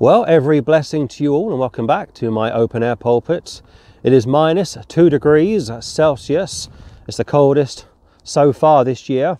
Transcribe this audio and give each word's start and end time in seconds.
Well, 0.00 0.24
every 0.26 0.60
blessing 0.60 1.08
to 1.08 1.22
you 1.22 1.34
all, 1.34 1.50
and 1.50 1.60
welcome 1.60 1.86
back 1.86 2.14
to 2.14 2.30
my 2.30 2.50
open 2.50 2.82
air 2.82 2.96
pulpit. 2.96 3.60
It 4.02 4.14
is 4.14 4.26
minus 4.26 4.78
two 4.88 5.10
degrees 5.10 5.70
Celsius. 5.82 6.70
It's 7.06 7.18
the 7.18 7.24
coldest 7.26 7.84
so 8.24 8.50
far 8.50 8.82
this 8.82 9.10
year, 9.10 9.36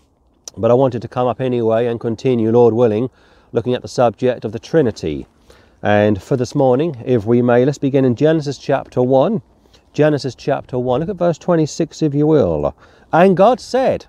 but 0.58 0.70
I 0.70 0.74
wanted 0.74 1.00
to 1.00 1.08
come 1.08 1.26
up 1.26 1.40
anyway 1.40 1.86
and 1.86 1.98
continue, 1.98 2.50
Lord 2.50 2.74
willing, 2.74 3.08
looking 3.52 3.72
at 3.72 3.80
the 3.80 3.88
subject 3.88 4.44
of 4.44 4.52
the 4.52 4.58
Trinity. 4.58 5.26
And 5.82 6.22
for 6.22 6.36
this 6.36 6.54
morning, 6.54 6.94
if 7.06 7.24
we 7.24 7.40
may, 7.40 7.64
let's 7.64 7.78
begin 7.78 8.04
in 8.04 8.14
Genesis 8.14 8.58
chapter 8.58 9.02
1. 9.02 9.40
Genesis 9.94 10.34
chapter 10.34 10.78
1, 10.78 11.00
look 11.00 11.08
at 11.08 11.16
verse 11.16 11.38
26 11.38 12.02
if 12.02 12.14
you 12.14 12.26
will. 12.26 12.76
And 13.14 13.34
God 13.34 13.60
said, 13.60 14.04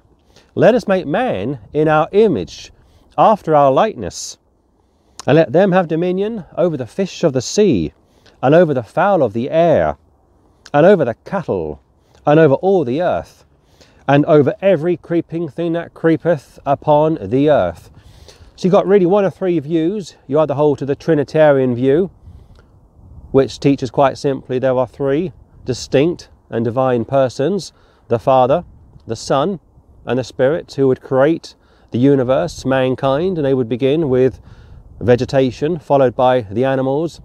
Let 0.54 0.76
us 0.76 0.86
make 0.86 1.08
man 1.08 1.60
in 1.72 1.88
our 1.88 2.10
image, 2.12 2.74
after 3.18 3.56
our 3.56 3.72
likeness 3.72 4.38
and 5.28 5.36
let 5.36 5.52
them 5.52 5.72
have 5.72 5.88
dominion 5.88 6.46
over 6.58 6.78
the 6.78 6.88
fish 6.88 7.24
of 7.24 7.34
the 7.34 7.42
sea, 7.42 7.94
and 8.42 8.56
over 8.56 8.74
the 8.74 8.84
fowl 8.84 9.22
of 9.22 9.34
the 9.34 9.50
air, 9.50 9.98
and 10.74 10.86
over 10.86 11.06
the 11.06 11.16
cattle, 11.26 11.82
and 12.26 12.40
over 12.40 12.56
all 12.56 12.84
the 12.84 13.02
earth, 13.02 13.46
and 14.08 14.26
over 14.26 14.56
every 14.62 14.98
creeping 14.98 15.48
thing 15.48 15.74
that 15.74 15.94
creepeth 15.94 16.60
upon 16.66 17.18
the 17.22 17.50
earth. 17.50 17.92
So 18.56 18.68
you've 18.68 18.74
got 18.74 18.88
really 18.88 19.06
one 19.06 19.26
of 19.26 19.34
three 19.34 19.58
views. 19.60 20.16
You 20.28 20.40
either 20.40 20.54
hold 20.54 20.80
to 20.80 20.86
the 20.86 20.96
Trinitarian 20.96 21.76
view, 21.76 22.12
which 23.32 23.60
teaches 23.60 23.90
quite 23.90 24.18
simply 24.18 24.60
there 24.60 24.78
are 24.78 24.88
three 24.88 25.34
distinct 25.66 26.30
and 26.50 26.66
divine 26.66 27.06
persons 27.06 27.74
the 28.08 28.20
Father, 28.20 28.66
the 29.08 29.16
Son, 29.16 29.60
and 30.06 30.20
the 30.20 30.24
Spirit 30.24 30.74
who 30.74 30.88
would 30.88 31.02
create 31.02 31.56
the 31.92 32.00
universe, 32.00 32.66
mankind, 32.66 33.38
and 33.38 33.46
they 33.46 33.54
would 33.54 33.70
begin 33.70 34.10
with 34.10 34.40
vegetation, 35.02 35.80
followed 35.80 36.16
by 36.16 36.42
the 36.42 36.64
animals, 36.64 37.22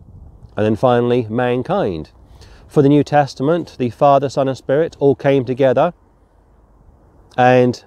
and 0.56 0.64
then 0.64 0.76
finally 0.76 1.26
mankind. 1.28 2.10
For 2.66 2.82
the 2.82 2.88
New 2.88 3.04
Testament, 3.04 3.76
the 3.78 3.90
Father, 3.90 4.28
Son, 4.28 4.48
and 4.48 4.56
Spirit 4.56 4.96
all 4.98 5.14
came 5.14 5.44
together 5.44 5.94
and, 7.36 7.84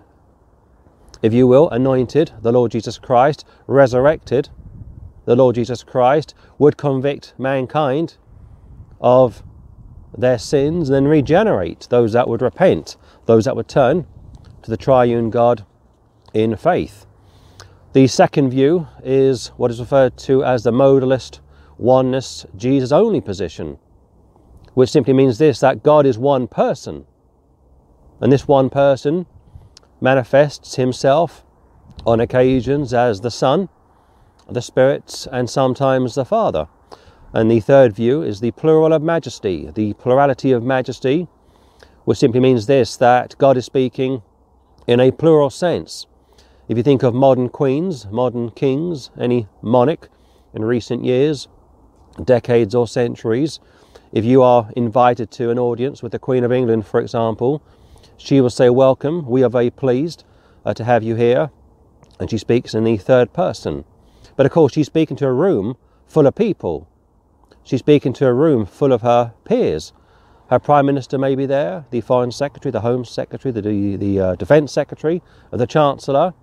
if 1.21 1.33
you 1.33 1.47
will, 1.47 1.69
anointed 1.69 2.31
the 2.41 2.51
Lord 2.51 2.71
Jesus 2.71 2.99
Christ, 2.99 3.45
resurrected 3.67 4.49
the 5.25 5.35
Lord 5.35 5.55
Jesus 5.55 5.83
Christ, 5.83 6.33
would 6.57 6.77
convict 6.77 7.33
mankind 7.37 8.17
of 9.01 9.43
their 10.17 10.37
sins 10.37 10.89
and 10.89 10.95
then 10.95 11.07
regenerate 11.07 11.87
those 11.89 12.13
that 12.13 12.27
would 12.27 12.41
repent, 12.41 12.95
those 13.25 13.45
that 13.45 13.55
would 13.55 13.67
turn 13.67 14.05
to 14.61 14.69
the 14.69 14.77
triune 14.77 15.29
God 15.29 15.65
in 16.33 16.55
faith. 16.55 17.05
The 17.91 18.05
second 18.05 18.51
view 18.51 18.87
is 19.03 19.47
what 19.57 19.71
is 19.71 19.79
referred 19.79 20.15
to 20.19 20.43
as 20.43 20.61
the 20.61 20.71
modalist 20.71 21.39
oneness 21.79 22.45
Jesus 22.55 22.91
only 22.91 23.19
position, 23.19 23.79
which 24.75 24.91
simply 24.91 25.13
means 25.13 25.39
this 25.39 25.59
that 25.61 25.81
God 25.81 26.05
is 26.05 26.15
one 26.15 26.47
person. 26.47 27.07
And 28.21 28.31
this 28.31 28.47
one 28.47 28.69
person 28.69 29.25
manifests 29.99 30.75
himself 30.75 31.43
on 32.05 32.19
occasions 32.19 32.93
as 32.93 33.21
the 33.21 33.31
Son, 33.31 33.69
the 34.47 34.61
Spirit, 34.61 35.25
and 35.31 35.49
sometimes 35.49 36.13
the 36.13 36.25
Father. 36.25 36.67
And 37.33 37.49
the 37.49 37.59
third 37.59 37.95
view 37.95 38.21
is 38.21 38.39
the 38.39 38.51
plural 38.51 38.93
of 38.93 39.01
majesty, 39.01 39.71
the 39.73 39.93
plurality 39.93 40.51
of 40.51 40.61
majesty, 40.61 41.27
which 42.05 42.19
simply 42.19 42.39
means 42.39 42.67
this 42.67 42.95
that 42.97 43.35
God 43.39 43.57
is 43.57 43.65
speaking 43.65 44.21
in 44.85 44.99
a 44.99 45.11
plural 45.11 45.49
sense. 45.49 46.05
If 46.69 46.77
you 46.77 46.83
think 46.83 47.01
of 47.01 47.15
modern 47.15 47.49
queens, 47.49 48.05
modern 48.11 48.51
kings, 48.51 49.09
any 49.19 49.47
monarch 49.63 50.07
in 50.53 50.63
recent 50.63 51.03
years, 51.03 51.47
decades 52.23 52.75
or 52.75 52.87
centuries, 52.87 53.59
if 54.11 54.23
you 54.23 54.43
are 54.43 54.69
invited 54.75 55.31
to 55.31 55.49
an 55.49 55.57
audience 55.57 56.03
with 56.03 56.11
the 56.11 56.19
Queen 56.19 56.43
of 56.43 56.51
England, 56.51 56.85
for 56.85 57.01
example, 57.01 57.63
she 58.17 58.39
will 58.39 58.51
say, 58.51 58.69
Welcome, 58.69 59.25
we 59.25 59.41
are 59.41 59.49
very 59.49 59.71
pleased 59.71 60.25
uh, 60.63 60.75
to 60.75 60.83
have 60.83 61.01
you 61.01 61.15
here. 61.15 61.49
And 62.19 62.29
she 62.29 62.37
speaks 62.37 62.75
in 62.75 62.83
the 62.83 62.97
third 62.97 63.33
person. 63.33 63.83
But 64.35 64.45
of 64.45 64.51
course, 64.51 64.73
she's 64.73 64.85
speaking 64.85 65.17
to 65.17 65.25
a 65.25 65.33
room 65.33 65.75
full 66.05 66.27
of 66.27 66.35
people. 66.35 66.87
She's 67.63 67.79
speaking 67.79 68.13
to 68.13 68.27
a 68.27 68.33
room 68.33 68.67
full 68.67 68.93
of 68.93 69.01
her 69.01 69.33
peers. 69.43 69.91
Her 70.51 70.59
Prime 70.59 70.85
Minister 70.85 71.17
may 71.17 71.33
be 71.33 71.47
there, 71.47 71.85
the 71.89 72.01
Foreign 72.01 72.31
Secretary, 72.31 72.71
the 72.71 72.81
Home 72.81 73.05
Secretary, 73.05 73.51
the, 73.51 73.97
the 73.97 74.19
uh, 74.19 74.35
Defence 74.35 74.71
Secretary, 74.71 75.23
the 75.51 75.65
Chancellor, 75.65 76.35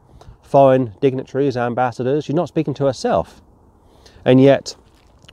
foreign 0.46 0.94
dignitaries, 1.00 1.56
ambassadors. 1.56 2.24
She's 2.24 2.34
not 2.34 2.48
speaking 2.48 2.74
to 2.74 2.86
herself. 2.86 3.42
And 4.24 4.40
yet, 4.40 4.76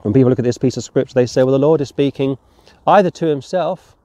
when 0.02 0.14
people 0.14 0.30
look 0.30 0.40
at 0.40 0.46
this 0.46 0.58
piece 0.58 0.78
of 0.78 0.84
scripture, 0.84 1.14
they 1.14 1.26
say, 1.26 1.44
well, 1.44 1.54
the 1.54 1.60
Lord 1.60 1.82
is 1.82 1.90
speaking 1.90 2.38
either 2.86 3.10
to 3.12 3.26
himself, 3.26 3.96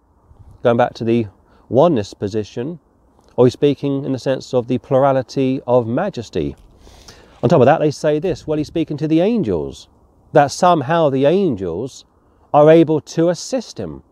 going 0.62 0.76
back 0.76 0.94
to 0.94 1.04
the 1.04 1.26
oneness 1.68 2.14
position, 2.14 2.78
or 3.36 3.46
he's 3.46 3.52
speaking 3.52 4.04
in 4.04 4.12
the 4.12 4.18
sense 4.18 4.54
of 4.54 4.68
the 4.68 4.78
plurality 4.78 5.60
of 5.66 5.86
majesty. 5.86 6.56
On 7.42 7.48
top 7.48 7.60
of 7.60 7.66
that, 7.66 7.78
they 7.78 7.90
say 7.90 8.18
this 8.18 8.46
well, 8.46 8.58
he's 8.58 8.66
speaking 8.66 8.96
to 8.96 9.08
the 9.08 9.20
angels, 9.20 9.88
that 10.32 10.48
somehow 10.48 11.08
the 11.08 11.24
angels 11.24 12.04
are 12.52 12.70
able 12.70 13.00
to 13.00 13.28
assist 13.28 13.78
him. 13.78 14.02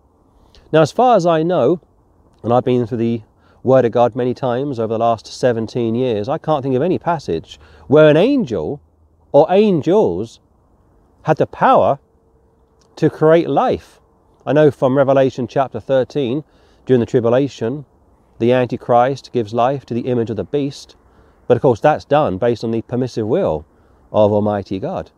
Now, 0.73 0.83
as 0.83 0.93
far 0.93 1.17
as 1.17 1.27
I 1.27 1.43
know, 1.43 1.81
and 2.43 2.53
I've 2.53 2.65
been 2.65 2.87
through 2.87 2.99
the 2.99 3.23
Word 3.66 3.84
of 3.84 3.91
God 3.91 4.15
many 4.15 4.32
times 4.32 4.78
over 4.78 4.94
the 4.94 4.99
last 4.99 5.27
17 5.27 5.97
years, 5.97 6.28
I 6.28 6.38
can't 6.38 6.62
think 6.62 6.77
of 6.77 6.82
any 6.82 7.00
passage 7.00 7.59
where 7.88 8.09
an 8.09 8.16
angel 8.16 8.81
or 9.32 9.44
angels 9.50 10.38
had 11.22 11.38
the 11.38 11.49
power 11.49 11.99
to 12.94 13.10
create 13.10 13.50
life. 13.50 14.00
I 14.47 14.53
know 14.53 14.71
from 14.71 14.97
Revelation 14.97 15.49
chapter 15.49 15.81
13, 15.81 16.44
during 16.87 17.00
the 17.00 17.06
tribulation, 17.06 17.87
the 18.38 18.53
Antichrist 18.53 19.32
gives 19.32 19.53
life 19.53 19.84
to 19.87 19.94
the 19.94 20.06
image 20.06 20.31
of 20.31 20.37
the 20.37 20.44
beast, 20.44 20.94
but 21.48 21.56
of 21.56 21.62
course 21.62 21.81
that's 21.81 22.04
done 22.04 22.38
based 22.38 22.62
on 22.62 22.71
the 22.71 22.83
permissive 22.83 23.27
will 23.27 23.66
of 24.12 24.31
Almighty 24.31 24.78
God. 24.78 25.10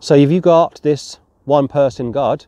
So 0.00 0.14
if 0.14 0.30
you've 0.30 0.42
got 0.42 0.80
this 0.82 1.20
one 1.44 1.68
person 1.68 2.12
God 2.12 2.46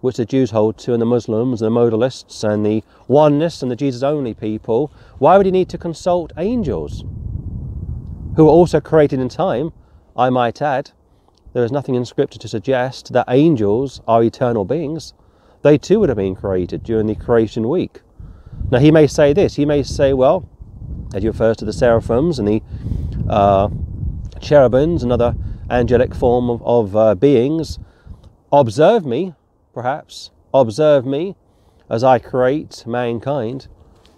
which 0.00 0.16
the 0.16 0.24
Jews 0.24 0.50
hold 0.50 0.78
to, 0.78 0.92
and 0.92 1.02
the 1.02 1.06
Muslims, 1.06 1.60
and 1.60 1.74
the 1.74 1.80
modalists, 1.80 2.44
and 2.44 2.64
the 2.64 2.82
oneness, 3.08 3.62
and 3.62 3.70
the 3.70 3.76
Jesus 3.76 4.02
only 4.02 4.34
people, 4.34 4.92
why 5.18 5.36
would 5.36 5.46
he 5.46 5.52
need 5.52 5.68
to 5.70 5.78
consult 5.78 6.32
angels? 6.36 7.04
Who 8.36 8.44
were 8.44 8.50
also 8.50 8.80
created 8.80 9.18
in 9.18 9.28
time, 9.28 9.72
I 10.16 10.30
might 10.30 10.62
add. 10.62 10.92
There 11.52 11.64
is 11.64 11.72
nothing 11.72 11.94
in 11.94 12.04
Scripture 12.04 12.38
to 12.38 12.48
suggest 12.48 13.12
that 13.12 13.24
angels 13.28 14.00
are 14.06 14.22
eternal 14.22 14.64
beings. 14.64 15.14
They 15.62 15.78
too 15.78 15.98
would 16.00 16.08
have 16.08 16.18
been 16.18 16.36
created 16.36 16.84
during 16.84 17.06
the 17.06 17.16
creation 17.16 17.68
week. 17.68 18.00
Now, 18.70 18.78
he 18.78 18.90
may 18.90 19.06
say 19.06 19.32
this, 19.32 19.56
he 19.56 19.64
may 19.64 19.82
say, 19.82 20.12
well, 20.12 20.48
as 21.14 21.22
he 21.22 21.28
refers 21.28 21.56
to 21.56 21.64
the 21.64 21.72
seraphims 21.72 22.38
and 22.38 22.46
the 22.46 22.62
uh, 23.28 23.68
cherubims 24.40 25.02
and 25.02 25.10
other 25.10 25.34
angelic 25.70 26.14
form 26.14 26.50
of, 26.50 26.62
of 26.62 26.96
uh, 26.96 27.14
beings, 27.14 27.78
observe 28.52 29.04
me 29.04 29.34
perhaps, 29.72 30.30
observe 30.52 31.06
me 31.06 31.36
as 31.90 32.04
I 32.04 32.18
create 32.18 32.84
mankind. 32.86 33.68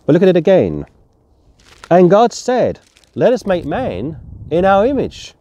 But 0.06 0.12
look 0.12 0.22
at 0.22 0.28
it 0.28 0.36
again. 0.36 0.86
And 1.90 2.10
God 2.10 2.32
said, 2.32 2.80
Let 3.14 3.32
us 3.32 3.46
make 3.46 3.64
man 3.64 4.20
in 4.50 4.64
our 4.64 4.84
image, 4.86 5.34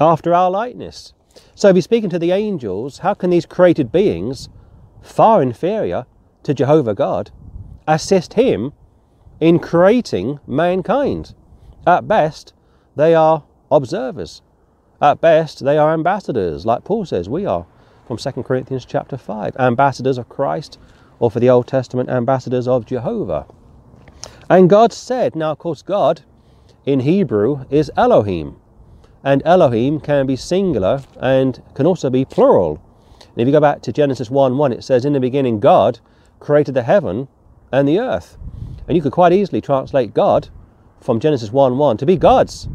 after 0.00 0.34
our 0.34 0.50
likeness. 0.50 1.12
So, 1.54 1.68
if 1.68 1.74
he's 1.74 1.84
speaking 1.84 2.10
to 2.10 2.18
the 2.18 2.32
angels, 2.32 2.98
how 2.98 3.14
can 3.14 3.30
these 3.30 3.46
created 3.46 3.92
beings, 3.92 4.48
far 5.02 5.42
inferior 5.42 6.06
to 6.42 6.54
Jehovah 6.54 6.94
God, 6.94 7.30
assist 7.86 8.34
him 8.34 8.72
in 9.40 9.58
creating 9.58 10.40
mankind? 10.46 11.34
At 11.86 12.08
best, 12.08 12.54
they 12.96 13.14
are 13.14 13.44
observers. 13.70 14.42
At 15.00 15.20
best, 15.20 15.64
they 15.64 15.76
are 15.76 15.92
ambassadors, 15.92 16.64
like 16.64 16.84
Paul 16.84 17.04
says 17.04 17.28
we 17.28 17.44
are 17.44 17.66
from 18.06 18.16
2 18.16 18.42
Corinthians 18.42 18.84
chapter 18.84 19.16
5. 19.16 19.56
Ambassadors 19.58 20.18
of 20.18 20.28
Christ, 20.28 20.78
or 21.18 21.30
for 21.30 21.40
the 21.40 21.50
Old 21.50 21.66
Testament, 21.66 22.08
ambassadors 22.08 22.68
of 22.68 22.86
Jehovah. 22.86 23.46
And 24.50 24.68
God 24.68 24.92
said, 24.92 25.34
now 25.34 25.52
of 25.52 25.58
course, 25.58 25.82
God 25.82 26.22
in 26.84 27.00
Hebrew 27.00 27.64
is 27.70 27.90
Elohim. 27.96 28.56
And 29.22 29.42
Elohim 29.46 30.00
can 30.00 30.26
be 30.26 30.36
singular 30.36 31.02
and 31.18 31.62
can 31.74 31.86
also 31.86 32.10
be 32.10 32.26
plural. 32.26 32.82
And 33.20 33.40
if 33.40 33.46
you 33.46 33.52
go 33.52 33.60
back 33.60 33.80
to 33.82 33.92
Genesis 33.92 34.30
1 34.30 34.58
1, 34.58 34.72
it 34.72 34.84
says, 34.84 35.04
In 35.04 35.14
the 35.14 35.20
beginning, 35.20 35.60
God 35.60 35.98
created 36.40 36.74
the 36.74 36.82
heaven 36.82 37.28
and 37.72 37.88
the 37.88 37.98
earth. 37.98 38.36
And 38.86 38.96
you 38.96 39.02
could 39.02 39.12
quite 39.12 39.32
easily 39.32 39.62
translate 39.62 40.12
God 40.12 40.50
from 41.00 41.20
Genesis 41.20 41.50
1 41.50 41.78
1 41.78 41.96
to 41.96 42.06
be 42.06 42.16
God's. 42.16 42.68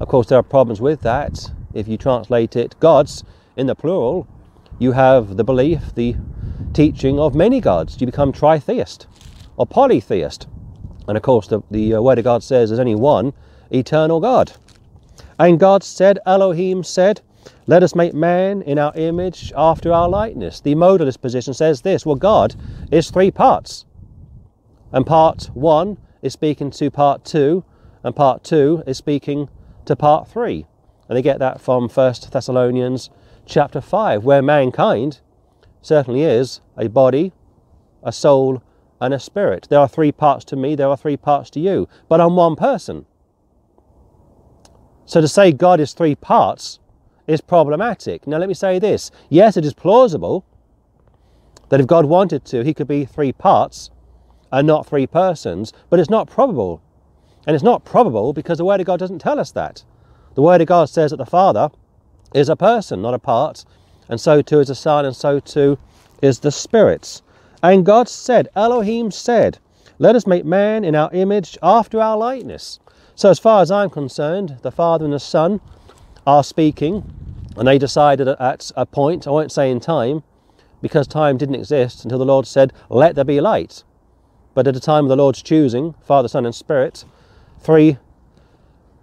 Of 0.00 0.08
course, 0.08 0.26
there 0.26 0.38
are 0.38 0.42
problems 0.42 0.80
with 0.80 1.00
that. 1.02 1.52
If 1.72 1.86
you 1.86 1.96
translate 1.96 2.56
it 2.56 2.74
God's, 2.80 3.22
in 3.56 3.66
the 3.66 3.74
plural, 3.74 4.28
you 4.78 4.92
have 4.92 5.36
the 5.36 5.44
belief, 5.44 5.94
the 5.94 6.14
teaching 6.72 7.18
of 7.18 7.34
many 7.34 7.60
gods. 7.60 7.98
You 8.00 8.06
become 8.06 8.32
tritheist 8.32 9.06
or 9.56 9.66
polytheist. 9.66 10.46
And 11.08 11.16
of 11.16 11.22
course, 11.22 11.48
the, 11.48 11.62
the 11.70 11.94
uh, 11.94 12.02
Word 12.02 12.18
of 12.18 12.24
God 12.24 12.42
says 12.42 12.70
there's 12.70 12.80
only 12.80 12.94
one 12.94 13.32
eternal 13.70 14.20
God. 14.20 14.52
And 15.38 15.58
God 15.58 15.82
said, 15.82 16.18
Elohim 16.26 16.82
said, 16.82 17.20
Let 17.66 17.82
us 17.82 17.94
make 17.94 18.14
man 18.14 18.62
in 18.62 18.78
our 18.78 18.92
image 18.94 19.52
after 19.56 19.92
our 19.92 20.08
likeness. 20.08 20.60
The 20.60 20.74
modalist 20.74 21.20
position 21.20 21.54
says 21.54 21.82
this 21.82 22.04
well, 22.04 22.16
God 22.16 22.54
is 22.90 23.10
three 23.10 23.30
parts. 23.30 23.86
And 24.92 25.06
part 25.06 25.50
one 25.54 25.98
is 26.22 26.32
speaking 26.32 26.70
to 26.72 26.90
part 26.90 27.24
two, 27.24 27.64
and 28.02 28.14
part 28.14 28.44
two 28.44 28.82
is 28.86 28.98
speaking 28.98 29.48
to 29.84 29.96
part 29.96 30.28
three. 30.28 30.66
And 31.08 31.16
they 31.16 31.22
get 31.22 31.38
that 31.38 31.60
from 31.60 31.88
1 31.88 32.14
Thessalonians 32.30 33.10
chapter 33.46 33.80
5, 33.80 34.24
where 34.24 34.42
mankind 34.42 35.20
certainly 35.80 36.22
is 36.22 36.60
a 36.76 36.88
body, 36.88 37.32
a 38.02 38.12
soul, 38.12 38.62
and 39.00 39.14
a 39.14 39.20
spirit. 39.20 39.66
There 39.70 39.78
are 39.78 39.88
three 39.88 40.12
parts 40.12 40.44
to 40.46 40.56
me, 40.56 40.74
there 40.74 40.88
are 40.88 40.96
three 40.96 41.16
parts 41.16 41.50
to 41.50 41.60
you, 41.60 41.88
but 42.08 42.20
I'm 42.20 42.36
one 42.36 42.56
person. 42.56 43.06
So 45.04 45.20
to 45.20 45.28
say 45.28 45.52
God 45.52 45.80
is 45.80 45.92
three 45.92 46.16
parts 46.16 46.80
is 47.26 47.40
problematic. 47.40 48.26
Now, 48.26 48.38
let 48.38 48.48
me 48.48 48.54
say 48.54 48.78
this 48.78 49.10
yes, 49.28 49.56
it 49.56 49.64
is 49.64 49.74
plausible 49.74 50.44
that 51.68 51.80
if 51.80 51.86
God 51.86 52.06
wanted 52.06 52.44
to, 52.46 52.64
he 52.64 52.74
could 52.74 52.88
be 52.88 53.04
three 53.04 53.32
parts 53.32 53.90
and 54.52 54.66
not 54.66 54.86
three 54.86 55.06
persons, 55.06 55.72
but 55.90 55.98
it's 55.98 56.10
not 56.10 56.28
probable. 56.28 56.82
And 57.46 57.54
it's 57.54 57.64
not 57.64 57.84
probable 57.84 58.32
because 58.32 58.58
the 58.58 58.64
Word 58.64 58.80
of 58.80 58.86
God 58.86 58.98
doesn't 58.98 59.20
tell 59.20 59.38
us 59.38 59.52
that. 59.52 59.84
The 60.34 60.42
Word 60.42 60.60
of 60.60 60.66
God 60.66 60.88
says 60.88 61.10
that 61.10 61.16
the 61.16 61.26
Father 61.26 61.70
is 62.34 62.48
a 62.48 62.56
person, 62.56 63.02
not 63.02 63.14
a 63.14 63.18
part, 63.18 63.64
and 64.08 64.20
so 64.20 64.42
too 64.42 64.60
is 64.60 64.68
the 64.68 64.74
Son, 64.74 65.04
and 65.04 65.16
so 65.16 65.40
too 65.40 65.78
is 66.22 66.40
the 66.40 66.52
Spirit. 66.52 67.22
And 67.62 67.86
God 67.86 68.08
said, 68.08 68.48
Elohim 68.54 69.10
said, 69.10 69.58
Let 69.98 70.14
us 70.16 70.26
make 70.26 70.44
man 70.44 70.84
in 70.84 70.94
our 70.94 71.10
image 71.12 71.58
after 71.62 72.00
our 72.00 72.16
likeness. 72.16 72.78
So, 73.14 73.30
as 73.30 73.38
far 73.38 73.62
as 73.62 73.70
I'm 73.70 73.90
concerned, 73.90 74.58
the 74.62 74.70
Father 74.70 75.04
and 75.04 75.14
the 75.14 75.20
Son 75.20 75.60
are 76.26 76.44
speaking, 76.44 77.12
and 77.56 77.66
they 77.66 77.78
decided 77.78 78.28
at 78.28 78.70
a 78.76 78.84
point, 78.84 79.26
I 79.26 79.30
won't 79.30 79.52
say 79.52 79.70
in 79.70 79.80
time, 79.80 80.22
because 80.82 81.06
time 81.06 81.38
didn't 81.38 81.54
exist 81.54 82.04
until 82.04 82.18
the 82.18 82.26
Lord 82.26 82.46
said, 82.46 82.72
Let 82.90 83.14
there 83.14 83.24
be 83.24 83.40
light. 83.40 83.82
But 84.54 84.66
at 84.66 84.74
the 84.74 84.80
time 84.80 85.04
of 85.04 85.08
the 85.08 85.16
Lord's 85.16 85.42
choosing, 85.42 85.94
Father, 86.02 86.28
Son, 86.28 86.46
and 86.46 86.54
Spirit, 86.54 87.04
three 87.60 87.98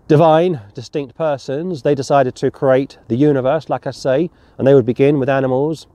divine, 0.08 0.60
distinct 0.74 1.16
persons, 1.16 1.82
they 1.82 1.96
decided 1.96 2.36
to 2.36 2.52
create 2.52 2.98
the 3.08 3.16
universe, 3.16 3.70
like 3.70 3.88
I 3.88 3.92
say, 3.92 4.30
and 4.58 4.68
they 4.68 4.74
would 4.74 4.86
begin 4.86 5.20
with 5.20 5.30
animals, 5.30 5.88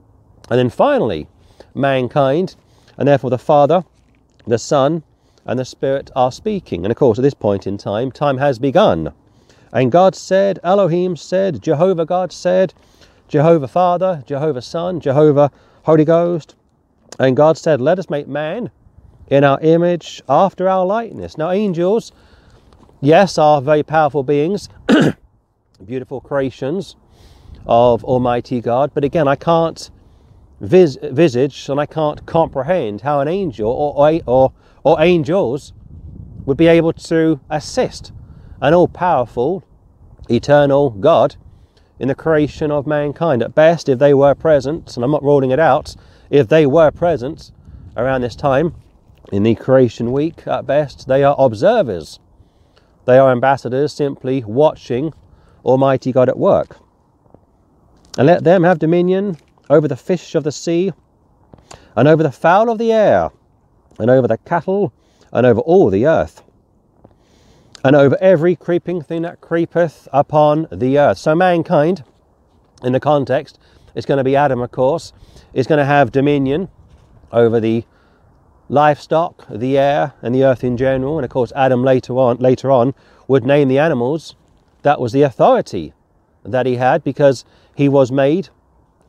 and 0.49 0.57
then 0.57 0.69
finally, 0.69 1.27
mankind, 1.75 2.55
and 2.97 3.07
therefore 3.07 3.29
the 3.29 3.37
Father, 3.37 3.83
the 4.47 4.57
Son, 4.57 5.03
and 5.45 5.59
the 5.59 5.65
Spirit 5.65 6.11
are 6.15 6.31
speaking. 6.31 6.85
And 6.85 6.91
of 6.91 6.97
course, 6.97 7.17
at 7.17 7.23
this 7.23 7.33
point 7.33 7.67
in 7.67 7.77
time, 7.77 8.11
time 8.11 8.37
has 8.37 8.59
begun. 8.59 9.13
And 9.71 9.91
God 9.91 10.15
said, 10.15 10.59
Elohim 10.63 11.15
said, 11.15 11.61
Jehovah 11.61 12.05
God 12.05 12.31
said, 12.31 12.73
Jehovah 13.27 13.67
Father, 13.67 14.23
Jehovah 14.25 14.61
Son, 14.61 14.99
Jehovah 14.99 15.51
Holy 15.83 16.05
Ghost. 16.05 16.55
And 17.19 17.37
God 17.37 17.57
said, 17.57 17.79
Let 17.79 17.99
us 17.99 18.09
make 18.09 18.27
man 18.27 18.71
in 19.29 19.43
our 19.43 19.59
image 19.61 20.21
after 20.27 20.67
our 20.67 20.85
likeness. 20.85 21.37
Now, 21.37 21.51
angels, 21.51 22.11
yes, 23.01 23.37
are 23.37 23.61
very 23.61 23.83
powerful 23.83 24.23
beings, 24.23 24.69
beautiful 25.85 26.21
creations 26.21 26.95
of 27.65 28.03
Almighty 28.03 28.61
God. 28.61 28.91
But 28.93 29.03
again, 29.03 29.27
I 29.27 29.35
can't 29.35 29.89
vis- 30.59 30.97
visage 31.01 31.69
and 31.69 31.79
I 31.79 31.85
can't 31.85 32.25
comprehend 32.25 33.01
how 33.01 33.19
an 33.19 33.27
angel 33.27 33.71
or, 33.71 34.21
or, 34.25 34.53
or, 34.83 35.01
angels 35.01 35.73
would 36.45 36.57
be 36.57 36.67
able 36.67 36.93
to 36.93 37.39
assist 37.49 38.11
an 38.61 38.73
all 38.73 38.87
powerful, 38.87 39.63
eternal 40.29 40.89
God 40.89 41.35
in 41.99 42.07
the 42.07 42.15
creation 42.15 42.71
of 42.71 42.87
mankind. 42.87 43.43
At 43.43 43.55
best, 43.55 43.89
if 43.89 43.99
they 43.99 44.13
were 44.13 44.35
present, 44.35 44.95
and 44.95 45.03
I'm 45.03 45.11
not 45.11 45.23
ruling 45.23 45.51
it 45.51 45.59
out, 45.59 45.95
if 46.29 46.47
they 46.47 46.65
were 46.65 46.91
present 46.91 47.51
around 47.95 48.21
this 48.21 48.35
time 48.35 48.75
in 49.31 49.43
the 49.43 49.55
creation 49.55 50.11
week, 50.11 50.47
at 50.47 50.65
best, 50.65 51.07
they 51.07 51.23
are 51.23 51.35
observers. 51.37 52.19
They 53.09 53.17
are 53.17 53.31
ambassadors 53.31 53.91
simply 53.91 54.43
watching 54.43 55.15
Almighty 55.65 56.11
God 56.11 56.29
at 56.29 56.37
work. 56.37 56.77
And 58.19 58.27
let 58.27 58.43
them 58.43 58.63
have 58.63 58.77
dominion 58.77 59.37
over 59.67 59.87
the 59.87 59.95
fish 59.95 60.35
of 60.35 60.43
the 60.43 60.51
sea, 60.51 60.93
and 61.95 62.07
over 62.07 62.21
the 62.21 62.31
fowl 62.31 62.69
of 62.69 62.77
the 62.77 62.93
air, 62.93 63.31
and 63.97 64.11
over 64.11 64.27
the 64.27 64.37
cattle, 64.37 64.93
and 65.33 65.47
over 65.47 65.59
all 65.61 65.89
the 65.89 66.05
earth 66.05 66.43
and 67.83 67.95
over 67.95 68.15
every 68.21 68.55
creeping 68.55 69.01
thing 69.01 69.23
that 69.23 69.41
creepeth 69.41 70.07
upon 70.13 70.67
the 70.71 70.99
earth. 70.99 71.17
So, 71.17 71.33
mankind, 71.33 72.03
in 72.83 72.93
the 72.93 72.99
context, 72.99 73.57
is 73.95 74.05
going 74.05 74.19
to 74.19 74.23
be 74.23 74.35
Adam, 74.35 74.61
of 74.61 74.69
course, 74.69 75.13
is 75.53 75.65
going 75.65 75.79
to 75.79 75.85
have 75.85 76.11
dominion 76.11 76.69
over 77.31 77.59
the 77.59 77.85
livestock, 78.69 79.45
the 79.49 79.77
air, 79.77 80.13
and 80.21 80.33
the 80.33 80.43
earth 80.43 80.63
in 80.63 80.77
general. 80.77 81.17
And 81.17 81.25
of 81.25 81.31
course, 81.31 81.51
Adam 81.55 81.83
later 81.83 82.13
on, 82.13 82.37
later 82.37 82.71
on 82.71 82.93
would 83.27 83.45
name 83.45 83.67
the 83.67 83.79
animals. 83.79 84.35
That 84.83 85.01
was 85.01 85.11
the 85.11 85.23
authority 85.23 85.93
that 86.45 86.65
he 86.65 86.77
had 86.77 87.03
because 87.03 87.43
he 87.75 87.89
was 87.89 88.11
made 88.11 88.49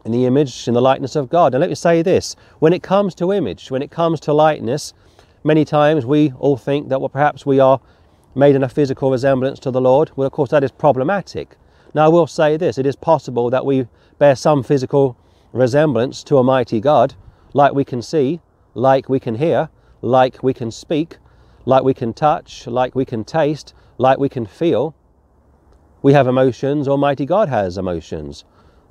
in 0.05 0.13
the 0.13 0.25
image, 0.25 0.67
in 0.67 0.75
the 0.75 0.81
likeness 0.81 1.15
of 1.15 1.29
God. 1.29 1.55
And 1.55 1.61
let 1.61 1.69
me 1.69 1.77
say 1.77 2.03
this 2.03 2.35
when 2.59 2.73
it 2.73 2.83
comes 2.83 3.15
to 3.17 3.33
image, 3.33 3.71
when 3.71 3.83
it 3.83 3.91
comes 3.91 4.19
to 4.21 4.33
likeness, 4.33 4.95
many 5.45 5.65
times 5.65 6.07
we 6.07 6.33
all 6.39 6.57
think 6.57 6.89
that 6.89 7.01
well, 7.01 7.09
perhaps 7.09 7.45
we 7.45 7.61
are 7.61 7.81
made 8.35 8.55
in 8.55 8.63
a 8.63 8.69
physical 8.69 9.11
resemblance 9.11 9.59
to 9.61 9.71
the 9.71 9.81
Lord, 9.81 10.11
well, 10.17 10.27
of 10.27 10.33
course, 10.33 10.51
that 10.51 10.65
is 10.65 10.71
problematic. 10.71 11.57
Now, 11.93 12.07
I 12.07 12.09
will 12.09 12.27
say 12.27 12.57
this 12.57 12.79
it 12.79 12.87
is 12.87 12.97
possible 12.97 13.51
that 13.51 13.67
we 13.67 13.87
bear 14.19 14.37
some 14.37 14.63
physical 14.63 15.17
resemblance 15.53 16.23
to 16.25 16.39
a 16.39 16.45
mighty 16.45 16.81
God, 16.81 17.15
like 17.53 17.75
we 17.75 17.85
can 17.85 18.01
see, 18.01 18.41
like 18.75 19.09
we 19.09 19.21
can 19.21 19.37
hear, 19.37 19.69
like 20.03 20.43
we 20.43 20.55
can 20.55 20.71
speak, 20.71 21.19
like 21.65 21.83
we 21.83 21.95
can 21.95 22.13
touch, 22.13 22.67
like 22.67 22.95
we 22.95 23.05
can 23.05 23.25
taste, 23.25 23.75
like 23.99 24.19
we 24.19 24.29
can 24.29 24.47
feel. 24.47 24.95
We 26.03 26.13
have 26.15 26.27
emotions, 26.27 26.89
Almighty 26.89 27.27
God 27.27 27.49
has 27.49 27.77
emotions. 27.77 28.45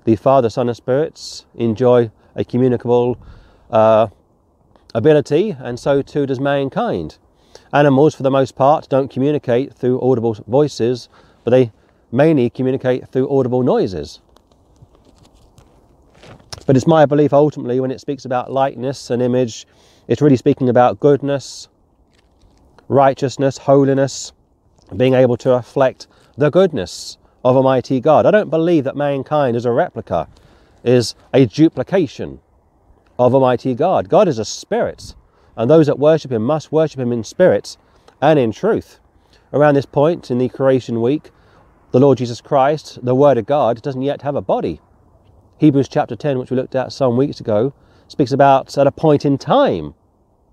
The 0.05 0.15
Father, 0.15 0.49
Son, 0.49 0.67
and 0.67 0.77
Spirits 0.77 1.45
enjoy 1.55 2.11
a 2.35 2.43
communicable 2.43 3.17
uh, 3.71 4.07
ability, 4.93 5.55
and 5.59 5.79
so 5.79 6.01
too 6.01 6.25
does 6.25 6.39
mankind. 6.39 7.17
Animals, 7.73 8.15
for 8.15 8.23
the 8.23 8.31
most 8.31 8.55
part, 8.55 8.87
don't 8.89 9.11
communicate 9.11 9.73
through 9.73 10.01
audible 10.01 10.33
voices, 10.47 11.09
but 11.43 11.51
they 11.51 11.71
mainly 12.11 12.49
communicate 12.49 13.07
through 13.09 13.29
audible 13.29 13.63
noises. 13.63 14.21
But 16.69 16.77
it's 16.77 16.85
my 16.85 17.07
belief 17.07 17.33
ultimately 17.33 17.79
when 17.79 17.89
it 17.89 17.99
speaks 17.99 18.25
about 18.25 18.51
likeness 18.51 19.09
and 19.09 19.23
image, 19.23 19.65
it's 20.07 20.21
really 20.21 20.37
speaking 20.37 20.69
about 20.69 20.99
goodness, 20.99 21.67
righteousness, 22.87 23.57
holiness, 23.57 24.33
being 24.95 25.15
able 25.15 25.35
to 25.37 25.49
reflect 25.49 26.05
the 26.37 26.51
goodness 26.51 27.17
of 27.43 27.55
Almighty 27.55 27.99
God. 27.99 28.27
I 28.27 28.29
don't 28.29 28.51
believe 28.51 28.83
that 28.83 28.95
mankind 28.95 29.57
is 29.57 29.65
a 29.65 29.71
replica, 29.71 30.27
is 30.83 31.15
a 31.33 31.47
duplication 31.47 32.39
of 33.17 33.33
Almighty 33.33 33.73
God. 33.73 34.07
God 34.07 34.27
is 34.27 34.37
a 34.37 34.45
spirit 34.45 35.15
and 35.57 35.71
those 35.71 35.87
that 35.87 35.97
worship 35.97 36.31
him 36.31 36.43
must 36.43 36.71
worship 36.71 36.99
him 36.99 37.11
in 37.11 37.23
spirit 37.23 37.77
and 38.21 38.37
in 38.37 38.51
truth. 38.51 38.99
Around 39.53 39.73
this 39.73 39.87
point 39.87 40.29
in 40.29 40.37
the 40.37 40.49
creation 40.49 41.01
week, 41.01 41.31
the 41.89 41.99
Lord 41.99 42.19
Jesus 42.19 42.41
Christ, 42.41 42.99
the 43.01 43.15
Word 43.15 43.39
of 43.39 43.47
God, 43.47 43.81
doesn't 43.81 44.03
yet 44.03 44.21
have 44.21 44.35
a 44.35 44.41
body. 44.41 44.79
Hebrews 45.59 45.89
chapter 45.89 46.15
10, 46.15 46.39
which 46.39 46.51
we 46.51 46.57
looked 46.57 46.75
at 46.75 46.93
some 46.93 47.17
weeks 47.17 47.41
ago, 47.41 47.73
speaks 48.07 48.31
about 48.31 48.77
at 48.77 48.87
a 48.87 48.91
point 48.91 49.25
in 49.25 49.37
time, 49.37 49.93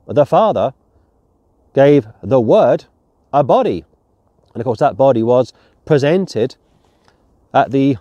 the 0.07 0.27
Father 0.27 0.75
gave 1.75 2.09
the 2.23 2.41
Word 2.41 2.87
a 3.33 3.45
body. 3.45 3.85
And 4.53 4.61
of 4.61 4.65
course, 4.65 4.81
that 4.81 4.97
body 4.97 5.23
was 5.23 5.53
presented 5.85 6.57
at 7.55 7.71
the 7.71 7.97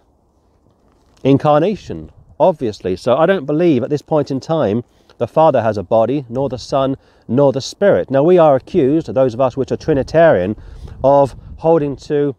incarnation, 1.24 2.12
obviously. 2.40 2.96
So 2.96 3.16
I 3.16 3.28
don't 3.28 3.46
believe 3.46 3.84
at 3.84 3.92
this 3.92 4.02
point 4.02 4.32
in 4.32 4.40
time 4.40 4.84
the 5.18 5.28
Father 5.28 5.62
has 5.62 5.78
a 5.78 5.84
body, 5.84 6.26
nor 6.28 6.50
the 6.50 6.58
Son, 6.58 6.98
nor 7.28 7.54
the 7.54 7.62
Spirit. 7.62 8.10
Now, 8.10 8.24
we 8.24 8.38
are 8.40 8.56
accused, 8.56 9.14
those 9.14 9.34
of 9.34 9.42
us 9.42 9.56
which 9.56 9.72
are 9.72 9.78
Trinitarian, 9.78 10.56
of 11.04 11.36
holding 11.58 11.96
to 11.98 12.36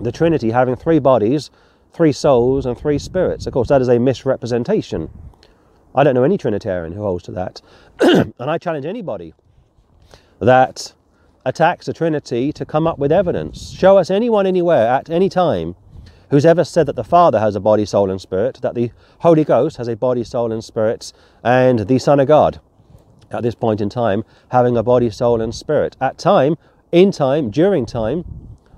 the 0.00 0.12
Trinity 0.12 0.50
having 0.50 0.74
three 0.74 0.98
bodies, 0.98 1.50
three 1.92 2.12
souls, 2.12 2.66
and 2.66 2.78
three 2.78 2.98
spirits. 2.98 3.46
Of 3.46 3.52
course, 3.52 3.68
that 3.68 3.82
is 3.82 3.88
a 3.88 3.98
misrepresentation. 3.98 5.10
I 5.94 6.04
don't 6.04 6.14
know 6.14 6.24
any 6.24 6.38
Trinitarian 6.38 6.92
who 6.92 7.02
holds 7.02 7.24
to 7.24 7.32
that. 7.32 7.60
and 8.00 8.34
I 8.38 8.58
challenge 8.58 8.86
anybody 8.86 9.34
that 10.40 10.94
attacks 11.44 11.86
the 11.86 11.92
Trinity 11.92 12.52
to 12.52 12.64
come 12.64 12.86
up 12.86 12.98
with 12.98 13.12
evidence. 13.12 13.70
Show 13.70 13.98
us 13.98 14.10
anyone 14.10 14.46
anywhere 14.46 14.88
at 14.88 15.10
any 15.10 15.28
time 15.28 15.76
who's 16.30 16.46
ever 16.46 16.64
said 16.64 16.86
that 16.86 16.96
the 16.96 17.04
Father 17.04 17.38
has 17.38 17.54
a 17.54 17.60
body, 17.60 17.84
soul, 17.84 18.10
and 18.10 18.20
spirit, 18.20 18.58
that 18.62 18.74
the 18.74 18.90
Holy 19.18 19.44
Ghost 19.44 19.76
has 19.76 19.86
a 19.86 19.96
body, 19.96 20.24
soul, 20.24 20.50
and 20.50 20.64
spirit, 20.64 21.12
and 21.44 21.80
the 21.80 21.98
Son 21.98 22.18
of 22.20 22.26
God, 22.26 22.58
at 23.30 23.42
this 23.42 23.54
point 23.54 23.82
in 23.82 23.90
time, 23.90 24.24
having 24.48 24.76
a 24.76 24.82
body, 24.82 25.10
soul, 25.10 25.42
and 25.42 25.54
spirit. 25.54 25.94
At 26.00 26.16
time, 26.16 26.56
in 26.90 27.12
time, 27.12 27.50
during 27.50 27.84
time, 27.84 28.24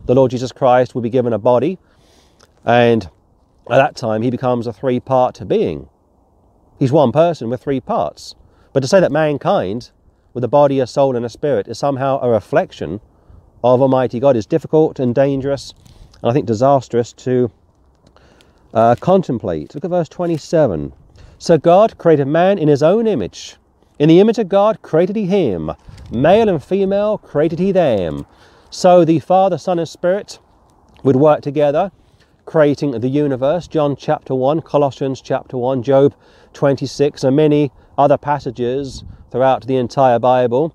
the 0.06 0.16
Lord 0.16 0.33
Jesus 0.33 0.50
Christ 0.50 0.94
will 0.97 1.02
be 1.02 1.11
given 1.11 1.33
a 1.33 1.38
body, 1.38 1.78
and 2.64 3.04
at 3.71 3.76
that 3.76 3.97
time 3.97 4.23
he 4.23 4.30
becomes 4.30 4.66
a 4.66 4.73
three 4.73 5.00
part 5.00 5.40
being. 5.49 5.88
He's 6.78 6.92
one 6.92 7.12
person 7.12 7.49
with 7.50 7.62
three 7.62 7.80
parts. 7.80 8.35
But 8.73 8.80
to 8.80 8.88
say 8.88 9.00
that 9.00 9.12
mankind, 9.12 9.90
with 10.33 10.42
a 10.44 10.49
body, 10.49 10.80
a 10.80 10.87
soul, 10.87 11.16
and 11.16 11.25
a 11.25 11.28
spirit, 11.28 11.68
is 11.68 11.78
somehow 11.78 12.21
a 12.21 12.28
reflection 12.28 13.00
of 13.62 13.80
Almighty 13.80 14.21
God 14.21 14.37
is 14.37 14.47
difficult 14.47 14.99
and 14.99 15.14
dangerous, 15.14 15.73
and 16.21 16.30
I 16.30 16.35
think 16.35 16.47
disastrous 16.47 17.12
to 17.14 17.50
uh, 18.75 18.97
contemplate. 18.97 19.75
Look 19.75 19.85
at 19.85 19.90
verse 19.90 20.09
27. 20.09 20.92
So 21.38 21.56
God 21.56 21.97
created 21.99 22.26
man 22.26 22.59
in 22.59 22.68
his 22.68 22.83
own 22.83 23.06
image. 23.06 23.56
In 23.99 24.09
the 24.09 24.18
image 24.21 24.38
of 24.38 24.49
God 24.49 24.83
created 24.83 25.14
he 25.14 25.26
him. 25.26 25.71
Male 26.11 26.49
and 26.49 26.62
female 26.62 27.18
created 27.18 27.61
he 27.61 27.71
them. 27.71 28.26
So 28.71 29.04
the 29.04 29.21
Father, 29.21 29.56
Son, 29.56 29.78
and 29.78 29.88
Spirit 29.88 30.40
would 31.04 31.16
work 31.16 31.42
together, 31.42 31.92
creating 32.44 32.92
the 33.00 33.08
universe. 33.08 33.66
John 33.66 33.96
chapter 33.96 34.34
1, 34.34 34.62
Colossians 34.62 35.20
chapter 35.20 35.56
1, 35.56 35.82
Job 35.82 36.14
26, 36.52 37.24
and 37.24 37.36
many 37.36 37.72
other 37.96 38.16
passages 38.16 39.04
throughout 39.30 39.66
the 39.66 39.76
entire 39.76 40.18
Bible. 40.18 40.74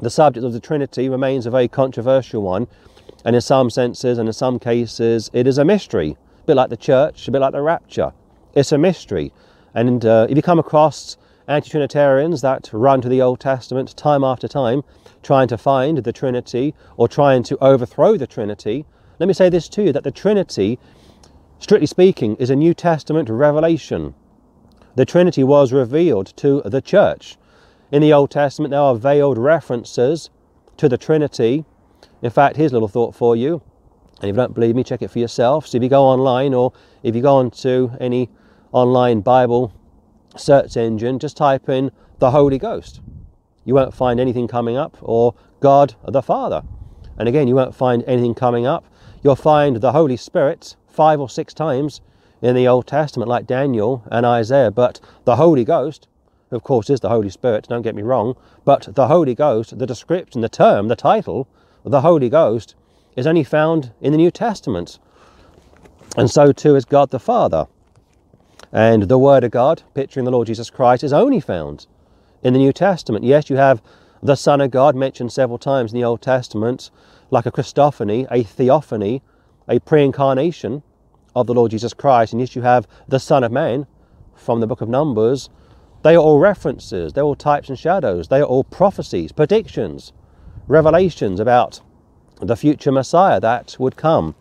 The 0.00 0.10
subject 0.10 0.44
of 0.44 0.52
the 0.52 0.60
Trinity 0.60 1.08
remains 1.08 1.46
a 1.46 1.50
very 1.50 1.68
controversial 1.68 2.42
one, 2.42 2.66
and 3.24 3.36
in 3.36 3.42
some 3.42 3.70
senses 3.70 4.18
and 4.18 4.28
in 4.28 4.32
some 4.32 4.58
cases, 4.58 5.30
it 5.32 5.46
is 5.46 5.58
a 5.58 5.64
mystery, 5.64 6.16
a 6.42 6.46
bit 6.46 6.56
like 6.56 6.70
the 6.70 6.76
church, 6.76 7.28
a 7.28 7.30
bit 7.30 7.40
like 7.40 7.52
the 7.52 7.62
rapture. 7.62 8.12
It's 8.54 8.72
a 8.72 8.78
mystery. 8.78 9.32
And 9.74 10.04
uh, 10.04 10.26
if 10.28 10.36
you 10.36 10.42
come 10.42 10.58
across 10.58 11.16
anti 11.46 11.70
Trinitarians 11.70 12.40
that 12.40 12.70
run 12.72 13.00
to 13.00 13.08
the 13.08 13.22
Old 13.22 13.40
Testament 13.40 13.96
time 13.96 14.24
after 14.24 14.48
time, 14.48 14.82
trying 15.22 15.48
to 15.48 15.58
find 15.58 15.98
the 15.98 16.12
Trinity 16.12 16.74
or 16.96 17.06
trying 17.08 17.42
to 17.44 17.58
overthrow 17.62 18.16
the 18.16 18.26
Trinity, 18.26 18.84
let 19.18 19.26
me 19.26 19.34
say 19.34 19.48
this 19.48 19.68
to 19.68 19.84
you 19.84 19.92
that 19.92 20.04
the 20.04 20.10
Trinity, 20.10 20.78
strictly 21.62 21.86
speaking, 21.86 22.34
is 22.36 22.50
a 22.50 22.56
New 22.56 22.74
Testament 22.74 23.28
revelation. 23.28 24.14
The 24.96 25.04
Trinity 25.04 25.44
was 25.44 25.72
revealed 25.72 26.36
to 26.38 26.60
the 26.64 26.82
church. 26.82 27.36
In 27.92 28.02
the 28.02 28.12
Old 28.12 28.32
Testament, 28.32 28.72
there 28.72 28.80
are 28.80 28.96
veiled 28.96 29.38
references 29.38 30.28
to 30.76 30.88
the 30.88 30.98
Trinity. 30.98 31.64
In 32.20 32.30
fact, 32.30 32.56
here's 32.56 32.72
a 32.72 32.74
little 32.74 32.88
thought 32.88 33.14
for 33.14 33.36
you. 33.36 33.62
And 34.20 34.24
if 34.28 34.34
you 34.34 34.36
don't 34.36 34.54
believe 34.54 34.74
me, 34.74 34.82
check 34.82 35.02
it 35.02 35.10
for 35.12 35.20
yourself. 35.20 35.68
So 35.68 35.76
if 35.76 35.84
you 35.84 35.88
go 35.88 36.02
online 36.02 36.52
or 36.52 36.72
if 37.04 37.14
you 37.14 37.22
go 37.22 37.36
onto 37.36 37.92
any 38.00 38.28
online 38.72 39.20
Bible 39.20 39.72
search 40.36 40.76
engine, 40.76 41.20
just 41.20 41.36
type 41.36 41.68
in 41.68 41.92
the 42.18 42.32
Holy 42.32 42.58
Ghost. 42.58 43.00
You 43.64 43.74
won't 43.74 43.94
find 43.94 44.18
anything 44.18 44.48
coming 44.48 44.76
up, 44.76 44.96
or 45.00 45.34
God 45.60 45.94
the 46.08 46.22
Father. 46.22 46.64
And 47.18 47.28
again, 47.28 47.46
you 47.46 47.54
won't 47.54 47.74
find 47.74 48.02
anything 48.08 48.34
coming 48.34 48.66
up. 48.66 48.84
You'll 49.22 49.36
find 49.36 49.76
the 49.76 49.92
Holy 49.92 50.16
Spirit 50.16 50.74
five 50.92 51.20
or 51.20 51.28
six 51.28 51.54
times 51.54 52.00
in 52.40 52.54
the 52.54 52.68
Old 52.68 52.86
Testament, 52.86 53.28
like 53.28 53.46
Daniel 53.46 54.04
and 54.10 54.26
Isaiah. 54.26 54.70
But 54.70 55.00
the 55.24 55.36
Holy 55.36 55.64
Ghost, 55.64 56.08
of 56.50 56.62
course, 56.62 56.90
is 56.90 57.00
the 57.00 57.08
Holy 57.08 57.30
Spirit, 57.30 57.66
don't 57.68 57.82
get 57.82 57.94
me 57.94 58.02
wrong. 58.02 58.36
But 58.64 58.94
the 58.94 59.08
Holy 59.08 59.34
Ghost, 59.34 59.78
the 59.78 59.86
description, 59.86 60.40
the 60.40 60.48
term, 60.48 60.88
the 60.88 60.96
title, 60.96 61.48
the 61.84 62.02
Holy 62.02 62.28
Ghost, 62.28 62.74
is 63.16 63.26
only 63.26 63.44
found 63.44 63.92
in 64.00 64.12
the 64.12 64.18
New 64.18 64.30
Testament. 64.30 64.98
And 66.16 66.30
so 66.30 66.52
too 66.52 66.76
is 66.76 66.84
God 66.84 67.10
the 67.10 67.20
Father. 67.20 67.66
And 68.72 69.04
the 69.04 69.18
Word 69.18 69.44
of 69.44 69.50
God, 69.50 69.82
picturing 69.94 70.24
the 70.24 70.30
Lord 70.30 70.46
Jesus 70.46 70.70
Christ, 70.70 71.04
is 71.04 71.12
only 71.12 71.40
found 71.40 71.86
in 72.42 72.52
the 72.52 72.58
New 72.58 72.72
Testament. 72.72 73.24
Yes, 73.24 73.50
you 73.50 73.56
have 73.56 73.82
the 74.22 74.34
Son 74.34 74.60
of 74.60 74.70
God 74.70 74.94
mentioned 74.94 75.32
several 75.32 75.58
times 75.58 75.92
in 75.92 75.98
the 75.98 76.04
Old 76.04 76.22
Testament, 76.22 76.90
like 77.30 77.46
a 77.46 77.50
Christophany, 77.50 78.26
a 78.30 78.42
theophany, 78.44 79.22
a 79.68 79.78
pre 79.80 80.04
incarnation 80.04 80.82
of 81.34 81.46
the 81.46 81.54
Lord 81.54 81.70
Jesus 81.70 81.94
Christ. 81.94 82.32
And 82.32 82.40
yes, 82.40 82.54
you 82.54 82.62
have 82.62 82.86
the 83.08 83.18
Son 83.18 83.44
of 83.44 83.52
Man 83.52 83.86
from 84.34 84.60
the 84.60 84.66
book 84.66 84.80
of 84.80 84.88
Numbers. 84.88 85.48
They 86.02 86.14
are 86.14 86.18
all 86.18 86.40
references, 86.40 87.12
they're 87.12 87.24
all 87.24 87.36
types 87.36 87.68
and 87.68 87.78
shadows, 87.78 88.28
they 88.28 88.40
are 88.40 88.44
all 88.44 88.64
prophecies, 88.64 89.30
predictions, 89.30 90.12
revelations 90.66 91.38
about 91.38 91.80
the 92.40 92.56
future 92.56 92.90
Messiah 92.90 93.38
that 93.40 93.76
would 93.78 93.96
come. 93.96 94.34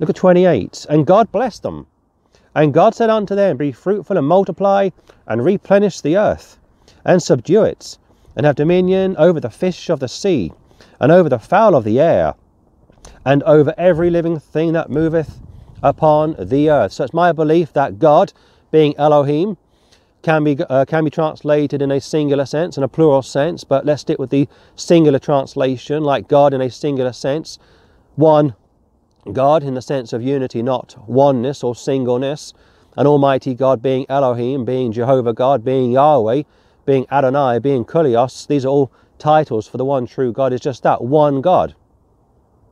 Look 0.00 0.10
at 0.10 0.16
28. 0.16 0.86
And 0.90 1.06
God 1.06 1.30
blessed 1.30 1.62
them 1.62 1.86
and 2.56 2.72
God 2.72 2.94
said 2.94 3.10
unto 3.10 3.34
them, 3.34 3.58
Be 3.58 3.70
fruitful 3.70 4.16
and 4.16 4.26
multiply, 4.26 4.88
and 5.26 5.44
replenish 5.44 6.00
the 6.00 6.16
earth, 6.16 6.58
and 7.04 7.22
subdue 7.22 7.64
it, 7.64 7.98
and 8.34 8.46
have 8.46 8.56
dominion 8.56 9.14
over 9.18 9.38
the 9.38 9.50
fish 9.50 9.90
of 9.90 10.00
the 10.00 10.08
sea, 10.08 10.54
and 10.98 11.12
over 11.12 11.28
the 11.28 11.38
fowl 11.38 11.74
of 11.74 11.84
the 11.84 12.00
air, 12.00 12.34
and 13.24 13.42
over 13.42 13.74
every 13.76 14.10
living 14.10 14.38
thing 14.38 14.72
that 14.72 14.90
moveth 14.90 15.40
upon 15.82 16.36
the 16.38 16.70
earth. 16.70 16.92
So 16.92 17.04
it's 17.04 17.14
my 17.14 17.32
belief 17.32 17.72
that 17.72 17.98
God, 17.98 18.32
being 18.70 18.96
Elohim, 18.96 19.56
can 20.22 20.42
be, 20.42 20.58
uh, 20.68 20.84
can 20.84 21.04
be 21.04 21.10
translated 21.10 21.80
in 21.80 21.92
a 21.92 22.00
singular 22.00 22.46
sense 22.46 22.76
and 22.76 22.84
a 22.84 22.88
plural 22.88 23.22
sense, 23.22 23.62
but 23.62 23.86
let's 23.86 24.00
stick 24.02 24.18
with 24.18 24.30
the 24.30 24.48
singular 24.74 25.20
translation, 25.20 26.02
like 26.02 26.26
God 26.26 26.52
in 26.52 26.60
a 26.60 26.70
singular 26.70 27.12
sense. 27.12 27.58
One 28.16 28.54
God 29.32 29.62
in 29.62 29.74
the 29.74 29.82
sense 29.82 30.12
of 30.12 30.22
unity, 30.22 30.62
not 30.62 30.96
oneness 31.06 31.62
or 31.62 31.74
singleness, 31.76 32.54
An 32.96 33.06
Almighty 33.06 33.54
God 33.54 33.82
being 33.82 34.06
Elohim, 34.08 34.64
being 34.64 34.90
Jehovah 34.90 35.32
God, 35.32 35.64
being 35.64 35.92
Yahweh, 35.92 36.42
being 36.86 37.06
Adonai, 37.10 37.58
being 37.58 37.84
Kurios, 37.84 38.46
these 38.46 38.64
are 38.64 38.68
all 38.68 38.92
titles 39.18 39.68
for 39.68 39.76
the 39.76 39.84
one 39.84 40.06
true 40.06 40.32
God, 40.32 40.52
is 40.52 40.60
just 40.60 40.82
that 40.84 41.02
one 41.02 41.40
God, 41.40 41.74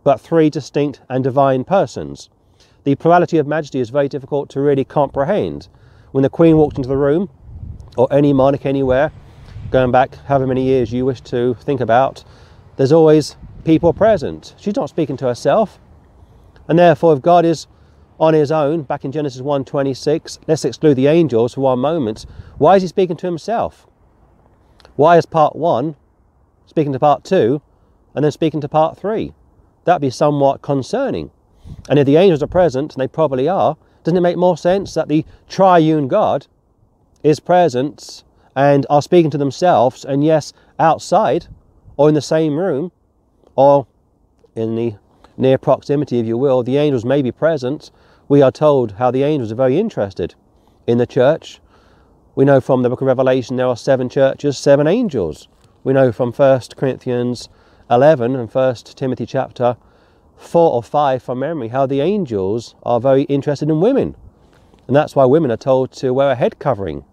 but 0.05 0.21
three 0.21 0.51
distinct 0.51 1.01
and 1.09 1.25
divine 1.25 1.65
persons. 1.65 2.31
The 2.85 2.95
plurality 2.95 3.39
of 3.39 3.47
majesty 3.47 3.81
is 3.81 3.91
very 3.91 4.09
difficult 4.09 4.51
to 4.51 4.61
really 4.61 4.85
comprehend. 4.85 5.69
When 6.13 6.23
the 6.23 6.29
Queen 6.29 6.57
walked 6.59 6.77
into 6.77 6.89
the 6.89 6.97
room, 6.97 7.31
or 7.97 8.07
any 8.13 8.33
monarch 8.33 8.67
anywhere, 8.67 9.11
going 9.71 9.91
back 9.91 10.15
however 10.27 10.47
many 10.47 10.63
years 10.63 10.93
you 10.93 11.05
wish 11.05 11.21
to 11.23 11.55
think 11.55 11.81
about, 11.81 12.23
there's 12.77 12.93
always 12.93 13.37
people 13.65 13.93
present. 13.93 14.55
She's 14.59 14.77
not 14.77 14.91
speaking 14.91 15.17
to 15.19 15.27
herself. 15.27 15.81
And 16.69 16.79
therefore, 16.79 17.15
if 17.15 17.23
God 17.23 17.45
is 17.45 17.67
on 18.21 18.35
his 18.35 18.53
own, 18.53 18.83
back 18.83 19.05
in 19.05 19.13
Genesis 19.13 19.41
1:26, 19.41 20.39
let's 20.47 20.65
exclude 20.65 20.95
the 20.95 21.07
angels 21.07 21.55
for 21.55 21.63
one 21.63 21.79
moment. 21.79 22.27
Why 22.59 22.77
is 22.77 22.83
he 22.83 22.89
speaking 22.89 23.17
to 23.17 23.27
himself? 23.27 23.87
Why 24.97 25.17
is 25.19 25.27
part 25.27 25.57
one 25.57 25.97
speaking 26.67 26.93
to 26.93 26.99
part 26.99 27.25
two 27.25 27.63
and 28.15 28.25
then 28.25 28.33
speaking 28.33 28.61
to 28.61 28.69
part 28.69 28.97
three? 28.97 29.33
That'd 29.85 30.03
be 30.03 30.11
somewhat 30.11 30.63
concerning. 30.63 31.31
And 31.89 31.99
if 31.99 32.07
the 32.07 32.17
angels 32.17 32.43
are 32.43 32.49
present, 32.49 32.95
and 32.95 33.01
they 33.01 33.09
probably 33.09 33.49
are, 33.49 33.77
doesn't 34.03 34.17
it 34.17 34.21
make 34.21 34.37
more 34.37 34.57
sense 34.57 34.95
that 34.95 35.09
the 35.09 35.25
triune 35.49 36.09
God 36.09 36.47
is 37.23 37.41
present 37.41 38.23
and 38.55 38.87
are 38.91 39.03
speaking 39.03 39.31
to 39.31 39.39
themselves, 39.39 40.05
and 40.05 40.23
yes, 40.23 40.53
outside 40.79 41.47
or 41.97 42.09
in 42.09 42.15
the 42.15 42.21
same 42.21 42.57
room 42.57 42.93
or 43.57 43.87
in 44.55 44.77
the 44.77 44.95
near 45.37 45.59
proximity, 45.59 46.19
if 46.19 46.27
you 46.27 46.39
will, 46.39 46.63
the 46.63 46.77
angels 46.77 47.05
may 47.05 47.23
be 47.23 47.33
present. 47.33 47.91
We 48.29 48.43
are 48.43 48.53
told 48.53 48.93
how 48.93 49.11
the 49.11 49.23
angels 49.23 49.51
are 49.53 49.57
very 49.57 49.79
interested 49.79 50.35
in 50.87 50.99
the 50.99 51.07
church. 51.07 51.61
We 52.35 52.45
know 52.45 52.61
from 52.61 52.83
the 52.83 52.89
book 52.89 53.01
of 53.01 53.07
Revelation 53.07 53.57
there 53.57 53.67
are 53.67 53.77
seven 53.77 54.09
churches, 54.09 54.59
seven 54.59 54.87
angels. 54.87 55.49
We 55.83 55.93
know 55.93 56.13
from 56.13 56.33
1 56.33 56.61
Corinthians 56.77 57.49
11 57.91 58.35
and 58.35 58.53
1 58.53 58.75
Timothy 58.77 59.27
chapter 59.27 59.77
4 60.37 60.73
or 60.73 60.83
5 60.83 61.23
from 61.23 61.39
memory 61.39 61.69
how 61.69 61.87
the 61.87 62.01
angels 62.01 62.75
are 62.83 63.01
very 63.01 63.23
interested 63.25 63.69
in 63.69 63.81
women. 63.81 64.17
And 64.87 64.97
that's 64.97 65.15
why 65.15 65.25
women 65.25 65.51
are 65.51 65.57
told 65.57 65.93
to 65.93 66.13
wear 66.13 66.31
a 66.31 66.35
head 66.35 66.59
covering 66.59 67.05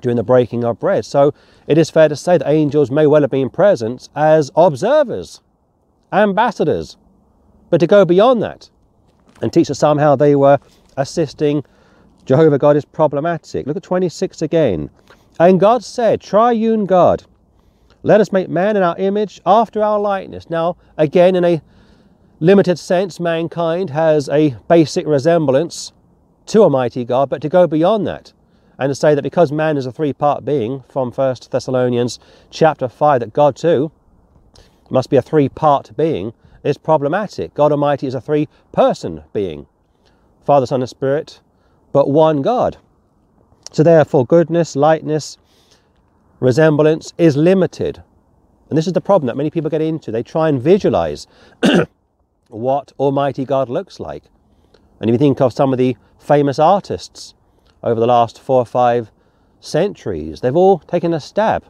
during 0.00 0.16
the 0.16 0.22
breaking 0.22 0.64
of 0.64 0.78
bread. 0.78 1.04
So 1.04 1.32
it 1.66 1.78
is 1.78 1.90
fair 1.90 2.08
to 2.08 2.16
say 2.16 2.38
that 2.38 2.48
angels 2.48 2.90
may 2.90 3.06
well 3.06 3.22
have 3.22 3.30
been 3.30 3.50
present 3.50 4.08
as 4.14 4.50
observers, 4.56 5.40
ambassadors, 6.12 6.96
but 7.70 7.78
to 7.80 7.86
go 7.86 8.04
beyond 8.04 8.42
that 8.42 8.70
and 9.42 9.52
teach 9.52 9.68
that 9.68 9.74
somehow 9.74 10.16
they 10.16 10.36
were 10.36 10.58
assisting 10.96 11.64
Jehovah 12.24 12.58
God 12.58 12.76
is 12.76 12.84
problematic. 12.84 13.66
Look 13.66 13.76
at 13.76 13.82
26 13.82 14.42
again. 14.42 14.90
And 15.38 15.60
God 15.60 15.84
said, 15.84 16.20
Triune 16.20 16.86
God, 16.86 17.24
let 18.06 18.20
us 18.20 18.30
make 18.30 18.48
man 18.48 18.76
in 18.76 18.84
our 18.84 18.96
image 18.98 19.40
after 19.44 19.82
our 19.82 19.98
likeness. 19.98 20.48
Now, 20.48 20.76
again, 20.96 21.34
in 21.34 21.44
a 21.44 21.60
limited 22.38 22.78
sense, 22.78 23.18
mankind 23.18 23.90
has 23.90 24.28
a 24.28 24.50
basic 24.68 25.08
resemblance 25.08 25.92
to 26.46 26.62
Almighty 26.62 27.04
God, 27.04 27.28
but 27.28 27.42
to 27.42 27.48
go 27.48 27.66
beyond 27.66 28.06
that 28.06 28.32
and 28.78 28.92
to 28.92 28.94
say 28.94 29.16
that 29.16 29.22
because 29.22 29.50
man 29.50 29.76
is 29.76 29.86
a 29.86 29.90
three 29.92 30.12
part 30.12 30.44
being 30.44 30.84
from 30.88 31.10
1 31.10 31.36
Thessalonians 31.50 32.20
chapter 32.48 32.88
5, 32.88 33.18
that 33.18 33.32
God 33.32 33.56
too 33.56 33.90
must 34.88 35.10
be 35.10 35.16
a 35.16 35.22
three 35.22 35.48
part 35.48 35.90
being, 35.96 36.32
is 36.62 36.78
problematic. 36.78 37.54
God 37.54 37.72
Almighty 37.72 38.06
is 38.06 38.14
a 38.14 38.20
three 38.20 38.48
person 38.70 39.24
being 39.32 39.66
Father, 40.44 40.66
Son, 40.66 40.80
and 40.80 40.88
Spirit, 40.88 41.40
but 41.92 42.08
one 42.08 42.40
God. 42.40 42.76
So, 43.72 43.82
therefore, 43.82 44.24
goodness, 44.24 44.76
lightness, 44.76 45.38
resemblance 46.40 47.12
is 47.18 47.36
limited. 47.36 48.02
And 48.68 48.76
this 48.76 48.86
is 48.86 48.92
the 48.92 49.00
problem 49.00 49.26
that 49.26 49.36
many 49.36 49.50
people 49.50 49.70
get 49.70 49.82
into. 49.82 50.10
They 50.10 50.22
try 50.22 50.48
and 50.48 50.60
visualize 50.60 51.26
what 52.48 52.92
Almighty 52.98 53.44
God 53.44 53.68
looks 53.68 54.00
like. 54.00 54.24
And 55.00 55.08
if 55.08 55.14
you 55.14 55.18
think 55.18 55.40
of 55.40 55.52
some 55.52 55.72
of 55.72 55.78
the 55.78 55.96
famous 56.18 56.58
artists 56.58 57.34
over 57.82 58.00
the 58.00 58.06
last 58.06 58.40
four 58.40 58.60
or 58.60 58.66
five 58.66 59.10
centuries, 59.60 60.40
they've 60.40 60.56
all 60.56 60.78
taken 60.80 61.14
a 61.14 61.20
stab 61.20 61.64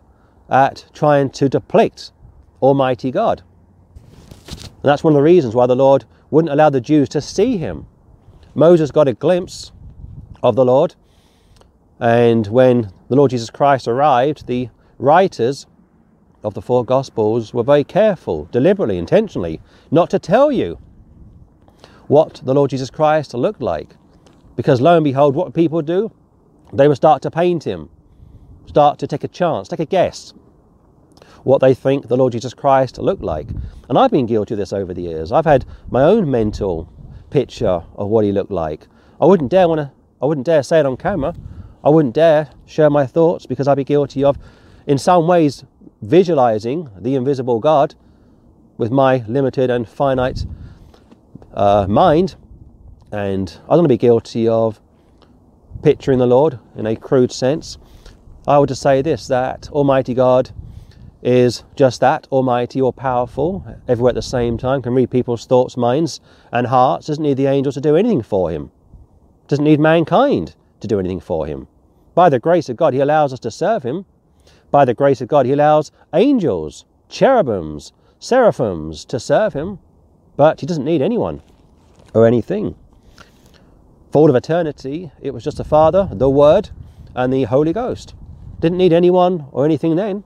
at 0.48 0.86
trying 0.92 1.30
to 1.30 1.48
depict 1.48 2.12
Almighty 2.62 3.10
God. 3.10 3.42
And 4.48 4.82
that's 4.82 5.02
one 5.02 5.12
of 5.12 5.16
the 5.16 5.22
reasons 5.22 5.54
why 5.54 5.66
the 5.66 5.76
Lord 5.76 6.04
wouldn't 6.30 6.52
allow 6.52 6.70
the 6.70 6.80
Jews 6.80 7.08
to 7.10 7.20
see 7.20 7.56
him. 7.56 7.86
Moses 8.54 8.90
got 8.90 9.08
a 9.08 9.12
glimpse 9.12 9.72
of 10.42 10.54
the 10.54 10.64
Lord, 10.64 10.94
and 12.00 12.46
when 12.46 12.90
the 13.08 13.16
Lord 13.16 13.30
Jesus 13.30 13.50
Christ 13.50 13.88
arrived, 13.88 14.46
the 14.46 14.68
writers 14.98 15.66
of 16.42 16.54
the 16.54 16.62
four 16.62 16.84
Gospels 16.84 17.54
were 17.54 17.62
very 17.62 17.84
careful, 17.84 18.46
deliberately, 18.52 18.98
intentionally, 18.98 19.60
not 19.90 20.10
to 20.10 20.18
tell 20.18 20.52
you 20.52 20.78
what 22.06 22.40
the 22.44 22.54
Lord 22.54 22.70
Jesus 22.70 22.90
Christ 22.90 23.34
looked 23.34 23.62
like. 23.62 23.96
Because 24.54 24.80
lo 24.80 24.96
and 24.96 25.04
behold, 25.04 25.34
what 25.34 25.54
people 25.54 25.82
do? 25.82 26.12
They 26.72 26.88
would 26.88 26.96
start 26.96 27.22
to 27.22 27.30
paint 27.30 27.64
him, 27.64 27.88
start 28.66 28.98
to 29.00 29.06
take 29.06 29.24
a 29.24 29.28
chance, 29.28 29.68
take 29.68 29.80
a 29.80 29.86
guess 29.86 30.32
what 31.46 31.60
they 31.60 31.72
think 31.74 32.08
the 32.08 32.16
Lord 32.16 32.32
Jesus 32.32 32.52
Christ 32.52 32.98
looked 32.98 33.22
like. 33.22 33.48
And 33.88 33.96
I've 33.96 34.10
been 34.10 34.26
guilty 34.26 34.54
of 34.54 34.58
this 34.58 34.72
over 34.72 34.92
the 34.92 35.02
years. 35.02 35.30
I've 35.30 35.44
had 35.44 35.64
my 35.90 36.02
own 36.02 36.28
mental 36.28 36.92
picture 37.30 37.84
of 37.94 38.08
what 38.08 38.24
he 38.24 38.32
looked 38.32 38.50
like. 38.50 38.88
I 39.20 39.26
wouldn't 39.26 39.52
dare 39.52 39.68
want 39.68 39.78
to 39.78 39.92
I 40.20 40.26
wouldn't 40.26 40.46
dare 40.46 40.64
say 40.64 40.80
it 40.80 40.86
on 40.86 40.96
camera. 40.96 41.34
I 41.86 41.88
wouldn't 41.88 42.16
dare 42.16 42.50
share 42.66 42.90
my 42.90 43.06
thoughts 43.06 43.46
because 43.46 43.68
I'd 43.68 43.76
be 43.76 43.84
guilty 43.84 44.24
of 44.24 44.36
in 44.88 44.98
some 44.98 45.28
ways 45.28 45.64
visualizing 46.02 46.90
the 46.98 47.14
invisible 47.14 47.60
God 47.60 47.94
with 48.76 48.90
my 48.90 49.24
limited 49.28 49.70
and 49.70 49.88
finite 49.88 50.46
uh, 51.54 51.86
mind. 51.88 52.34
And 53.12 53.48
I 53.66 53.68
don't 53.68 53.78
want 53.78 53.84
to 53.84 53.88
be 53.90 53.98
guilty 53.98 54.48
of 54.48 54.80
picturing 55.84 56.18
the 56.18 56.26
Lord 56.26 56.58
in 56.74 56.86
a 56.86 56.96
crude 56.96 57.30
sense. 57.30 57.78
I 58.48 58.58
would 58.58 58.68
just 58.68 58.82
say 58.82 59.00
this 59.00 59.28
that 59.28 59.70
Almighty 59.70 60.12
God 60.12 60.50
is 61.22 61.62
just 61.76 62.00
that 62.00 62.26
almighty 62.32 62.80
or 62.80 62.92
powerful, 62.92 63.64
everywhere 63.86 64.10
at 64.10 64.16
the 64.16 64.22
same 64.22 64.58
time, 64.58 64.82
can 64.82 64.92
read 64.92 65.12
people's 65.12 65.46
thoughts, 65.46 65.76
minds, 65.76 66.20
and 66.50 66.66
hearts, 66.66 67.06
doesn't 67.06 67.22
need 67.22 67.36
the 67.36 67.46
angels 67.46 67.76
to 67.76 67.80
do 67.80 67.94
anything 67.94 68.22
for 68.22 68.50
him, 68.50 68.72
doesn't 69.46 69.64
need 69.64 69.78
mankind 69.78 70.56
to 70.80 70.88
do 70.88 70.98
anything 70.98 71.20
for 71.20 71.46
him. 71.46 71.68
By 72.16 72.30
the 72.30 72.38
grace 72.38 72.70
of 72.70 72.78
God, 72.78 72.94
he 72.94 73.00
allows 73.00 73.34
us 73.34 73.40
to 73.40 73.50
serve 73.50 73.82
him. 73.82 74.06
By 74.70 74.86
the 74.86 74.94
grace 74.94 75.20
of 75.20 75.28
God, 75.28 75.44
he 75.44 75.52
allows 75.52 75.92
angels, 76.14 76.86
cherubims, 77.10 77.92
seraphims 78.18 79.04
to 79.04 79.20
serve 79.20 79.52
him, 79.52 79.78
but 80.34 80.60
he 80.60 80.66
doesn't 80.66 80.86
need 80.86 81.02
anyone 81.02 81.42
or 82.14 82.26
anything. 82.26 82.74
For 84.10 84.20
all 84.20 84.30
of 84.30 84.34
eternity, 84.34 85.12
it 85.20 85.34
was 85.34 85.44
just 85.44 85.58
the 85.58 85.64
Father, 85.64 86.08
the 86.10 86.30
Word, 86.30 86.70
and 87.14 87.30
the 87.30 87.44
Holy 87.44 87.74
Ghost. 87.74 88.14
Didn't 88.60 88.78
need 88.78 88.94
anyone 88.94 89.44
or 89.52 89.66
anything 89.66 89.96
then. 89.96 90.24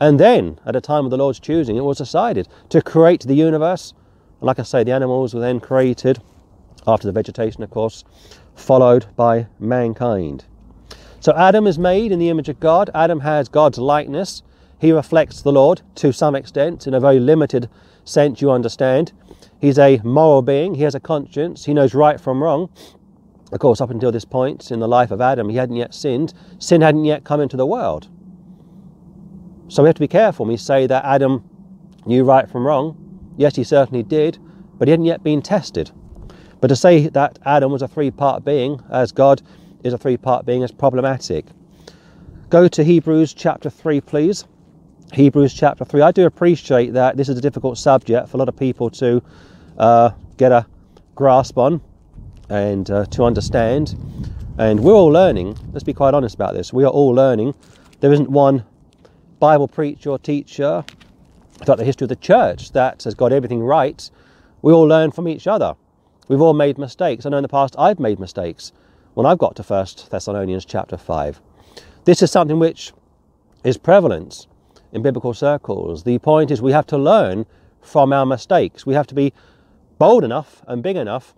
And 0.00 0.18
then, 0.18 0.58
at 0.64 0.74
a 0.74 0.80
time 0.80 1.04
of 1.04 1.10
the 1.10 1.18
Lord's 1.18 1.38
choosing, 1.38 1.76
it 1.76 1.84
was 1.84 1.98
decided 1.98 2.48
to 2.70 2.80
create 2.80 3.24
the 3.24 3.34
universe. 3.34 3.92
And 4.40 4.46
like 4.46 4.58
I 4.58 4.62
say, 4.62 4.84
the 4.84 4.92
animals 4.92 5.34
were 5.34 5.40
then 5.40 5.60
created 5.60 6.22
after 6.86 7.06
the 7.06 7.12
vegetation, 7.12 7.62
of 7.62 7.68
course, 7.68 8.04
followed 8.54 9.04
by 9.16 9.48
mankind. 9.58 10.46
So 11.20 11.34
Adam 11.36 11.66
is 11.66 11.78
made 11.78 12.12
in 12.12 12.18
the 12.18 12.30
image 12.30 12.48
of 12.48 12.60
God. 12.60 12.88
Adam 12.94 13.20
has 13.20 13.48
God's 13.48 13.78
likeness. 13.78 14.42
He 14.78 14.90
reflects 14.90 15.42
the 15.42 15.52
Lord 15.52 15.82
to 15.96 16.12
some 16.12 16.34
extent, 16.34 16.86
in 16.86 16.94
a 16.94 17.00
very 17.00 17.20
limited 17.20 17.68
sense, 18.04 18.40
you 18.40 18.50
understand. 18.50 19.12
He's 19.60 19.78
a 19.78 20.00
moral 20.02 20.40
being. 20.40 20.74
He 20.74 20.82
has 20.84 20.94
a 20.94 21.00
conscience. 21.00 21.66
He 21.66 21.74
knows 21.74 21.92
right 21.92 22.18
from 22.18 22.42
wrong. 22.42 22.70
Of 23.52 23.58
course, 23.58 23.82
up 23.82 23.90
until 23.90 24.10
this 24.10 24.24
point 24.24 24.70
in 24.70 24.80
the 24.80 24.88
life 24.88 25.10
of 25.10 25.20
Adam, 25.20 25.50
he 25.50 25.56
hadn't 25.56 25.76
yet 25.76 25.92
sinned. 25.92 26.32
Sin 26.58 26.80
hadn't 26.80 27.04
yet 27.04 27.24
come 27.24 27.42
into 27.42 27.58
the 27.58 27.66
world. 27.66 28.08
So 29.68 29.82
we 29.82 29.88
have 29.88 29.96
to 29.96 30.00
be 30.00 30.08
careful 30.08 30.46
when 30.46 30.54
we 30.54 30.56
say 30.56 30.86
that 30.86 31.04
Adam 31.04 31.44
knew 32.06 32.24
right 32.24 32.48
from 32.48 32.66
wrong. 32.66 32.96
Yes, 33.36 33.56
he 33.56 33.64
certainly 33.64 34.02
did, 34.02 34.38
but 34.78 34.88
he 34.88 34.92
hadn't 34.92 35.06
yet 35.06 35.22
been 35.22 35.42
tested. 35.42 35.90
But 36.60 36.68
to 36.68 36.76
say 36.76 37.08
that 37.08 37.38
Adam 37.44 37.70
was 37.70 37.82
a 37.82 37.88
three 37.88 38.10
part 38.10 38.44
being, 38.44 38.82
as 38.90 39.12
God 39.12 39.42
is 39.82 39.92
a 39.92 39.98
three 39.98 40.16
part 40.16 40.46
being, 40.46 40.62
is 40.62 40.72
problematic. 40.72 41.46
Go 42.48 42.68
to 42.68 42.82
Hebrews 42.82 43.32
chapter 43.32 43.70
3, 43.70 44.00
please. 44.00 44.44
Hebrews 45.12 45.54
chapter 45.54 45.84
3. 45.84 46.02
I 46.02 46.12
do 46.12 46.26
appreciate 46.26 46.92
that 46.94 47.16
this 47.16 47.28
is 47.28 47.38
a 47.38 47.40
difficult 47.40 47.78
subject 47.78 48.28
for 48.28 48.36
a 48.36 48.38
lot 48.38 48.48
of 48.48 48.56
people 48.56 48.90
to 48.90 49.22
uh, 49.78 50.10
get 50.36 50.52
a 50.52 50.66
grasp 51.14 51.58
on 51.58 51.80
and 52.48 52.90
uh, 52.90 53.06
to 53.06 53.24
understand. 53.24 53.96
And 54.58 54.80
we're 54.80 54.94
all 54.94 55.08
learning. 55.08 55.56
Let's 55.72 55.84
be 55.84 55.94
quite 55.94 56.14
honest 56.14 56.34
about 56.34 56.54
this. 56.54 56.72
We 56.72 56.84
are 56.84 56.90
all 56.90 57.10
learning. 57.10 57.54
There 58.00 58.12
isn't 58.12 58.30
one 58.30 58.64
Bible 59.38 59.68
preacher 59.68 60.10
or 60.10 60.18
teacher 60.18 60.84
throughout 61.64 61.78
the 61.78 61.84
history 61.84 62.04
of 62.04 62.10
the 62.10 62.16
church 62.16 62.72
that 62.72 63.04
has 63.04 63.14
got 63.14 63.32
everything 63.32 63.62
right. 63.62 64.10
We 64.62 64.72
all 64.72 64.84
learn 64.84 65.12
from 65.12 65.28
each 65.28 65.46
other. 65.46 65.74
We've 66.28 66.40
all 66.40 66.54
made 66.54 66.78
mistakes. 66.78 67.26
I 67.26 67.30
know 67.30 67.38
in 67.38 67.42
the 67.42 67.48
past 67.48 67.74
I've 67.78 67.98
made 67.98 68.18
mistakes 68.18 68.72
when 69.20 69.30
I've 69.30 69.36
got 69.36 69.54
to 69.56 69.62
First 69.62 70.10
Thessalonians 70.10 70.64
chapter 70.64 70.96
5. 70.96 71.42
This 72.06 72.22
is 72.22 72.30
something 72.30 72.58
which 72.58 72.94
is 73.64 73.76
prevalent 73.76 74.46
in 74.92 75.02
biblical 75.02 75.34
circles. 75.34 76.04
The 76.04 76.18
point 76.20 76.50
is 76.50 76.62
we 76.62 76.72
have 76.72 76.86
to 76.86 76.96
learn 76.96 77.44
from 77.82 78.14
our 78.14 78.24
mistakes. 78.24 78.86
We 78.86 78.94
have 78.94 79.06
to 79.08 79.14
be 79.14 79.34
bold 79.98 80.24
enough 80.24 80.62
and 80.68 80.82
big 80.82 80.96
enough 80.96 81.34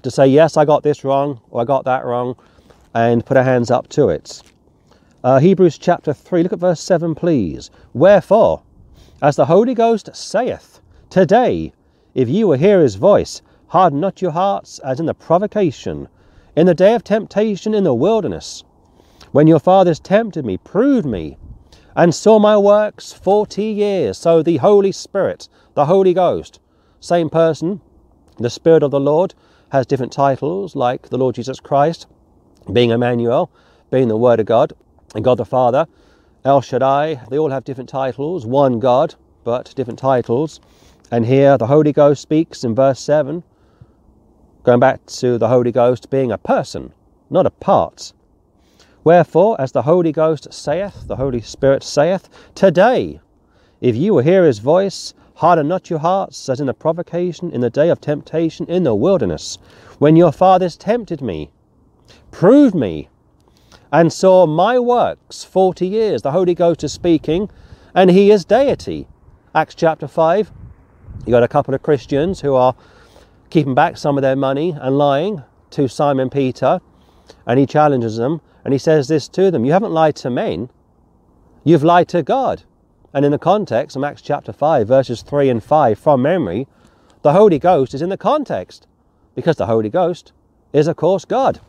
to 0.00 0.10
say, 0.10 0.26
yes, 0.26 0.56
I 0.56 0.64
got 0.64 0.82
this 0.82 1.04
wrong 1.04 1.42
or 1.50 1.60
I 1.60 1.66
got 1.66 1.84
that 1.84 2.06
wrong, 2.06 2.36
and 2.94 3.26
put 3.26 3.36
our 3.36 3.44
hands 3.44 3.70
up 3.70 3.86
to 3.88 4.08
it. 4.08 4.40
Uh, 5.22 5.40
Hebrews 5.40 5.76
chapter 5.76 6.14
3, 6.14 6.42
look 6.44 6.54
at 6.54 6.58
verse 6.58 6.80
7, 6.80 7.14
please. 7.14 7.70
Wherefore, 7.92 8.62
as 9.20 9.36
the 9.36 9.44
Holy 9.44 9.74
Ghost 9.74 10.08
saith, 10.14 10.80
Today, 11.10 11.74
if 12.14 12.30
ye 12.30 12.44
will 12.44 12.56
hear 12.56 12.80
his 12.80 12.94
voice, 12.94 13.42
harden 13.66 14.00
not 14.00 14.22
your 14.22 14.30
hearts 14.30 14.78
as 14.78 15.00
in 15.00 15.04
the 15.04 15.12
provocation, 15.12 16.08
in 16.56 16.66
the 16.66 16.74
day 16.74 16.94
of 16.94 17.04
temptation 17.04 17.74
in 17.74 17.84
the 17.84 17.94
wilderness, 17.94 18.64
when 19.32 19.46
your 19.46 19.58
fathers 19.58 19.98
tempted 19.98 20.44
me, 20.44 20.56
proved 20.56 21.06
me, 21.06 21.36
and 21.96 22.14
saw 22.14 22.38
my 22.38 22.56
works 22.56 23.12
forty 23.12 23.64
years. 23.64 24.18
So 24.18 24.42
the 24.42 24.58
Holy 24.58 24.92
Spirit, 24.92 25.48
the 25.74 25.86
Holy 25.86 26.14
Ghost, 26.14 26.60
same 27.00 27.28
person, 27.28 27.80
the 28.38 28.50
Spirit 28.50 28.82
of 28.82 28.90
the 28.90 29.00
Lord, 29.00 29.34
has 29.70 29.86
different 29.86 30.12
titles, 30.12 30.76
like 30.76 31.08
the 31.08 31.18
Lord 31.18 31.34
Jesus 31.34 31.60
Christ, 31.60 32.06
being 32.72 32.90
Emmanuel, 32.90 33.50
being 33.90 34.08
the 34.08 34.16
Word 34.16 34.40
of 34.40 34.46
God, 34.46 34.72
and 35.14 35.24
God 35.24 35.38
the 35.38 35.44
Father, 35.44 35.86
El 36.44 36.60
Shaddai, 36.60 37.20
they 37.30 37.38
all 37.38 37.50
have 37.50 37.64
different 37.64 37.88
titles, 37.88 38.44
one 38.44 38.78
God, 38.78 39.14
but 39.44 39.72
different 39.74 39.98
titles. 39.98 40.60
And 41.10 41.26
here 41.26 41.56
the 41.56 41.66
Holy 41.66 41.92
Ghost 41.92 42.22
speaks 42.22 42.64
in 42.64 42.74
verse 42.74 43.00
7, 43.00 43.42
going 44.64 44.80
back 44.80 45.04
to 45.04 45.36
the 45.36 45.48
Holy 45.48 45.70
Ghost 45.70 46.08
being 46.08 46.32
a 46.32 46.38
person, 46.38 46.90
not 47.28 47.44
a 47.44 47.50
part. 47.50 48.14
Wherefore, 49.04 49.60
as 49.60 49.72
the 49.72 49.82
Holy 49.82 50.10
Ghost 50.10 50.52
saith, 50.52 51.06
the 51.06 51.16
Holy 51.16 51.42
Spirit 51.42 51.82
saith, 51.82 52.30
Today, 52.54 53.20
if 53.82 53.94
ye 53.94 54.10
will 54.10 54.22
hear 54.22 54.44
his 54.44 54.60
voice, 54.60 55.12
harden 55.34 55.68
not 55.68 55.90
your 55.90 55.98
hearts, 55.98 56.48
as 56.48 56.60
in 56.60 56.66
the 56.66 56.72
provocation, 56.72 57.50
in 57.50 57.60
the 57.60 57.68
day 57.68 57.90
of 57.90 58.00
temptation, 58.00 58.64
in 58.66 58.84
the 58.84 58.94
wilderness, 58.94 59.58
when 59.98 60.16
your 60.16 60.32
fathers 60.32 60.78
tempted 60.78 61.20
me, 61.20 61.50
proved 62.30 62.74
me, 62.74 63.10
and 63.92 64.10
saw 64.10 64.46
my 64.46 64.78
works 64.78 65.44
40 65.44 65.86
years. 65.86 66.22
The 66.22 66.32
Holy 66.32 66.54
Ghost 66.54 66.82
is 66.82 66.92
speaking, 66.92 67.50
and 67.94 68.10
he 68.10 68.30
is 68.30 68.46
deity. 68.46 69.06
Acts 69.54 69.74
chapter 69.74 70.08
5, 70.08 70.50
you 71.26 71.30
got 71.30 71.42
a 71.42 71.48
couple 71.48 71.74
of 71.74 71.82
Christians 71.82 72.40
who 72.40 72.54
are 72.54 72.74
keeping 73.50 73.74
back 73.74 73.96
some 73.96 74.16
of 74.18 74.22
their 74.22 74.36
money 74.36 74.76
and 74.80 74.98
lying 74.98 75.42
to 75.70 75.88
Simon 75.88 76.30
Peter, 76.30 76.80
and 77.46 77.58
he 77.58 77.66
challenges 77.66 78.16
them, 78.16 78.40
and 78.64 78.72
he 78.72 78.78
says 78.78 79.08
this 79.08 79.28
to 79.28 79.50
them 79.50 79.64
You 79.64 79.72
haven't 79.72 79.92
lied 79.92 80.16
to 80.16 80.30
men, 80.30 80.70
you've 81.64 81.84
lied 81.84 82.08
to 82.08 82.22
God. 82.22 82.62
And 83.12 83.24
in 83.24 83.30
the 83.30 83.38
context 83.38 83.96
of 83.96 84.02
Acts 84.02 84.22
chapter 84.22 84.52
5, 84.52 84.88
verses 84.88 85.22
3 85.22 85.48
and 85.48 85.62
5 85.62 85.98
from 85.98 86.22
memory, 86.22 86.66
the 87.22 87.32
Holy 87.32 87.60
Ghost 87.60 87.94
is 87.94 88.02
in 88.02 88.08
the 88.08 88.16
context, 88.16 88.86
because 89.34 89.56
the 89.56 89.66
Holy 89.66 89.88
Ghost 89.88 90.32
is, 90.72 90.88
of 90.88 90.96
course, 90.96 91.24
God. 91.24 91.60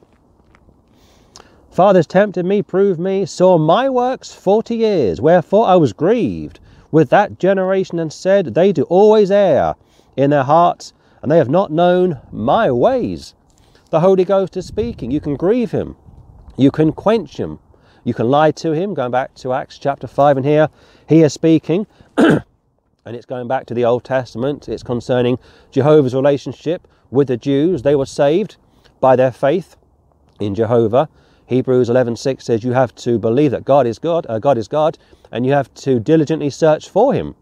Fathers 1.70 2.08
tempted 2.08 2.46
me, 2.46 2.62
proved 2.62 3.00
me, 3.00 3.26
saw 3.26 3.58
my 3.58 3.90
works 3.90 4.34
forty 4.34 4.78
years, 4.78 5.20
wherefore 5.20 5.68
I 5.68 5.76
was 5.76 5.94
grieved 5.94 6.60
with 6.90 7.10
that 7.10 7.38
generation 7.38 8.00
and 8.00 8.12
said, 8.14 8.56
They 8.56 8.72
do 8.72 8.84
always 8.84 9.30
err 9.30 9.76
in 10.16 10.30
their 10.30 10.44
hearts, 10.44 10.94
and 11.26 11.32
they 11.32 11.40
have 11.40 11.50
not 11.50 11.72
known 11.72 12.22
my 12.32 12.70
ways. 12.70 13.34
The 13.90 14.02
Holy 14.02 14.24
Ghost 14.24 14.56
is 14.58 14.68
speaking. 14.68 15.10
You 15.10 15.20
can 15.20 15.36
grieve 15.36 15.72
him, 15.72 15.96
you 16.56 16.70
can 16.70 16.92
quench 16.92 17.38
him, 17.38 17.58
you 18.04 18.14
can 18.14 18.30
lie 18.30 18.52
to 18.52 18.74
him. 18.74 18.94
Going 18.94 19.10
back 19.10 19.34
to 19.38 19.52
Acts 19.52 19.80
chapter 19.80 20.06
5, 20.06 20.38
and 20.38 20.46
here 20.46 20.70
he 21.10 21.24
is 21.24 21.34
speaking. 21.34 21.88
and 22.18 22.44
it's 23.06 23.26
going 23.26 23.48
back 23.48 23.66
to 23.66 23.74
the 23.74 23.84
Old 23.84 24.04
Testament. 24.04 24.70
It's 24.70 24.84
concerning 24.84 25.40
Jehovah's 25.72 26.14
relationship 26.14 26.88
with 27.10 27.28
the 27.28 27.38
Jews. 27.38 27.82
They 27.82 27.96
were 27.96 28.06
saved 28.06 28.58
by 29.00 29.16
their 29.16 29.32
faith 29.32 29.78
in 30.40 30.54
Jehovah. 30.54 31.10
Hebrews 31.48 31.90
11:6 31.90 32.44
says 32.44 32.64
you 32.64 32.74
have 32.74 32.94
to 32.98 33.18
believe 33.18 33.50
that 33.50 33.66
God 33.66 33.88
is 33.88 33.98
God, 33.98 34.28
uh, 34.30 34.38
God 34.38 34.60
is 34.60 34.68
God, 34.68 35.00
and 35.32 35.44
you 35.44 35.54
have 35.54 35.74
to 35.74 36.00
diligently 36.00 36.52
search 36.52 36.88
for 36.88 37.16
him. 37.16 37.34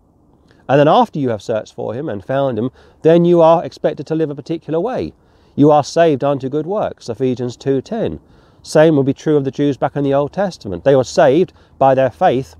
And 0.70 0.80
then 0.80 0.88
after 0.88 1.20
you 1.20 1.30
have 1.30 1.42
searched 1.42 1.74
for 1.74 1.94
him 1.94 2.08
and 2.08 2.24
found 2.24 2.58
him, 2.58 2.72
then 3.02 3.26
you 3.26 3.42
are 3.42 3.64
expected 3.64 4.08
to 4.08 4.16
live 4.16 4.30
a 4.30 4.36
particular 4.36 4.80
way. 4.80 5.14
You 5.56 5.72
are 5.72 5.84
saved 5.84 6.24
unto 6.24 6.50
good 6.50 6.66
works, 6.66 7.10
Ephesians 7.10 7.58
2:10. 7.58 8.20
Same 8.62 8.96
will 8.96 9.04
be 9.04 9.14
true 9.14 9.36
of 9.36 9.44
the 9.44 9.52
Jews 9.52 9.78
back 9.78 9.96
in 9.96 10.04
the 10.04 10.14
Old 10.14 10.32
Testament. 10.32 10.84
They 10.84 10.96
were 10.96 11.04
saved 11.04 11.52
by 11.78 11.94
their 11.94 12.10
faith 12.10 12.56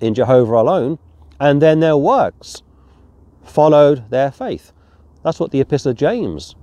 in 0.00 0.14
Jehovah 0.14 0.56
alone, 0.56 0.98
and 1.40 1.62
then 1.62 1.80
their 1.80 1.96
works 1.96 2.62
followed 3.42 4.10
their 4.10 4.30
faith. 4.30 4.72
That's 5.22 5.40
what 5.40 5.50
the 5.50 5.60
Epistle 5.60 5.92
of 5.92 5.96
James 5.96 6.54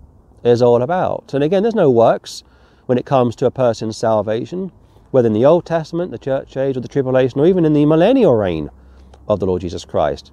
is 0.44 0.62
all 0.62 0.82
about. 0.82 1.34
And 1.34 1.44
again, 1.44 1.64
there's 1.64 1.76
no 1.76 1.90
works 1.90 2.44
when 2.86 2.98
it 2.98 3.06
comes 3.06 3.36
to 3.38 3.46
a 3.46 3.52
person's 3.52 3.98
salvation, 3.98 4.72
whether 5.12 5.28
in 5.28 5.34
the 5.34 5.46
Old 5.46 5.66
Testament, 5.66 6.12
the 6.12 6.18
church 6.18 6.56
age, 6.56 6.78
or 6.78 6.82
the 6.82 6.88
tribulation, 6.88 7.40
or 7.40 7.46
even 7.48 7.66
in 7.66 7.74
the 7.74 7.86
millennial 7.86 8.36
reign 8.36 8.70
of 9.28 9.40
the 9.40 9.46
Lord 9.46 9.62
Jesus 9.62 9.84
Christ. 9.84 10.32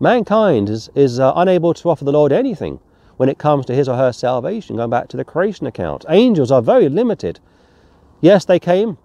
Mankind 0.00 0.68
is, 0.68 0.88
is 0.94 1.18
uh, 1.18 1.32
unable 1.34 1.74
to 1.74 1.90
offer 1.90 2.04
the 2.04 2.12
Lord 2.12 2.32
anything 2.32 2.78
when 3.16 3.28
it 3.28 3.38
comes 3.38 3.66
to 3.66 3.74
his 3.74 3.88
or 3.88 3.96
her 3.96 4.12
salvation, 4.12 4.76
going 4.76 4.90
back 4.90 5.08
to 5.08 5.16
the 5.16 5.24
creation 5.24 5.66
account. 5.66 6.04
Angels 6.08 6.52
are 6.52 6.62
very 6.62 6.88
limited. 6.88 7.40
Yes, 8.20 8.44
they 8.44 8.60
came 8.60 8.96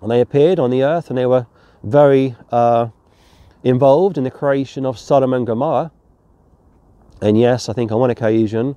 and 0.00 0.10
they 0.10 0.20
appeared 0.20 0.58
on 0.58 0.70
the 0.70 0.82
earth 0.82 1.10
and 1.10 1.18
they 1.18 1.26
were 1.26 1.46
very 1.82 2.36
uh, 2.50 2.88
involved 3.62 4.16
in 4.16 4.24
the 4.24 4.30
creation 4.30 4.86
of 4.86 4.98
Sodom 4.98 5.34
and 5.34 5.46
Gomorrah. 5.46 5.90
And 7.20 7.38
yes, 7.38 7.68
I 7.68 7.74
think 7.74 7.92
on 7.92 8.00
one 8.00 8.10
occasion, 8.10 8.76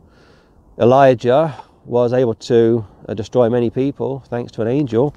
Elijah 0.78 1.64
was 1.86 2.12
able 2.12 2.34
to 2.34 2.86
uh, 3.08 3.14
destroy 3.14 3.50
many 3.50 3.70
people 3.70 4.20
thanks 4.28 4.52
to 4.54 4.62
an 4.62 4.68
angel. 4.68 5.16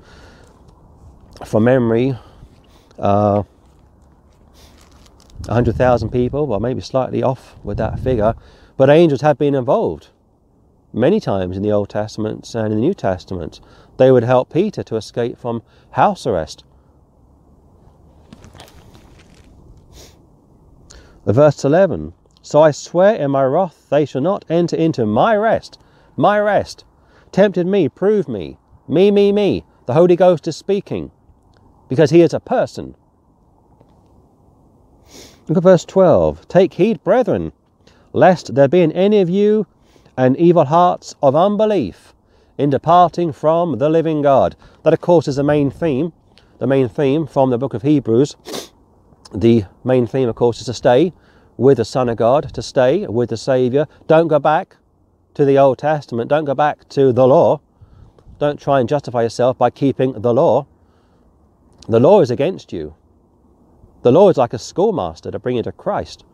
From 1.44 1.64
memory, 1.64 2.16
uh, 2.98 3.42
100,000 5.48 6.10
people, 6.10 6.46
well, 6.46 6.60
maybe 6.60 6.80
slightly 6.80 7.22
off 7.22 7.56
with 7.62 7.78
that 7.78 7.98
figure, 8.00 8.34
but 8.76 8.90
angels 8.90 9.20
have 9.20 9.38
been 9.38 9.54
involved 9.54 10.08
many 10.92 11.20
times 11.20 11.56
in 11.56 11.62
the 11.62 11.70
Old 11.70 11.88
Testament 11.88 12.54
and 12.54 12.72
in 12.72 12.80
the 12.80 12.86
New 12.86 12.94
Testament. 12.94 13.60
They 13.98 14.10
would 14.10 14.24
help 14.24 14.52
Peter 14.52 14.82
to 14.82 14.96
escape 14.96 15.38
from 15.38 15.62
house 15.90 16.26
arrest. 16.26 16.64
Verse 21.26 21.64
11 21.64 22.12
So 22.40 22.62
I 22.62 22.70
swear 22.70 23.16
in 23.16 23.30
my 23.30 23.44
wrath, 23.44 23.88
they 23.90 24.04
shall 24.04 24.20
not 24.20 24.44
enter 24.48 24.76
into 24.76 25.04
my 25.04 25.36
rest. 25.36 25.78
My 26.16 26.38
rest. 26.40 26.84
Tempted 27.32 27.66
me, 27.66 27.88
proved 27.88 28.28
me. 28.28 28.58
Me, 28.88 29.10
me, 29.10 29.32
me. 29.32 29.64
The 29.86 29.94
Holy 29.94 30.16
Ghost 30.16 30.48
is 30.48 30.56
speaking 30.56 31.10
because 31.88 32.10
he 32.10 32.22
is 32.22 32.32
a 32.32 32.40
person. 32.40 32.94
Look 35.48 35.58
at 35.58 35.62
verse 35.62 35.84
12. 35.84 36.48
Take 36.48 36.74
heed, 36.74 37.02
brethren, 37.04 37.52
lest 38.12 38.54
there 38.54 38.68
be 38.68 38.80
in 38.80 38.92
any 38.92 39.20
of 39.20 39.30
you 39.30 39.66
an 40.16 40.36
evil 40.36 40.64
hearts 40.64 41.14
of 41.22 41.36
unbelief 41.36 42.14
in 42.58 42.70
departing 42.70 43.32
from 43.32 43.78
the 43.78 43.88
living 43.88 44.22
God. 44.22 44.56
That, 44.82 44.94
of 44.94 45.00
course, 45.00 45.28
is 45.28 45.36
the 45.36 45.42
main 45.42 45.70
theme. 45.70 46.12
The 46.58 46.66
main 46.66 46.88
theme 46.88 47.26
from 47.26 47.50
the 47.50 47.58
book 47.58 47.74
of 47.74 47.82
Hebrews 47.82 48.34
the 49.34 49.64
main 49.84 50.06
theme, 50.06 50.28
of 50.28 50.34
course, 50.34 50.60
is 50.60 50.66
to 50.66 50.74
stay 50.74 51.12
with 51.56 51.78
the 51.78 51.84
Son 51.84 52.08
of 52.08 52.16
God, 52.16 52.54
to 52.54 52.62
stay 52.62 53.06
with 53.06 53.30
the 53.30 53.36
Saviour. 53.36 53.86
Don't 54.06 54.28
go 54.28 54.38
back 54.38 54.76
to 55.34 55.44
the 55.44 55.58
Old 55.58 55.78
Testament. 55.78 56.28
Don't 56.28 56.44
go 56.44 56.54
back 56.54 56.88
to 56.90 57.12
the 57.12 57.26
law. 57.26 57.60
Don't 58.38 58.60
try 58.60 58.80
and 58.80 58.88
justify 58.88 59.22
yourself 59.22 59.56
by 59.58 59.70
keeping 59.70 60.12
the 60.20 60.34
law. 60.34 60.66
The 61.88 62.00
law 62.00 62.20
is 62.20 62.30
against 62.30 62.72
you. 62.72 62.94
The 64.06 64.12
Lord's 64.12 64.38
like 64.38 64.52
a 64.52 64.58
schoolmaster 64.60 65.32
to 65.32 65.40
bring 65.40 65.56
you 65.56 65.64
to 65.64 65.72
Christ. 65.72 66.24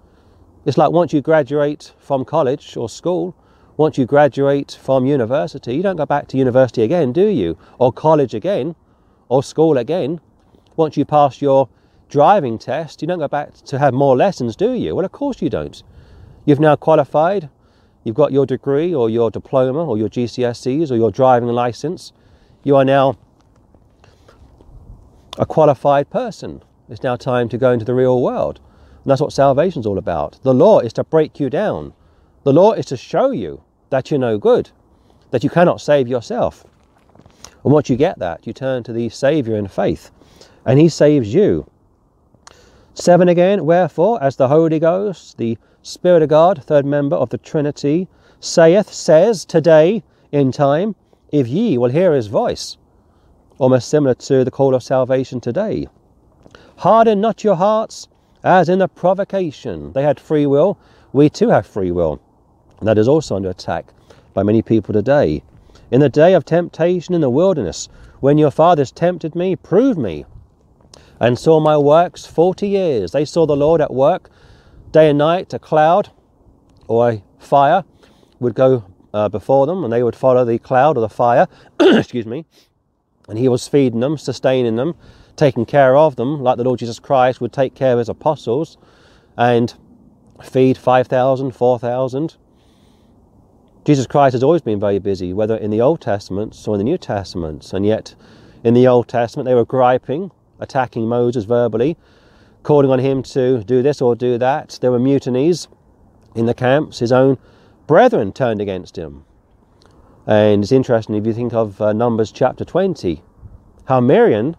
It's 0.66 0.76
like 0.76 0.92
once 0.92 1.14
you 1.14 1.22
graduate 1.22 1.94
from 1.98 2.22
college 2.22 2.76
or 2.76 2.86
school, 2.86 3.34
once 3.78 3.96
you 3.96 4.04
graduate 4.04 4.78
from 4.78 5.06
university, 5.06 5.74
you 5.74 5.82
don't 5.82 5.96
go 5.96 6.04
back 6.04 6.28
to 6.28 6.36
university 6.36 6.82
again, 6.82 7.14
do 7.14 7.26
you? 7.28 7.56
Or 7.78 7.90
college 7.90 8.34
again, 8.34 8.74
or 9.30 9.42
school 9.42 9.78
again. 9.78 10.20
Once 10.76 10.98
you 10.98 11.06
pass 11.06 11.40
your 11.40 11.70
driving 12.10 12.58
test, 12.58 13.00
you 13.00 13.08
don't 13.08 13.20
go 13.20 13.26
back 13.26 13.54
to 13.54 13.78
have 13.78 13.94
more 13.94 14.18
lessons, 14.18 14.54
do 14.54 14.74
you? 14.74 14.94
Well, 14.94 15.06
of 15.06 15.12
course 15.12 15.40
you 15.40 15.48
don't. 15.48 15.82
You've 16.44 16.60
now 16.60 16.76
qualified, 16.76 17.48
you've 18.04 18.16
got 18.16 18.32
your 18.32 18.44
degree 18.44 18.94
or 18.94 19.08
your 19.08 19.30
diploma 19.30 19.82
or 19.82 19.96
your 19.96 20.10
GCSEs 20.10 20.90
or 20.90 20.96
your 20.96 21.10
driving 21.10 21.48
license. 21.48 22.12
You 22.64 22.76
are 22.76 22.84
now 22.84 23.16
a 25.38 25.46
qualified 25.46 26.10
person. 26.10 26.62
It's 26.88 27.02
now 27.02 27.16
time 27.16 27.48
to 27.50 27.58
go 27.58 27.72
into 27.72 27.84
the 27.84 27.94
real 27.94 28.20
world. 28.22 28.60
And 29.02 29.10
that's 29.10 29.20
what 29.20 29.32
salvation's 29.32 29.86
all 29.86 29.98
about. 29.98 30.38
The 30.42 30.54
law 30.54 30.80
is 30.80 30.92
to 30.94 31.04
break 31.04 31.40
you 31.40 31.50
down. 31.50 31.92
The 32.44 32.52
law 32.52 32.72
is 32.72 32.86
to 32.86 32.96
show 32.96 33.30
you 33.30 33.62
that 33.90 34.10
you're 34.10 34.20
no 34.20 34.38
good, 34.38 34.70
that 35.30 35.44
you 35.44 35.50
cannot 35.50 35.80
save 35.80 36.08
yourself. 36.08 36.64
And 37.64 37.72
once 37.72 37.88
you 37.88 37.96
get 37.96 38.18
that, 38.18 38.46
you 38.46 38.52
turn 38.52 38.82
to 38.84 38.92
the 38.92 39.08
Saviour 39.08 39.56
in 39.56 39.68
faith, 39.68 40.10
and 40.64 40.78
He 40.78 40.88
saves 40.88 41.32
you. 41.32 41.70
7 42.94 43.28
again, 43.28 43.64
wherefore, 43.64 44.22
as 44.22 44.36
the 44.36 44.48
Holy 44.48 44.78
Ghost, 44.78 45.38
the 45.38 45.56
Spirit 45.82 46.22
of 46.22 46.28
God, 46.28 46.62
third 46.64 46.84
member 46.84 47.16
of 47.16 47.30
the 47.30 47.38
Trinity, 47.38 48.08
saith, 48.40 48.92
says 48.92 49.44
today 49.44 50.02
in 50.30 50.52
time, 50.52 50.94
if 51.30 51.48
ye 51.48 51.78
will 51.78 51.90
hear 51.90 52.12
his 52.12 52.26
voice. 52.26 52.76
Almost 53.58 53.88
similar 53.88 54.14
to 54.14 54.44
the 54.44 54.50
call 54.50 54.74
of 54.74 54.82
salvation 54.82 55.40
today. 55.40 55.88
Harden 56.78 57.20
not 57.20 57.44
your 57.44 57.56
hearts 57.56 58.08
as 58.44 58.68
in 58.68 58.78
the 58.78 58.88
provocation. 58.88 59.92
They 59.92 60.02
had 60.02 60.18
free 60.18 60.46
will. 60.46 60.78
We 61.12 61.30
too 61.30 61.48
have 61.48 61.66
free 61.66 61.90
will. 61.90 62.20
That 62.80 62.98
is 62.98 63.08
also 63.08 63.36
under 63.36 63.50
attack 63.50 63.86
by 64.34 64.42
many 64.42 64.62
people 64.62 64.92
today. 64.92 65.42
In 65.90 66.00
the 66.00 66.08
day 66.08 66.34
of 66.34 66.44
temptation 66.44 67.14
in 67.14 67.20
the 67.20 67.30
wilderness, 67.30 67.88
when 68.20 68.38
your 68.38 68.50
fathers 68.50 68.90
tempted 68.90 69.34
me, 69.34 69.56
prove 69.56 69.98
me 69.98 70.24
and 71.20 71.38
saw 71.38 71.60
my 71.60 71.76
works 71.76 72.26
40 72.26 72.68
years. 72.68 73.12
They 73.12 73.24
saw 73.24 73.46
the 73.46 73.56
Lord 73.56 73.80
at 73.80 73.92
work 73.92 74.30
day 74.90 75.10
and 75.10 75.18
night. 75.18 75.52
A 75.54 75.58
cloud 75.58 76.10
or 76.88 77.10
a 77.10 77.22
fire 77.38 77.84
would 78.40 78.54
go 78.54 78.84
uh, 79.14 79.28
before 79.28 79.66
them, 79.66 79.84
and 79.84 79.92
they 79.92 80.02
would 80.02 80.16
follow 80.16 80.44
the 80.44 80.58
cloud 80.58 80.96
or 80.96 81.00
the 81.00 81.08
fire. 81.08 81.46
excuse 81.80 82.26
me. 82.26 82.44
And 83.28 83.38
he 83.38 83.48
was 83.48 83.68
feeding 83.68 84.00
them, 84.00 84.18
sustaining 84.18 84.76
them, 84.76 84.94
taking 85.36 85.64
care 85.64 85.96
of 85.96 86.16
them, 86.16 86.40
like 86.40 86.56
the 86.56 86.64
Lord 86.64 86.78
Jesus 86.78 86.98
Christ 86.98 87.40
would 87.40 87.52
take 87.52 87.74
care 87.74 87.92
of 87.92 87.98
his 87.98 88.08
apostles 88.08 88.76
and 89.36 89.74
feed 90.42 90.76
5,000, 90.76 91.52
4,000. 91.52 92.36
Jesus 93.84 94.06
Christ 94.06 94.32
has 94.32 94.42
always 94.42 94.62
been 94.62 94.78
very 94.78 94.98
busy, 94.98 95.32
whether 95.32 95.56
in 95.56 95.70
the 95.70 95.80
Old 95.80 96.00
Testament 96.00 96.56
or 96.66 96.74
in 96.74 96.78
the 96.78 96.84
New 96.84 96.98
Testament. 96.98 97.72
And 97.72 97.84
yet, 97.84 98.14
in 98.62 98.74
the 98.74 98.86
Old 98.86 99.08
Testament, 99.08 99.46
they 99.46 99.54
were 99.54 99.64
griping 99.64 100.30
attacking 100.62 101.08
Moses 101.08 101.44
verbally, 101.44 101.98
calling 102.62 102.90
on 102.90 103.00
him 103.00 103.22
to 103.22 103.62
do 103.64 103.82
this 103.82 104.00
or 104.00 104.14
do 104.14 104.38
that. 104.38 104.78
There 104.80 104.92
were 104.92 105.00
mutinies 105.00 105.68
in 106.34 106.46
the 106.46 106.54
camps. 106.54 107.00
His 107.00 107.12
own 107.12 107.36
brethren 107.86 108.32
turned 108.32 108.60
against 108.60 108.96
him. 108.96 109.24
And 110.26 110.62
it's 110.62 110.72
interesting 110.72 111.16
if 111.16 111.26
you 111.26 111.32
think 111.32 111.52
of 111.52 111.80
uh, 111.80 111.92
Numbers 111.92 112.30
chapter 112.30 112.64
20, 112.64 113.22
how 113.86 114.00
Miriam 114.00 114.54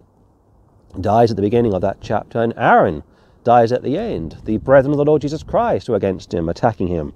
dies 0.99 1.31
at 1.31 1.35
the 1.35 1.41
beginning 1.41 1.73
of 1.73 1.81
that 1.81 1.97
chapter 2.01 2.41
and 2.41 2.53
Aaron 2.57 3.03
dies 3.43 3.71
at 3.71 3.83
the 3.83 3.97
end. 3.97 4.37
The 4.45 4.57
brethren 4.57 4.91
of 4.91 4.97
the 4.97 5.05
Lord 5.05 5.21
Jesus 5.21 5.43
Christ 5.43 5.89
were 5.89 5.95
against 5.95 6.33
him, 6.33 6.49
attacking 6.49 6.87
him. 6.87 7.13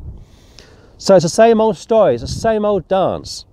So 0.98 1.16
it's 1.16 1.24
the 1.24 1.30
same 1.30 1.62
old 1.62 1.78
story, 1.78 2.16
it's 2.16 2.24
the 2.24 2.28
same 2.28 2.66
old 2.66 2.88
dance. 2.88 3.46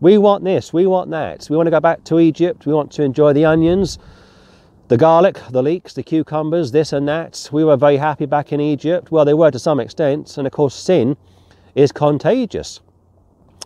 We 0.00 0.18
want 0.18 0.44
this, 0.44 0.72
we 0.72 0.86
want 0.86 1.10
that. 1.10 1.46
We 1.50 1.56
want 1.56 1.66
to 1.66 1.70
go 1.70 1.80
back 1.80 2.04
to 2.04 2.18
Egypt, 2.18 2.66
we 2.66 2.72
want 2.72 2.90
to 2.92 3.02
enjoy 3.02 3.32
the 3.32 3.44
onions, 3.44 3.98
the 4.90 4.96
garlic, 4.96 5.40
the 5.50 5.62
leeks, 5.62 5.94
the 5.94 6.02
cucumbers, 6.02 6.72
this 6.72 6.92
and 6.92 7.06
that. 7.06 7.48
We 7.52 7.62
were 7.62 7.76
very 7.76 7.96
happy 7.96 8.26
back 8.26 8.52
in 8.52 8.60
Egypt. 8.60 9.12
Well, 9.12 9.24
they 9.24 9.34
were 9.34 9.52
to 9.52 9.58
some 9.58 9.78
extent. 9.78 10.36
And 10.36 10.48
of 10.48 10.52
course, 10.52 10.74
sin 10.74 11.16
is 11.76 11.92
contagious. 11.92 12.80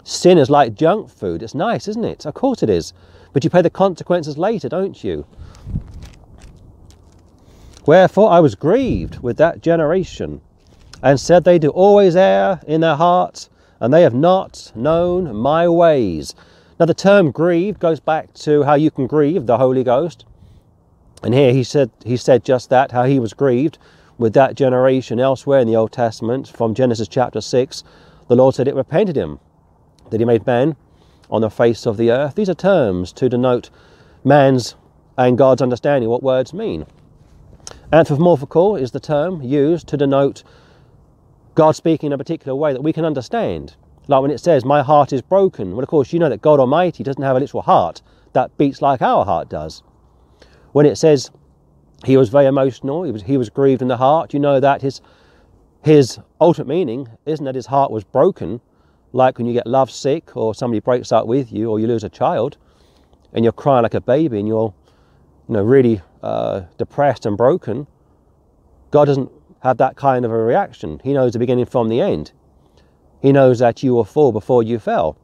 Sin 0.03 0.37
is 0.37 0.51
like 0.51 0.75
junk 0.75 1.09
food. 1.09 1.43
It's 1.43 1.55
nice, 1.55 1.88
isn't 1.88 2.05
it? 2.05 2.27
Of 2.27 2.35
course 2.35 2.62
it 2.62 2.69
is. 2.69 2.93
But 3.35 3.44
you 3.44 3.51
pay 3.51 3.61
the 3.61 3.68
consequences 3.68 4.38
later, 4.38 4.70
don't 4.70 5.05
you? 5.05 5.27
Wherefore 7.85 8.31
I 8.31 8.40
was 8.40 8.55
grieved 8.55 9.18
with 9.18 9.37
that 9.37 9.61
generation, 9.61 10.40
and 11.03 11.20
said 11.20 11.44
they 11.44 11.59
do 11.59 11.68
always 11.68 12.16
err 12.16 12.61
in 12.66 12.81
their 12.81 12.94
hearts, 12.94 13.51
and 13.81 13.92
they 13.92 14.03
have 14.03 14.14
not 14.14 14.73
known 14.75 15.37
my 15.37 15.68
ways. 15.68 16.35
Now 16.81 16.87
the 16.87 16.94
term 16.94 17.33
grieved 17.33 17.81
goes 17.81 18.01
back 18.01 18.33
to 18.35 18.62
how 18.62 18.75
you 18.75 18.90
can 18.90 19.07
grieve 19.07 19.47
the 19.47 19.59
Holy 19.59 19.85
Ghost. 19.85 20.25
And 21.23 21.35
here 21.35 21.53
he 21.53 21.64
said, 21.64 21.90
he 22.05 22.16
said 22.16 22.44
just 22.44 22.70
that, 22.70 22.92
how 22.92 23.05
he 23.05 23.18
was 23.18 23.35
grieved 23.35 23.79
with 24.16 24.33
that 24.35 24.55
generation 24.55 25.18
elsewhere 25.18 25.59
in 25.59 25.66
the 25.66 25.77
Old 25.77 25.92
Testament, 25.92 26.49
from 26.49 26.73
Genesis 26.73 27.09
chapter 27.09 27.40
6, 27.40 27.83
the 28.29 28.37
Lord 28.37 28.55
said 28.55 28.68
it 28.68 28.77
repented 28.77 29.16
him 29.16 29.40
that 30.11 30.20
he 30.20 30.25
made 30.25 30.47
man 30.47 30.77
on 31.30 31.40
the 31.40 31.50
face 31.50 31.87
of 31.87 31.96
the 31.96 32.10
earth. 32.10 32.34
These 32.34 32.48
are 32.48 32.54
terms 32.54 33.12
to 33.12 33.28
denote 33.28 33.70
man's 34.22 34.74
and 35.16 35.38
God's 35.38 35.62
understanding 35.62 36.10
what 36.10 36.22
words 36.22 36.52
mean. 36.52 36.87
Anthropomorphical 37.92 38.76
is 38.76 38.90
the 38.90 39.00
term 39.00 39.42
used 39.42 39.87
to 39.88 39.96
denote 39.96 40.42
God 41.54 41.76
speaking 41.76 42.08
in 42.08 42.12
a 42.12 42.18
particular 42.18 42.54
way 42.54 42.72
that 42.72 42.82
we 42.82 42.92
can 42.92 43.04
understand. 43.04 43.76
Like 44.08 44.22
when 44.22 44.30
it 44.30 44.38
says, 44.38 44.64
My 44.64 44.82
heart 44.82 45.12
is 45.12 45.22
broken. 45.22 45.72
Well, 45.72 45.82
of 45.82 45.88
course, 45.88 46.12
you 46.12 46.18
know 46.18 46.28
that 46.28 46.42
God 46.42 46.60
Almighty 46.60 47.04
doesn't 47.04 47.22
have 47.22 47.37
a 47.37 47.40
literal 47.40 47.62
heart 47.62 48.02
that 48.32 48.56
beats 48.58 48.82
like 48.82 49.00
our 49.00 49.24
heart 49.24 49.48
does. 49.48 49.82
When 50.72 50.87
it 50.87 50.96
says 50.96 51.30
he 52.04 52.16
was 52.16 52.28
very 52.28 52.46
emotional, 52.46 53.04
he 53.04 53.12
was, 53.12 53.22
he 53.22 53.37
was 53.37 53.48
grieved 53.48 53.80
in 53.80 53.88
the 53.88 53.96
heart, 53.96 54.34
you 54.34 54.40
know 54.40 54.60
that 54.60 54.82
his, 54.82 55.00
his 55.82 56.18
ultimate 56.40 56.68
meaning 56.68 57.08
isn't 57.24 57.44
that 57.44 57.54
his 57.54 57.66
heart 57.66 57.90
was 57.90 58.04
broken, 58.04 58.60
like 59.14 59.38
when 59.38 59.46
you 59.46 59.53
get 59.53 59.66
love 59.66 59.90
sick 59.90 60.37
or 60.37 60.55
somebody 60.55 60.81
breaks 60.81 61.12
up 61.12 61.27
with 61.27 61.53
you 61.53 61.70
or 61.70 61.79
you 61.79 61.87
lose 61.87 62.05
a 62.05 62.09
child 62.09 62.57
and 63.33 63.44
you're 63.44 63.53
crying 63.53 63.83
like 63.85 63.94
a 63.94 64.00
baby 64.00 64.38
and 64.38 64.48
you're 64.48 64.74
you 65.48 65.55
know, 65.55 65.62
really 65.62 66.00
uh, 66.22 66.62
depressed 66.79 67.24
and 67.24 67.37
broken. 67.37 67.87
God 68.90 69.07
doesn't 69.07 69.31
have 69.62 69.77
that 69.79 69.96
kind 69.96 70.24
of 70.24 70.31
a 70.31 70.37
reaction. 70.37 71.00
He 71.05 71.12
knows 71.12 71.33
the 71.33 71.38
beginning 71.38 71.66
from 71.66 71.88
the 71.88 72.00
end. 72.00 72.33
He 73.22 73.33
knows 73.33 73.61
that 73.61 73.83
you 73.83 73.94
will 73.94 74.05
fall 74.05 74.33
before 74.33 74.62
you 74.62 74.79
fell. 74.79 75.16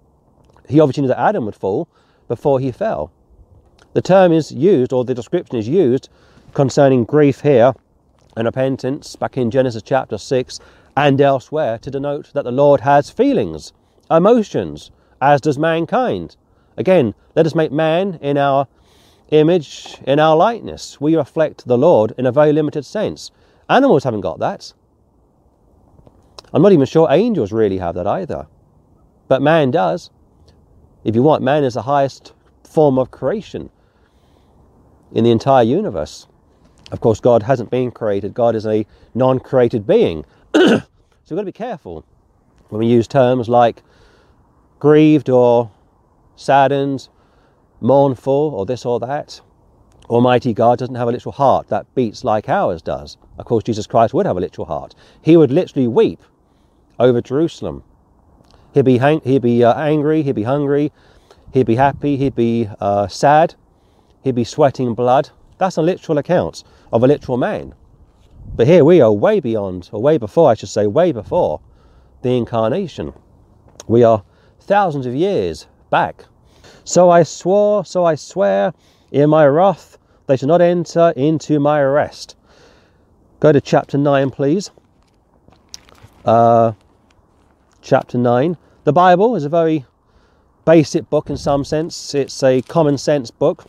He 0.69 0.81
obviously 0.81 1.03
knew 1.03 1.09
that 1.09 1.21
Adam 1.21 1.45
would 1.47 1.57
fall 1.57 1.89
before 2.29 2.61
he 2.61 2.73
fell. 2.73 3.13
The 3.93 4.01
term 4.01 4.33
is 4.33 4.53
used, 4.53 4.93
or 4.93 5.05
the 5.05 5.15
description 5.15 5.57
is 5.57 5.67
used, 5.67 6.09
concerning 6.55 7.05
grief 7.05 7.41
here 7.41 7.75
and 8.37 8.47
repentance 8.47 9.17
back 9.17 9.37
in 9.37 9.51
Genesis 9.51 9.83
chapter 9.83 10.17
6 10.17 10.61
and 10.97 11.21
elsewhere 11.21 11.79
to 11.79 11.91
denote 11.91 12.33
that 12.33 12.45
the 12.45 12.53
Lord 12.53 12.81
has 12.81 13.11
feelings, 13.11 13.73
emotions, 14.11 14.91
as 15.21 15.41
does 15.41 15.59
mankind. 15.59 16.37
Again, 16.77 17.15
let 17.37 17.47
us 17.47 17.55
make 17.55 17.73
man 17.73 18.19
in 18.21 18.37
our 18.37 18.67
image, 19.31 19.97
in 20.07 20.19
our 20.19 20.37
likeness. 20.37 21.01
We 21.01 21.17
reflect 21.17 21.67
the 21.67 21.79
Lord 21.79 22.13
in 22.19 22.27
a 22.27 22.33
very 22.33 22.53
limited 22.53 22.85
sense. 22.85 23.31
Animals 23.69 24.05
haven't 24.05 24.23
got 24.23 24.39
that. 24.41 24.73
I'm 26.53 26.63
not 26.63 26.73
even 26.73 26.87
sure 26.87 27.09
angels 27.11 27.53
really 27.53 27.79
have 27.79 27.95
that 27.95 28.07
either. 28.07 28.47
But 29.29 29.43
man 29.43 29.71
does. 29.71 30.11
If 31.05 31.15
you 31.15 31.23
want, 31.23 31.43
man 31.43 31.65
is 31.65 31.75
the 31.75 31.83
highest 31.83 32.33
form 32.65 32.99
of 32.99 33.11
creation 33.11 33.71
in 35.13 35.25
the 35.25 35.31
entire 35.31 35.63
universe. 35.63 36.27
Of 36.91 37.01
course, 37.01 37.21
God 37.21 37.45
hasn't 37.45 37.71
been 37.71 37.91
created, 37.91 38.35
God 38.35 38.57
is 38.57 38.67
a 38.67 38.85
non 39.15 39.39
created 39.39 39.87
being. 39.87 40.25
so 40.55 40.63
we've 40.65 40.81
got 41.29 41.37
to 41.37 41.45
be 41.45 41.53
careful 41.53 42.05
when 42.69 42.81
we 42.81 42.87
use 42.87 43.07
terms 43.07 43.49
like 43.49 43.83
grieved 44.81 45.29
or 45.29 45.71
saddened, 46.35 47.09
mournful, 47.81 48.53
or 48.57 48.67
this 48.67 48.85
or 48.85 48.99
that. 48.99 49.41
Almighty 50.09 50.53
God 50.53 50.81
doesn't 50.81 50.97
have 50.97 51.07
a 51.07 51.13
literal 51.13 51.33
heart 51.33 51.69
that 51.69 51.95
beats 51.95 52.25
like 52.25 52.49
ours 52.49 52.83
does. 52.83 53.17
Of 53.39 53.45
course, 53.45 53.63
Jesus 53.63 53.87
Christ 53.87 54.13
would 54.13 54.27
have 54.27 54.37
a 54.37 54.41
literal 54.41 54.67
heart. 54.67 54.97
He 55.23 55.37
would 55.37 55.53
literally 55.53 55.87
weep 55.87 56.21
over 56.99 57.21
Jerusalem. 57.21 57.85
He'd 58.75 58.85
be, 58.85 58.99
hang- 58.99 59.21
he'd 59.21 59.43
be 59.43 59.63
uh, 59.63 59.75
angry, 59.75 60.23
he'd 60.23 60.35
be 60.35 60.43
hungry, 60.43 60.91
he'd 61.53 61.67
be 61.67 61.77
happy, 61.77 62.17
he'd 62.17 62.35
be 62.35 62.69
uh, 62.81 63.07
sad, 63.07 63.55
he'd 64.23 64.35
be 64.35 64.45
sweating 64.45 64.95
blood. 64.95 65.31
That's 65.59 65.77
a 65.77 65.83
literal 65.83 66.19
account 66.19 66.65
of 66.93 67.05
a 67.05 67.07
literal 67.07 67.37
man. 67.37 67.75
But 68.57 68.67
here 68.67 68.85
we 68.85 69.01
are 69.01 69.13
way 69.13 69.41
beyond, 69.41 69.91
or 69.93 70.03
way 70.03 70.19
before, 70.19 70.51
I 70.51 70.55
should 70.55 70.71
say, 70.71 70.87
way 70.87 71.13
before 71.13 71.61
the 72.23 72.37
incarnation. 72.37 73.13
We 73.87 74.03
are 74.03 74.25
thousands 74.61 75.07
of 75.07 75.15
years 75.15 75.67
back. 75.91 76.25
So 76.85 77.11
I 77.11 77.23
swore, 77.23 77.85
so 77.85 78.05
I 78.05 78.15
swear, 78.15 78.73
in 79.13 79.31
my 79.31 79.47
wrath, 79.47 79.99
they 80.27 80.37
shall 80.37 80.49
not 80.49 80.61
enter 80.61 81.13
into 81.17 81.59
my 81.59 81.83
rest. 81.83 82.37
Go 83.41 83.53
to 83.53 83.61
chapter 83.61 83.99
9, 83.99 84.31
please. 84.31 84.71
Uh, 86.25 86.73
chapter 87.83 88.19
9. 88.19 88.57
The 88.85 88.93
Bible 88.93 89.35
is 89.37 89.45
a 89.45 89.49
very 89.49 89.85
basic 90.65 91.09
book 91.11 91.31
in 91.31 91.37
some 91.37 91.65
sense. 91.65 92.15
It's 92.15 92.43
a 92.43 92.63
common 92.63 92.99
sense 92.99 93.31
book. 93.31 93.67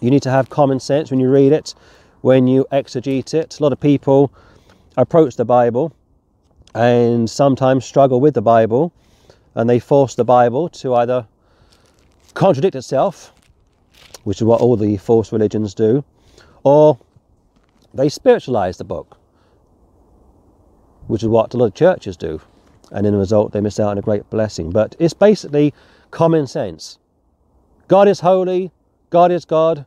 You 0.00 0.10
need 0.10 0.22
to 0.22 0.30
have 0.30 0.50
common 0.50 0.80
sense 0.80 1.10
when 1.10 1.20
you 1.20 1.30
read 1.30 1.52
it, 1.52 1.74
when 2.20 2.46
you 2.46 2.66
exegete 2.72 3.32
it. 3.34 3.58
A 3.58 3.62
lot 3.62 3.72
of 3.72 3.80
people 3.80 4.32
approach 4.96 5.36
the 5.36 5.44
Bible 5.44 5.92
and 6.74 7.30
sometimes 7.30 7.84
struggle 7.84 8.20
with 8.20 8.34
the 8.34 8.42
Bible 8.42 8.92
and 9.56 9.68
they 9.68 9.80
force 9.80 10.14
the 10.14 10.24
Bible 10.24 10.68
to 10.68 10.94
either 10.94 11.26
contradict 12.34 12.76
itself, 12.76 13.32
which 14.22 14.38
is 14.38 14.44
what 14.44 14.60
all 14.60 14.76
the 14.76 14.96
false 14.98 15.32
religions 15.32 15.74
do, 15.74 16.04
or 16.62 16.98
they 17.92 18.08
spiritualize 18.08 18.76
the 18.76 18.84
book, 18.84 19.18
which 21.08 21.24
is 21.24 21.28
what 21.28 21.52
a 21.52 21.56
lot 21.56 21.66
of 21.66 21.74
churches 21.74 22.16
do 22.16 22.40
and 22.92 23.06
in 23.06 23.12
the 23.12 23.18
result 23.18 23.52
they 23.52 23.60
miss 23.60 23.80
out 23.80 23.90
on 23.90 23.98
a 23.98 24.02
great 24.02 24.28
blessing. 24.30 24.70
But 24.70 24.96
it's 24.98 25.14
basically 25.14 25.74
common 26.10 26.46
sense. 26.46 26.98
God 27.88 28.08
is 28.08 28.20
holy, 28.20 28.72
God 29.10 29.30
is 29.30 29.44
God, 29.44 29.84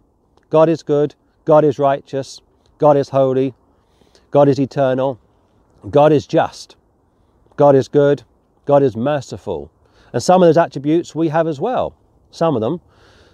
God 0.50 0.70
is 0.70 0.84
good, 0.84 1.16
God 1.46 1.64
is 1.64 1.80
righteous, 1.80 2.42
God 2.78 2.98
is 2.98 3.10
holy, 3.10 3.54
God 4.32 4.48
is 4.48 4.60
eternal, 4.60 5.20
God 5.90 6.12
is 6.12 6.28
just, 6.28 6.76
God 7.56 7.76
is 7.76 7.88
good, 7.88 8.24
God 8.70 8.84
is 8.84 8.96
merciful. 8.96 9.72
And 10.14 10.22
some 10.22 10.44
of 10.44 10.48
those 10.48 10.56
attributes 10.56 11.16
we 11.16 11.30
have 11.30 11.48
as 11.48 11.60
well. 11.60 11.96
Some 12.30 12.56
of 12.56 12.62
them, 12.62 12.80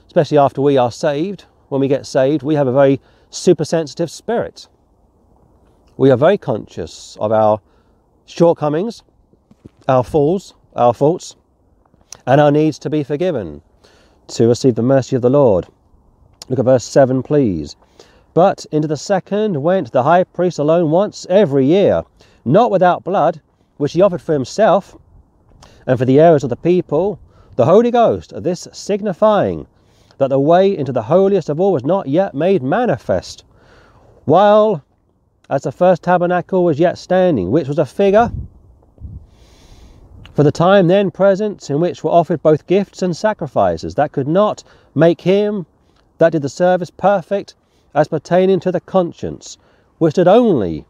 especially 0.07 0.37
after 0.37 0.61
we 0.61 0.77
are 0.77 0.93
saved, 0.93 1.43
when 1.67 1.81
we 1.81 1.89
get 1.89 2.05
saved, 2.05 2.41
we 2.41 2.55
have 2.55 2.67
a 2.67 2.71
very 2.71 3.01
super 3.31 3.65
sensitive 3.65 4.09
spirit. 4.09 4.69
We 5.97 6.09
are 6.09 6.15
very 6.15 6.37
conscious 6.37 7.17
of 7.19 7.33
our 7.33 7.59
shortcomings, 8.25 9.03
our 9.89 10.05
falls, 10.05 10.53
our 10.73 10.93
faults, 10.93 11.35
and 12.25 12.39
our 12.39 12.49
needs 12.49 12.79
to 12.79 12.89
be 12.89 13.03
forgiven, 13.03 13.61
to 14.27 14.47
receive 14.47 14.75
the 14.75 14.83
mercy 14.83 15.17
of 15.17 15.21
the 15.21 15.29
Lord. 15.29 15.67
Look 16.47 16.59
at 16.59 16.65
verse 16.65 16.85
7, 16.85 17.21
please. 17.23 17.75
But 18.33 18.65
into 18.71 18.87
the 18.87 18.95
second 18.95 19.61
went 19.61 19.91
the 19.91 20.03
high 20.03 20.23
priest 20.23 20.59
alone 20.59 20.91
once 20.91 21.27
every 21.29 21.65
year, 21.65 22.03
not 22.45 22.71
without 22.71 23.03
blood, 23.03 23.41
which 23.75 23.91
he 23.91 24.01
offered 24.01 24.21
for 24.21 24.31
himself 24.31 24.95
and 25.87 25.99
for 25.99 26.05
the 26.05 26.19
errors 26.19 26.43
of 26.43 26.49
the 26.49 26.55
people, 26.55 27.19
the 27.55 27.65
Holy 27.65 27.91
Ghost, 27.91 28.33
this 28.35 28.67
signifying 28.71 29.67
that 30.17 30.29
the 30.29 30.39
way 30.39 30.75
into 30.75 30.91
the 30.91 31.03
holiest 31.03 31.49
of 31.49 31.59
all 31.59 31.73
was 31.73 31.83
not 31.83 32.07
yet 32.07 32.33
made 32.33 32.63
manifest, 32.63 33.43
while 34.25 34.83
as 35.49 35.63
the 35.63 35.71
first 35.71 36.01
tabernacle 36.01 36.63
was 36.63 36.79
yet 36.79 36.97
standing, 36.97 37.51
which 37.51 37.67
was 37.67 37.77
a 37.77 37.85
figure 37.85 38.31
for 40.33 40.43
the 40.43 40.51
time 40.51 40.87
then 40.87 41.11
present, 41.11 41.69
in 41.69 41.79
which 41.79 42.03
were 42.03 42.11
offered 42.11 42.43
both 42.43 42.67
gifts 42.67 43.01
and 43.01 43.15
sacrifices, 43.15 43.95
that 43.95 44.11
could 44.11 44.27
not 44.27 44.63
make 44.93 45.21
him 45.21 45.65
that 46.17 46.31
did 46.31 46.41
the 46.41 46.49
service 46.49 46.89
perfect 46.89 47.55
as 47.93 48.09
pertaining 48.09 48.59
to 48.59 48.71
the 48.71 48.81
conscience, 48.81 49.57
which 49.97 50.15
did 50.15 50.27
only 50.27 50.85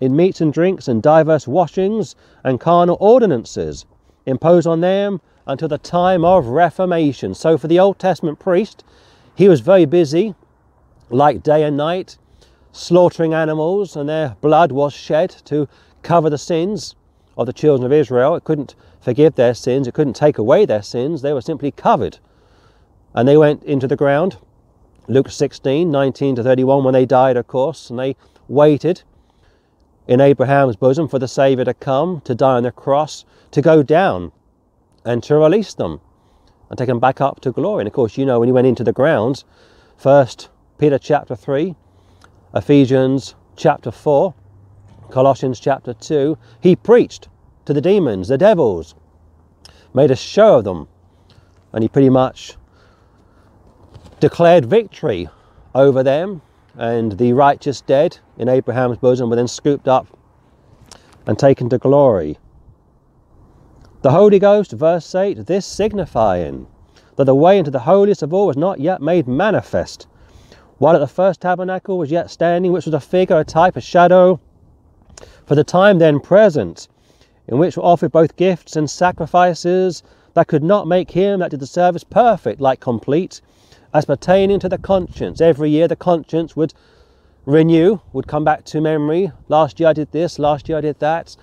in 0.00 0.16
meats 0.16 0.40
and 0.40 0.52
drinks 0.52 0.88
and 0.88 1.02
divers 1.02 1.46
washings 1.46 2.16
and 2.42 2.58
carnal 2.58 2.96
ordinances 2.98 3.84
impose 4.28 4.66
on 4.66 4.80
them 4.80 5.20
until 5.46 5.68
the 5.68 5.78
time 5.78 6.24
of 6.24 6.46
Reformation. 6.46 7.34
So, 7.34 7.56
for 7.56 7.66
the 7.66 7.80
Old 7.80 7.98
Testament 7.98 8.38
priest, 8.38 8.84
he 9.34 9.48
was 9.48 9.60
very 9.60 9.86
busy, 9.86 10.34
like 11.10 11.42
day 11.42 11.64
and 11.64 11.76
night, 11.76 12.18
slaughtering 12.72 13.32
animals, 13.32 13.96
and 13.96 14.08
their 14.08 14.36
blood 14.40 14.70
was 14.72 14.92
shed 14.92 15.30
to 15.46 15.68
cover 16.02 16.28
the 16.28 16.38
sins 16.38 16.94
of 17.36 17.46
the 17.46 17.52
children 17.52 17.86
of 17.86 17.92
Israel. 17.92 18.34
It 18.34 18.44
couldn't 18.44 18.74
forgive 19.00 19.36
their 19.36 19.54
sins, 19.54 19.86
it 19.88 19.94
couldn't 19.94 20.16
take 20.16 20.38
away 20.38 20.66
their 20.66 20.82
sins, 20.82 21.22
they 21.22 21.32
were 21.32 21.40
simply 21.40 21.70
covered. 21.70 22.18
And 23.14 23.26
they 23.26 23.36
went 23.36 23.62
into 23.64 23.86
the 23.86 23.96
ground, 23.96 24.36
Luke 25.08 25.30
16, 25.30 25.90
19 25.90 26.36
to 26.36 26.42
31, 26.42 26.84
when 26.84 26.92
they 26.92 27.06
died, 27.06 27.36
of 27.38 27.46
course, 27.46 27.88
and 27.88 27.98
they 27.98 28.16
waited 28.48 29.02
in 30.08 30.22
Abraham's 30.22 30.74
bosom 30.74 31.06
for 31.06 31.18
the 31.18 31.28
Saviour 31.28 31.66
to 31.66 31.74
come, 31.74 32.22
to 32.22 32.34
die 32.34 32.56
on 32.56 32.62
the 32.62 32.72
cross, 32.72 33.26
to 33.50 33.60
go 33.60 33.82
down 33.82 34.32
and 35.04 35.22
to 35.22 35.36
release 35.36 35.74
them 35.74 36.00
and 36.70 36.78
take 36.78 36.88
them 36.88 36.98
back 36.98 37.20
up 37.20 37.40
to 37.40 37.52
glory. 37.52 37.82
And 37.82 37.86
of 37.86 37.92
course, 37.92 38.16
you 38.16 38.24
know, 38.24 38.40
when 38.40 38.48
he 38.48 38.52
went 38.52 38.66
into 38.66 38.82
the 38.82 38.92
grounds, 38.92 39.44
first 39.98 40.48
Peter 40.78 40.98
chapter 40.98 41.36
3, 41.36 41.76
Ephesians 42.54 43.34
chapter 43.54 43.90
4, 43.90 44.34
Colossians 45.10 45.60
chapter 45.60 45.92
2, 45.92 46.38
he 46.62 46.74
preached 46.74 47.28
to 47.66 47.74
the 47.74 47.80
demons, 47.82 48.28
the 48.28 48.38
devils, 48.38 48.94
made 49.92 50.10
a 50.10 50.16
show 50.16 50.58
of 50.58 50.64
them, 50.64 50.88
and 51.72 51.82
he 51.82 51.88
pretty 51.88 52.08
much 52.08 52.56
declared 54.20 54.64
victory 54.64 55.28
over 55.74 56.02
them 56.02 56.40
and 56.78 57.18
the 57.18 57.32
righteous 57.32 57.80
dead 57.80 58.18
in 58.38 58.48
Abraham's 58.48 58.98
bosom 58.98 59.28
were 59.28 59.36
then 59.36 59.48
scooped 59.48 59.88
up 59.88 60.06
and 61.26 61.36
taken 61.36 61.68
to 61.68 61.76
glory. 61.76 62.38
The 64.02 64.12
Holy 64.12 64.38
Ghost, 64.38 64.70
verse 64.72 65.12
8, 65.12 65.46
this 65.46 65.66
signifying 65.66 66.68
that 67.16 67.24
the 67.24 67.34
way 67.34 67.58
into 67.58 67.72
the 67.72 67.80
holiest 67.80 68.22
of 68.22 68.32
all 68.32 68.46
was 68.46 68.56
not 68.56 68.78
yet 68.78 69.02
made 69.02 69.26
manifest, 69.26 70.06
while 70.78 70.94
at 70.94 71.00
the 71.00 71.08
first 71.08 71.40
tabernacle 71.40 71.98
was 71.98 72.12
yet 72.12 72.30
standing, 72.30 72.70
which 72.70 72.84
was 72.84 72.94
a 72.94 73.00
figure, 73.00 73.40
a 73.40 73.44
type, 73.44 73.76
a 73.76 73.80
shadow, 73.80 74.38
for 75.44 75.56
the 75.56 75.64
time 75.64 75.98
then 75.98 76.20
present, 76.20 76.86
in 77.48 77.58
which 77.58 77.76
were 77.76 77.82
offered 77.82 78.12
both 78.12 78.36
gifts 78.36 78.76
and 78.76 78.88
sacrifices 78.88 80.04
that 80.34 80.46
could 80.46 80.62
not 80.62 80.86
make 80.86 81.10
him 81.10 81.40
that 81.40 81.50
did 81.50 81.58
the 81.58 81.66
service 81.66 82.04
perfect, 82.04 82.60
like 82.60 82.78
complete, 82.78 83.40
as 83.92 84.04
pertaining 84.04 84.60
to 84.60 84.68
the 84.68 84.78
conscience. 84.78 85.40
Every 85.40 85.70
year 85.70 85.88
the 85.88 85.96
conscience 85.96 86.54
would 86.56 86.74
renew, 87.46 88.00
would 88.12 88.26
come 88.26 88.44
back 88.44 88.64
to 88.66 88.80
memory. 88.80 89.32
Last 89.48 89.80
year 89.80 89.88
I 89.88 89.92
did 89.92 90.12
this, 90.12 90.38
last 90.38 90.68
year 90.68 90.78
I 90.78 90.82
did 90.82 90.98
that. 91.00 91.36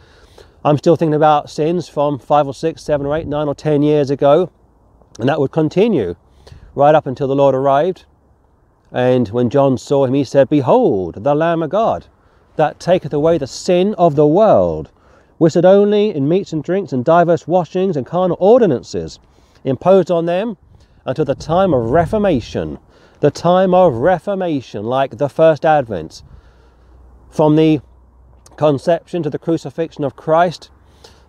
I'm 0.64 0.78
still 0.78 0.96
thinking 0.96 1.16
about 1.16 1.50
sins 1.50 1.88
from 1.88 2.20
five 2.20 2.48
or 2.48 2.54
six, 2.54 2.84
seven 2.84 3.06
or 3.06 3.16
eight, 3.16 3.28
nine 3.28 3.48
or 3.48 3.56
ten 3.56 3.84
years 3.84 4.10
ago, 4.10 4.52
and 5.20 5.30
that 5.30 5.40
would 5.40 5.52
continue 5.52 6.16
right 6.76 6.96
up 6.96 7.08
until 7.08 7.28
the 7.28 7.36
Lord 7.36 7.56
arrived. 7.56 8.06
And 8.92 9.28
when 9.30 9.50
John 9.50 9.78
saw 9.78 10.06
him, 10.06 10.14
he 10.14 10.24
said, 10.24 10.50
Behold, 10.50 11.24
the 11.24 11.36
Lamb 11.36 11.64
of 11.64 11.70
God, 11.70 12.08
that 12.56 12.80
taketh 12.80 13.14
away 13.14 13.38
the 13.38 13.48
sin 13.48 13.94
of 13.96 14.16
the 14.16 14.28
world, 14.28 14.92
which 15.38 15.56
had 15.56 15.66
only 15.66 16.16
in 16.16 16.30
meats 16.30 16.54
and 16.54 16.64
drinks 16.64 16.94
and 16.94 17.04
divers 17.04 17.48
washings 17.48 17.98
and 17.98 18.06
carnal 18.06 18.38
ordinances 18.40 19.20
imposed 19.64 20.10
on 20.12 20.26
them 20.26 20.58
Uh, 21.06 21.10
until 21.10 21.26
the 21.26 21.36
time 21.36 21.74
of 21.74 21.92
Reformation. 21.92 22.80
The 23.20 23.32
time 23.32 23.74
of 23.74 23.96
Reformation, 23.96 24.86
like 24.86 25.18
the 25.18 25.30
first 25.30 25.66
advent. 25.66 26.24
From 27.30 27.56
the 27.56 27.82
conception 28.58 29.24
to 29.24 29.30
the 29.30 29.40
crucifixion 29.40 30.04
of 30.04 30.16
Christ, 30.16 30.72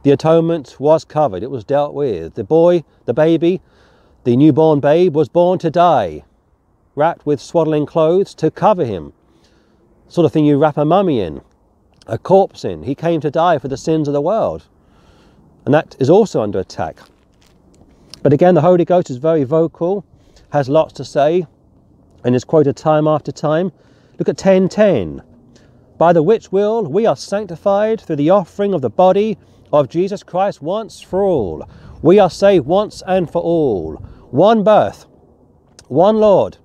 the 0.02 0.12
atonement 0.12 0.76
was 0.78 1.04
covered, 1.04 1.42
it 1.42 1.50
was 1.50 1.64
dealt 1.64 1.94
with. 1.94 2.34
The 2.34 2.44
boy, 2.44 2.84
the 3.04 3.14
baby, 3.14 3.60
the 4.24 4.36
newborn 4.36 4.80
babe 4.80 5.14
was 5.14 5.28
born 5.28 5.58
to 5.60 5.70
die, 5.70 6.24
wrapped 6.94 7.26
with 7.26 7.40
swaddling 7.40 7.86
clothes 7.86 8.34
to 8.36 8.50
cover 8.50 8.84
him. 8.84 9.12
Sort 10.08 10.24
of 10.24 10.32
thing 10.32 10.44
you 10.44 10.58
wrap 10.58 10.76
a 10.76 10.84
mummy 10.84 11.20
in, 11.20 11.40
a 12.06 12.18
corpse 12.18 12.64
in. 12.64 12.84
He 12.84 12.94
came 12.94 13.20
to 13.20 13.30
die 13.30 13.58
for 13.58 13.68
the 13.68 13.76
sins 13.76 14.06
of 14.08 14.14
the 14.14 14.20
world. 14.20 14.66
And 15.64 15.74
that 15.74 15.96
is 15.98 16.08
also 16.08 16.42
under 16.42 16.60
attack. 16.60 17.00
But 18.26 18.32
again, 18.32 18.56
the 18.56 18.60
Holy 18.60 18.84
Ghost 18.84 19.08
is 19.08 19.18
very 19.18 19.44
vocal, 19.44 20.04
has 20.50 20.68
lots 20.68 20.92
to 20.94 21.04
say, 21.04 21.46
and 22.24 22.34
is 22.34 22.42
quoted 22.42 22.76
time 22.76 23.06
after 23.06 23.30
time. 23.30 23.70
Look 24.18 24.28
at 24.28 24.44
1010. 24.44 25.22
By 25.96 26.12
the 26.12 26.24
which 26.24 26.50
will 26.50 26.82
we 26.82 27.06
are 27.06 27.14
sanctified 27.14 28.00
through 28.00 28.16
the 28.16 28.30
offering 28.30 28.74
of 28.74 28.82
the 28.82 28.90
body 28.90 29.38
of 29.72 29.88
Jesus 29.88 30.24
Christ 30.24 30.60
once 30.60 31.00
for 31.00 31.22
all. 31.22 31.68
We 32.02 32.18
are 32.18 32.28
saved 32.28 32.66
once 32.66 33.00
and 33.06 33.30
for 33.30 33.40
all. 33.40 33.92
One 34.32 34.64
birth, 34.64 35.06
one 35.86 36.16
Lord, 36.16 36.58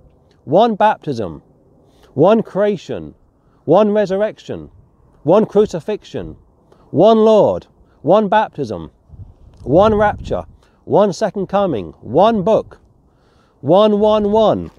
one 0.46 0.74
baptism, 0.74 1.44
one 2.16 2.42
creation, 2.42 3.14
one 3.66 3.92
resurrection, 3.92 4.72
one 5.22 5.46
crucifixion, 5.46 6.38
one 6.90 7.20
Lord, 7.20 7.68
one 8.02 8.30
baptism, 8.30 8.90
one 9.62 9.94
rapture, 9.94 10.46
one 10.86 11.14
second 11.14 11.48
coming, 11.48 11.94
one 12.02 12.44
book, 12.44 12.80
one, 13.62 14.00
one, 14.00 14.32
one. 14.32 14.72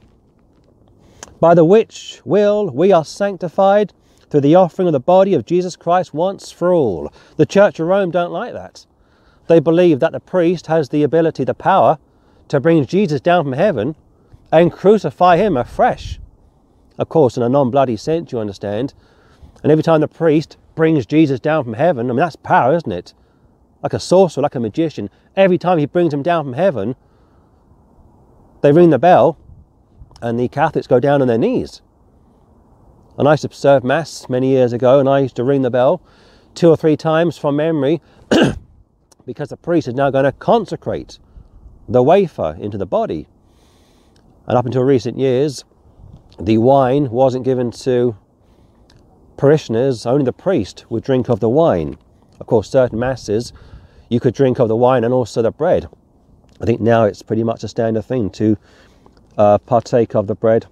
By 1.41 1.55
the 1.55 1.65
which 1.65 2.21
will 2.25 2.71
we 2.71 2.93
are 2.93 3.05
sanctified 3.05 3.93
through 4.31 4.41
the 4.41 4.55
offering 4.55 4.89
of 4.89 4.93
the 4.93 5.01
body 5.01 5.35
of 5.35 5.45
Jesus 5.45 5.77
Christ 5.77 6.15
once 6.15 6.51
for 6.51 6.73
all. 6.73 7.13
The 7.37 7.47
Church 7.47 7.79
of 7.79 7.87
Rome 7.87 8.11
don't 8.11 8.33
like 8.33 8.53
that. 8.55 8.87
They 9.47 9.61
believe 9.61 10.01
that 10.01 10.13
the 10.13 10.21
priest 10.21 10.69
has 10.69 10.89
the 10.89 11.03
ability, 11.03 11.45
the 11.45 11.55
power, 11.55 11.99
to 12.49 12.61
bring 12.61 12.87
Jesus 12.87 13.21
down 13.21 13.45
from 13.45 13.53
heaven 13.53 13.95
and 14.51 14.73
crucify 14.73 15.37
him 15.37 15.57
afresh. 15.57 16.19
Of 16.99 17.09
course, 17.09 17.37
in 17.37 17.43
a 17.43 17.49
non 17.49 17.71
bloody 17.71 17.97
sense, 17.97 18.33
you 18.33 18.39
understand. 18.39 18.95
And 19.63 19.71
every 19.71 19.83
time 19.83 20.01
the 20.01 20.09
priest 20.09 20.57
brings 20.75 21.07
Jesus 21.07 21.41
down 21.41 21.65
from 21.65 21.75
heaven, 21.75 22.07
I 22.07 22.09
mean, 22.09 22.19
that's 22.19 22.37
power, 22.37 22.75
isn't 22.75 22.93
it? 22.93 23.15
Like 23.83 23.93
a 23.93 24.01
sorcerer, 24.01 24.43
like 24.43 24.55
a 24.55 24.61
magician. 24.61 25.11
Every 25.37 25.59
time 25.59 25.79
he 25.79 25.87
brings 25.87 26.15
him 26.15 26.23
down 26.23 26.45
from 26.45 26.53
heaven, 26.55 26.95
they 28.63 28.73
ring 28.73 28.91
the 28.91 28.99
bell 28.99 29.39
and 30.23 30.39
the 30.39 30.49
Catholics 30.49 30.87
go 30.87 31.01
down 31.01 31.21
on 31.21 31.29
their 31.29 31.37
knees. 31.37 31.83
And 33.19 33.29
I 33.29 33.33
used 33.33 33.43
to 33.43 33.53
serve 33.53 33.85
Mass 33.85 34.29
many 34.29 34.49
years 34.49 34.73
ago, 34.73 34.99
and 34.99 35.09
I 35.09 35.19
used 35.19 35.37
to 35.37 35.45
ring 35.45 35.63
the 35.63 35.71
bell 35.71 36.01
two 36.55 36.71
or 36.71 36.77
three 36.77 36.97
times 36.97 37.37
from 37.37 37.57
memory 37.57 38.01
because 39.27 39.49
the 39.49 39.57
priest 39.57 39.89
is 39.89 39.95
now 39.95 40.11
going 40.11 40.25
to 40.25 40.33
consecrate 40.33 41.19
the 41.89 42.03
wafer 42.03 42.57
into 42.59 42.79
the 42.79 42.87
body. 42.87 43.27
And 44.47 44.57
up 44.57 44.65
until 44.65 44.83
recent 44.83 45.19
years, 45.19 45.65
the 46.41 46.59
wine 46.59 47.11
wasn't 47.11 47.45
given 47.45 47.71
to 47.73 48.17
parishioners, 49.37 50.07
only 50.07 50.25
the 50.25 50.33
priest 50.33 50.87
would 50.89 51.03
drink 51.03 51.29
of 51.29 51.41
the 51.41 51.49
wine. 51.49 51.99
Of 52.41 52.47
course, 52.47 52.71
certain 52.71 52.99
masses 52.99 53.53
you 54.13 54.21
could 54.21 54.35
drink 54.35 54.59
of 54.59 54.69
the 54.69 54.77
wine 54.77 55.05
and 55.05 55.15
also 55.15 55.41
the 55.41 55.51
bread. 55.51 55.89
I 56.61 56.67
think 56.67 56.81
now 56.81 57.05
it's 57.05 57.23
pretty 57.23 57.45
much 57.45 57.65
a 57.65 57.69
standard 57.69 58.03
thing 58.03 58.31
to 58.31 58.59
uh, 59.39 59.59
partake 59.59 60.15
of 60.15 60.27
the 60.27 60.35
bread 60.35 60.67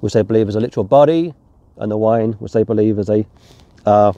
which 0.00 0.12
they 0.12 0.22
believe 0.22 0.50
is 0.50 0.54
a 0.54 0.60
literal 0.60 0.84
body, 0.84 1.32
and 1.78 1.90
the 1.90 1.96
wine, 1.96 2.32
which 2.34 2.52
they 2.52 2.62
believe 2.62 2.98
is 2.98 3.08
a 3.08 3.24
uh, 3.86 4.12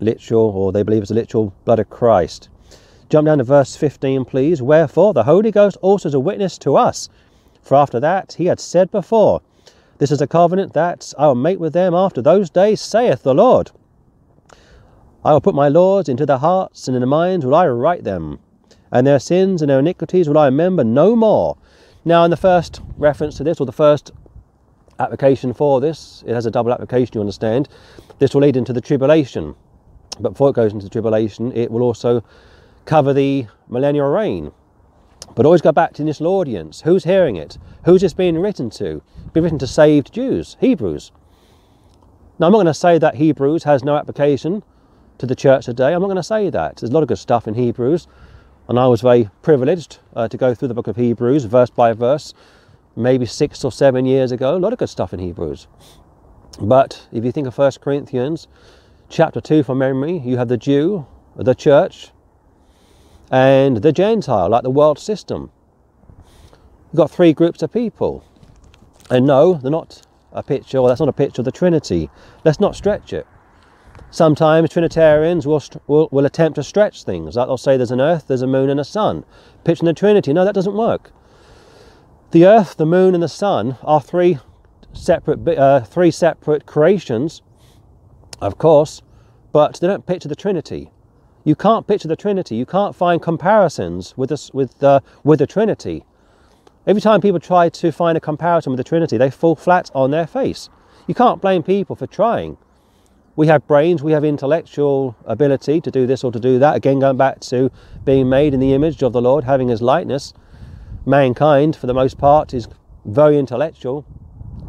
literal, 0.00 0.46
or 0.50 0.72
they 0.72 0.82
believe 0.82 1.04
is 1.04 1.12
a 1.12 1.14
literal 1.14 1.54
blood 1.64 1.78
of 1.78 1.88
Christ. 1.88 2.48
Jump 3.08 3.26
down 3.26 3.38
to 3.38 3.44
verse 3.44 3.76
15, 3.76 4.24
please. 4.24 4.60
Wherefore 4.60 5.14
the 5.14 5.22
Holy 5.22 5.52
Ghost 5.52 5.76
also 5.80 6.08
is 6.08 6.14
a 6.14 6.18
witness 6.18 6.58
to 6.58 6.74
us. 6.74 7.08
For 7.62 7.76
after 7.76 8.00
that 8.00 8.32
he 8.32 8.46
had 8.46 8.58
said 8.58 8.90
before, 8.90 9.42
This 9.98 10.10
is 10.10 10.20
a 10.20 10.26
covenant 10.26 10.72
that 10.72 11.14
I 11.16 11.28
will 11.28 11.36
make 11.36 11.60
with 11.60 11.72
them 11.72 11.94
after 11.94 12.20
those 12.20 12.50
days, 12.50 12.80
saith 12.80 13.22
the 13.22 13.32
Lord. 13.32 13.70
I 15.26 15.32
will 15.32 15.40
put 15.40 15.56
my 15.56 15.68
laws 15.68 16.08
into 16.08 16.24
their 16.24 16.38
hearts, 16.38 16.86
and 16.86 16.94
in 16.94 17.00
their 17.00 17.08
minds 17.08 17.44
will 17.44 17.56
I 17.56 17.66
write 17.66 18.04
them, 18.04 18.38
and 18.92 19.04
their 19.04 19.18
sins 19.18 19.60
and 19.60 19.68
their 19.68 19.80
iniquities 19.80 20.28
will 20.28 20.38
I 20.38 20.44
remember 20.44 20.84
no 20.84 21.16
more. 21.16 21.56
Now, 22.04 22.22
in 22.22 22.30
the 22.30 22.36
first 22.36 22.80
reference 22.96 23.36
to 23.38 23.42
this, 23.42 23.58
or 23.58 23.66
the 23.66 23.72
first 23.72 24.12
application 25.00 25.52
for 25.52 25.80
this. 25.80 26.22
It 26.28 26.34
has 26.34 26.46
a 26.46 26.50
double 26.52 26.72
application, 26.72 27.14
you 27.14 27.20
understand. 27.20 27.68
This 28.20 28.34
will 28.34 28.42
lead 28.42 28.56
into 28.56 28.72
the 28.72 28.80
tribulation. 28.80 29.56
But 30.20 30.30
before 30.30 30.50
it 30.50 30.54
goes 30.54 30.72
into 30.72 30.84
the 30.84 30.90
tribulation, 30.90 31.50
it 31.56 31.72
will 31.72 31.82
also 31.82 32.22
cover 32.84 33.12
the 33.12 33.48
millennial 33.68 34.08
reign. 34.08 34.52
But 35.34 35.44
always 35.44 35.60
go 35.60 35.72
back 35.72 35.90
to 35.94 35.96
the 35.96 36.02
initial 36.04 36.28
audience. 36.28 36.82
Who's 36.82 37.02
hearing 37.02 37.34
it? 37.34 37.58
Who's 37.84 38.00
this 38.00 38.14
being 38.14 38.38
written 38.38 38.70
to? 38.70 39.02
It's 39.26 39.34
written 39.34 39.58
to 39.58 39.66
saved 39.66 40.12
Jews, 40.12 40.56
Hebrews. 40.60 41.10
Now, 42.38 42.46
I'm 42.46 42.52
not 42.52 42.58
going 42.58 42.66
to 42.66 42.74
say 42.74 42.98
that 42.98 43.16
Hebrews 43.16 43.64
has 43.64 43.82
no 43.82 43.96
application 43.96 44.62
to 45.18 45.26
the 45.26 45.34
church 45.34 45.66
today. 45.66 45.92
I'm 45.92 46.00
not 46.00 46.08
going 46.08 46.16
to 46.16 46.22
say 46.22 46.50
that. 46.50 46.76
There's 46.76 46.90
a 46.90 46.92
lot 46.92 47.02
of 47.02 47.08
good 47.08 47.18
stuff 47.18 47.48
in 47.48 47.54
Hebrews. 47.54 48.06
And 48.68 48.78
I 48.78 48.86
was 48.88 49.00
very 49.00 49.30
privileged 49.42 49.98
uh, 50.14 50.28
to 50.28 50.36
go 50.36 50.54
through 50.54 50.68
the 50.68 50.74
book 50.74 50.88
of 50.88 50.96
Hebrews 50.96 51.44
verse 51.44 51.70
by 51.70 51.92
verse 51.92 52.34
maybe 52.96 53.26
six 53.26 53.62
or 53.64 53.70
seven 53.70 54.06
years 54.06 54.32
ago. 54.32 54.56
A 54.56 54.58
lot 54.58 54.72
of 54.72 54.78
good 54.78 54.88
stuff 54.88 55.12
in 55.12 55.20
Hebrews. 55.20 55.68
But 56.60 57.06
if 57.12 57.24
you 57.24 57.30
think 57.30 57.46
of 57.46 57.56
1 57.56 57.72
Corinthians 57.80 58.48
chapter 59.08 59.40
2 59.40 59.62
from 59.62 59.78
memory, 59.78 60.18
you 60.18 60.38
have 60.38 60.48
the 60.48 60.56
Jew, 60.56 61.06
the 61.36 61.54
church, 61.54 62.10
and 63.30 63.78
the 63.78 63.92
Gentile, 63.92 64.48
like 64.48 64.62
the 64.62 64.70
world 64.70 64.98
system. 64.98 65.50
You've 66.92 66.96
got 66.96 67.10
three 67.10 67.32
groups 67.32 67.62
of 67.62 67.72
people. 67.72 68.24
And 69.10 69.26
no, 69.26 69.54
they're 69.54 69.70
not 69.70 70.02
a 70.32 70.42
picture, 70.42 70.78
or 70.78 70.88
that's 70.88 71.00
not 71.00 71.08
a 71.08 71.12
picture 71.12 71.42
of 71.42 71.44
the 71.44 71.52
Trinity. 71.52 72.10
Let's 72.44 72.58
not 72.58 72.74
stretch 72.74 73.12
it. 73.12 73.26
Sometimes 74.10 74.70
Trinitarians 74.70 75.46
will, 75.46 75.62
will, 75.86 76.08
will 76.10 76.26
attempt 76.26 76.56
to 76.56 76.62
stretch 76.62 77.04
things. 77.04 77.36
Like 77.36 77.48
they'll 77.48 77.56
say 77.56 77.76
there's 77.76 77.90
an 77.90 78.00
earth, 78.00 78.28
there's 78.28 78.42
a 78.42 78.46
moon, 78.46 78.70
and 78.70 78.80
a 78.80 78.84
sun. 78.84 79.24
Picturing 79.64 79.86
the 79.86 79.92
Trinity. 79.92 80.32
No, 80.32 80.44
that 80.44 80.54
doesn't 80.54 80.74
work. 80.74 81.12
The 82.32 82.44
Earth, 82.44 82.76
the 82.76 82.86
Moon, 82.86 83.14
and 83.14 83.22
the 83.22 83.28
Sun 83.28 83.78
are 83.82 84.00
three 84.00 84.38
separate, 84.92 85.46
uh, 85.56 85.80
three 85.80 86.10
separate 86.10 86.66
creations, 86.66 87.40
of 88.40 88.58
course, 88.58 89.00
but 89.52 89.78
they 89.80 89.86
don't 89.86 90.06
picture 90.06 90.28
the 90.28 90.36
Trinity. 90.36 90.90
You 91.44 91.54
can't 91.54 91.86
picture 91.86 92.08
the 92.08 92.16
Trinity. 92.16 92.56
You 92.56 92.66
can't 92.66 92.96
find 92.96 93.22
comparisons 93.22 94.16
with 94.16 94.30
this, 94.30 94.52
with 94.52 94.74
with 95.22 95.38
the 95.38 95.46
Trinity. 95.46 96.04
Every 96.86 97.00
time 97.00 97.20
people 97.20 97.40
try 97.40 97.68
to 97.68 97.92
find 97.92 98.18
a 98.18 98.20
comparison 98.20 98.72
with 98.72 98.78
the 98.78 98.84
Trinity, 98.84 99.16
they 99.16 99.30
fall 99.30 99.54
flat 99.54 99.90
on 99.94 100.10
their 100.10 100.26
face. 100.26 100.68
You 101.06 101.14
can't 101.14 101.40
blame 101.40 101.62
people 101.62 101.94
for 101.94 102.06
trying. 102.08 102.56
We 103.36 103.46
have 103.48 103.66
brains, 103.66 104.02
we 104.02 104.12
have 104.12 104.24
intellectual 104.24 105.14
ability 105.26 105.80
to 105.82 105.90
do 105.90 106.06
this 106.06 106.24
or 106.24 106.32
to 106.32 106.40
do 106.40 106.58
that. 106.58 106.74
Again, 106.74 106.98
going 106.98 107.16
back 107.16 107.40
to 107.40 107.70
being 108.04 108.28
made 108.28 108.54
in 108.54 108.60
the 108.60 108.72
image 108.72 109.02
of 109.02 109.12
the 109.12 109.20
Lord, 109.22 109.44
having 109.44 109.68
his 109.68 109.82
likeness 109.82 110.32
mankind, 111.04 111.76
for 111.76 111.86
the 111.86 111.94
most 111.94 112.18
part, 112.18 112.54
is 112.54 112.66
very 113.04 113.38
intellectual, 113.38 114.04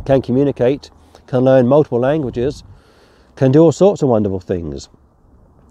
can 0.06 0.22
communicate 0.22 0.92
can 1.28 1.42
learn 1.42 1.68
multiple 1.68 2.00
languages, 2.00 2.64
can 3.36 3.52
do 3.52 3.62
all 3.62 3.72
sorts 3.72 4.02
of 4.02 4.10
wonderful 4.10 4.40
things. 4.40 4.90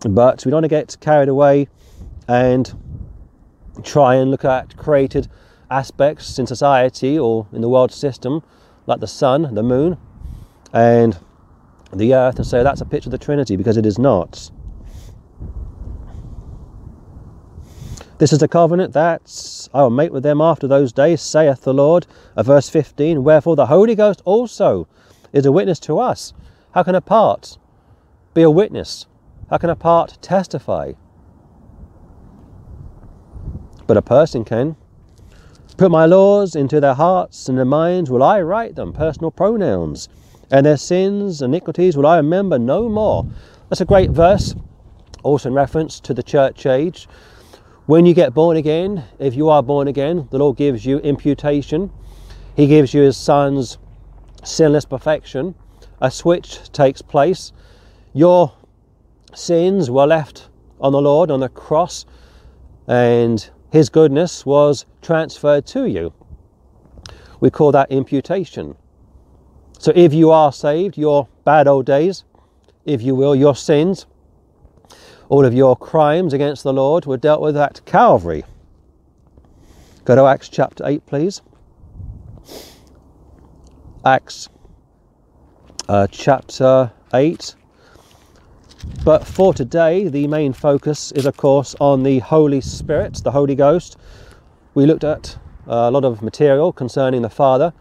But 0.08 0.44
we 0.44 0.50
don't 0.50 0.58
want 0.58 0.64
to 0.64 0.68
get 0.68 0.96
carried 1.00 1.28
away 1.28 1.68
and 2.28 2.72
try 3.82 4.14
and 4.14 4.30
look 4.30 4.44
at 4.44 4.76
created 4.76 5.28
aspects 5.70 6.38
in 6.38 6.46
society 6.46 7.18
or 7.18 7.46
in 7.52 7.62
the 7.62 7.68
world 7.68 7.90
system, 7.90 8.42
like 8.86 9.00
the 9.00 9.06
sun, 9.06 9.54
the 9.54 9.62
moon, 9.62 9.96
and 10.72 11.18
the 11.98 12.14
earth, 12.14 12.36
and 12.36 12.46
say 12.46 12.62
that's 12.62 12.80
a 12.80 12.86
picture 12.86 13.08
of 13.08 13.12
the 13.12 13.18
Trinity 13.18 13.56
because 13.56 13.76
it 13.76 13.86
is 13.86 13.98
not. 13.98 14.50
This 18.18 18.32
is 18.32 18.38
the 18.38 18.48
covenant 18.48 18.94
that 18.94 19.68
I 19.74 19.82
will 19.82 19.90
make 19.90 20.10
with 20.10 20.22
them 20.22 20.40
after 20.40 20.66
those 20.66 20.92
days, 20.92 21.20
saith 21.20 21.62
the 21.62 21.74
Lord. 21.74 22.06
Uh, 22.34 22.42
verse 22.42 22.68
15 22.68 23.22
Wherefore 23.22 23.56
the 23.56 23.66
Holy 23.66 23.94
Ghost 23.94 24.22
also 24.24 24.88
is 25.34 25.44
a 25.44 25.52
witness 25.52 25.78
to 25.80 25.98
us. 25.98 26.32
How 26.72 26.82
can 26.82 26.94
a 26.94 27.02
part 27.02 27.58
be 28.32 28.42
a 28.42 28.50
witness? 28.50 29.06
How 29.50 29.58
can 29.58 29.68
a 29.68 29.76
part 29.76 30.16
testify? 30.22 30.92
But 33.86 33.98
a 33.98 34.02
person 34.02 34.44
can. 34.44 34.76
Put 35.76 35.90
my 35.90 36.06
laws 36.06 36.56
into 36.56 36.80
their 36.80 36.94
hearts 36.94 37.50
and 37.50 37.58
their 37.58 37.66
minds, 37.66 38.10
will 38.10 38.22
I 38.22 38.40
write 38.40 38.76
them, 38.76 38.94
personal 38.94 39.30
pronouns. 39.30 40.08
And 40.50 40.64
their 40.64 40.76
sins, 40.76 41.42
and 41.42 41.52
iniquities, 41.52 41.96
will 41.96 42.06
I 42.06 42.16
remember 42.18 42.58
no 42.58 42.88
more. 42.88 43.26
That's 43.68 43.80
a 43.80 43.84
great 43.84 44.10
verse, 44.10 44.54
also 45.22 45.48
in 45.48 45.54
reference 45.54 45.98
to 46.00 46.14
the 46.14 46.22
church 46.22 46.66
age. 46.66 47.08
When 47.86 48.06
you 48.06 48.14
get 48.14 48.34
born 48.34 48.56
again, 48.56 49.04
if 49.18 49.34
you 49.34 49.48
are 49.48 49.62
born 49.62 49.88
again, 49.88 50.28
the 50.30 50.38
Lord 50.38 50.56
gives 50.56 50.86
you 50.86 50.98
imputation. 50.98 51.90
He 52.54 52.66
gives 52.66 52.94
you 52.94 53.02
His 53.02 53.16
Son's 53.16 53.78
sinless 54.44 54.84
perfection. 54.84 55.54
A 56.00 56.10
switch 56.10 56.70
takes 56.72 57.02
place. 57.02 57.52
Your 58.12 58.52
sins 59.34 59.90
were 59.90 60.06
left 60.06 60.48
on 60.80 60.92
the 60.92 61.00
Lord 61.00 61.30
on 61.30 61.40
the 61.40 61.48
cross, 61.48 62.06
and 62.86 63.48
His 63.70 63.88
goodness 63.88 64.46
was 64.46 64.86
transferred 65.02 65.66
to 65.66 65.86
you. 65.86 66.12
We 67.40 67.50
call 67.50 67.72
that 67.72 67.90
imputation. 67.90 68.76
So 69.78 69.92
if 69.94 70.14
you 70.14 70.30
are 70.30 70.52
saved, 70.52 70.96
your 70.96 71.28
bad 71.44 71.68
old 71.68 71.86
days, 71.86 72.24
if 72.84 73.02
you 73.02 73.14
will, 73.14 73.34
your 73.34 73.54
sins, 73.54 74.06
all 75.28 75.44
of 75.44 75.52
your 75.52 75.76
crimes 75.76 76.32
against 76.32 76.62
the 76.62 76.72
Lord 76.72 77.04
were 77.04 77.16
dealt 77.16 77.40
with 77.40 77.56
at 77.56 77.84
Calvary. 77.84 78.44
Go 80.04 80.14
to 80.14 80.24
Acts 80.24 80.48
chapter 80.48 80.86
8, 80.86 81.04
please. 81.06 81.42
Acts 84.04 84.48
uh, 85.88 86.06
chapter 86.10 86.92
8. 87.12 87.54
But 89.04 89.26
for 89.26 89.52
today, 89.52 90.08
the 90.08 90.26
main 90.28 90.52
focus 90.52 91.10
is, 91.12 91.26
of 91.26 91.36
course, 91.36 91.74
on 91.80 92.02
the 92.02 92.20
Holy 92.20 92.60
Spirit, 92.60 93.20
the 93.24 93.32
Holy 93.32 93.56
Ghost. 93.56 93.96
We 94.74 94.86
looked 94.86 95.04
at 95.04 95.36
a 95.66 95.90
lot 95.90 96.04
of 96.04 96.22
material 96.22 96.72
concerning 96.72 97.22
the 97.22 97.30
Father 97.30 97.72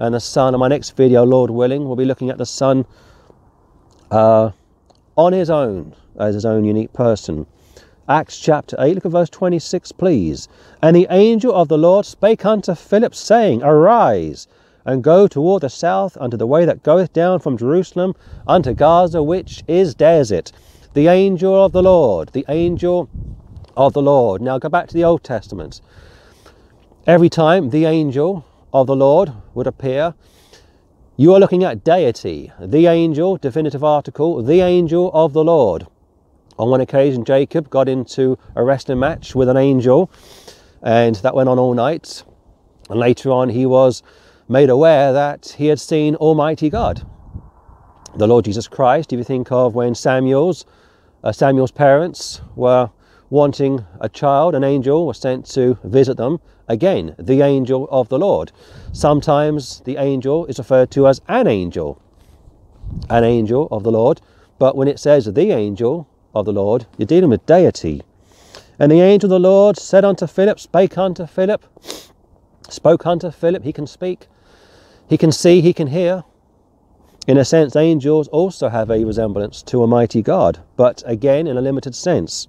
and 0.00 0.14
the 0.14 0.20
Son. 0.20 0.54
In 0.54 0.60
my 0.60 0.68
next 0.68 0.96
video, 0.96 1.24
Lord 1.24 1.50
willing, 1.50 1.84
we'll 1.86 1.94
be 1.94 2.06
looking 2.06 2.30
at 2.30 2.38
the 2.38 2.46
Son 2.46 2.86
uh, 4.10 4.50
on 5.14 5.32
his 5.32 5.50
own, 5.50 5.94
as 6.18 6.34
his 6.34 6.46
own 6.46 6.64
unique 6.64 6.92
person. 6.92 7.46
Acts 8.08 8.40
chapter 8.40 8.76
8, 8.78 8.94
look 8.94 9.04
at 9.04 9.12
verse 9.12 9.30
26, 9.30 9.92
please. 9.92 10.48
And 10.82 10.96
the 10.96 11.06
angel 11.10 11.54
of 11.54 11.68
the 11.68 11.78
Lord 11.78 12.06
spake 12.06 12.44
unto 12.44 12.74
Philip, 12.74 13.14
saying, 13.14 13.62
Arise 13.62 14.48
and 14.86 15.04
go 15.04 15.28
toward 15.28 15.62
the 15.62 15.68
south 15.68 16.16
unto 16.18 16.36
the 16.36 16.46
way 16.46 16.64
that 16.64 16.82
goeth 16.82 17.12
down 17.12 17.38
from 17.38 17.58
Jerusalem 17.58 18.14
unto 18.46 18.72
Gaza, 18.72 19.22
which 19.22 19.62
is 19.68 19.94
desert. 19.94 20.50
The 20.94 21.06
angel 21.08 21.62
of 21.62 21.72
the 21.72 21.82
Lord, 21.82 22.30
the 22.30 22.46
angel 22.48 23.08
of 23.76 23.92
the 23.92 24.02
Lord. 24.02 24.40
Now 24.40 24.58
go 24.58 24.70
back 24.70 24.88
to 24.88 24.94
the 24.94 25.04
Old 25.04 25.22
Testament. 25.22 25.82
Every 27.06 27.28
time 27.28 27.70
the 27.70 27.84
angel 27.84 28.44
of 28.72 28.86
the 28.86 28.96
Lord 28.96 29.32
would 29.54 29.66
appear, 29.66 30.14
you 31.16 31.34
are 31.34 31.40
looking 31.40 31.64
at 31.64 31.84
deity, 31.84 32.52
the 32.58 32.86
angel, 32.86 33.36
definitive 33.36 33.84
article, 33.84 34.42
the 34.42 34.60
angel 34.60 35.10
of 35.12 35.32
the 35.32 35.44
Lord. 35.44 35.86
On 36.58 36.70
one 36.70 36.80
occasion, 36.80 37.24
Jacob 37.24 37.70
got 37.70 37.88
into 37.88 38.38
a 38.54 38.64
wrestling 38.64 38.98
match 38.98 39.34
with 39.34 39.48
an 39.48 39.56
angel, 39.56 40.10
and 40.82 41.16
that 41.16 41.34
went 41.34 41.48
on 41.48 41.58
all 41.58 41.74
night. 41.74 42.22
And 42.88 42.98
later 42.98 43.30
on, 43.30 43.48
he 43.50 43.66
was 43.66 44.02
made 44.48 44.70
aware 44.70 45.12
that 45.12 45.54
he 45.58 45.66
had 45.66 45.78
seen 45.78 46.16
Almighty 46.16 46.70
God. 46.70 47.06
The 48.16 48.26
Lord 48.26 48.44
Jesus 48.44 48.66
Christ, 48.66 49.12
if 49.12 49.18
you 49.18 49.24
think 49.24 49.52
of 49.52 49.74
when 49.74 49.94
Samuel's, 49.94 50.66
uh, 51.22 51.32
Samuel's 51.32 51.70
parents 51.70 52.40
were 52.56 52.90
wanting 53.30 53.84
a 54.00 54.08
child, 54.08 54.54
an 54.54 54.64
angel 54.64 55.06
was 55.06 55.18
sent 55.18 55.46
to 55.52 55.78
visit 55.84 56.16
them. 56.16 56.40
Again, 56.70 57.16
the 57.18 57.42
angel 57.42 57.88
of 57.90 58.10
the 58.10 58.18
Lord. 58.20 58.52
Sometimes 58.92 59.80
the 59.80 59.96
angel 59.96 60.46
is 60.46 60.56
referred 60.56 60.92
to 60.92 61.08
as 61.08 61.20
an 61.26 61.48
angel, 61.48 62.00
an 63.08 63.24
angel 63.24 63.66
of 63.72 63.82
the 63.82 63.90
Lord. 63.90 64.20
But 64.60 64.76
when 64.76 64.86
it 64.86 65.00
says 65.00 65.24
the 65.24 65.50
angel 65.50 66.06
of 66.32 66.44
the 66.44 66.52
Lord, 66.52 66.86
you're 66.96 67.06
dealing 67.06 67.30
with 67.30 67.44
deity. 67.44 68.02
And 68.78 68.92
the 68.92 69.00
angel 69.00 69.26
of 69.26 69.42
the 69.42 69.48
Lord 69.48 69.78
said 69.78 70.04
unto 70.04 70.28
Philip, 70.28 70.60
spake 70.60 70.96
unto 70.96 71.26
Philip, 71.26 71.66
spoke 72.68 73.04
unto 73.04 73.32
Philip, 73.32 73.64
he 73.64 73.72
can 73.72 73.88
speak, 73.88 74.28
he 75.08 75.18
can 75.18 75.32
see, 75.32 75.60
he 75.60 75.72
can 75.72 75.88
hear. 75.88 76.22
In 77.26 77.36
a 77.36 77.44
sense, 77.44 77.74
angels 77.74 78.28
also 78.28 78.68
have 78.68 78.90
a 78.90 79.04
resemblance 79.04 79.60
to 79.62 79.82
a 79.82 79.88
mighty 79.88 80.22
God, 80.22 80.60
but 80.76 81.02
again 81.04 81.48
in 81.48 81.56
a 81.56 81.60
limited 81.60 81.96
sense 81.96 82.46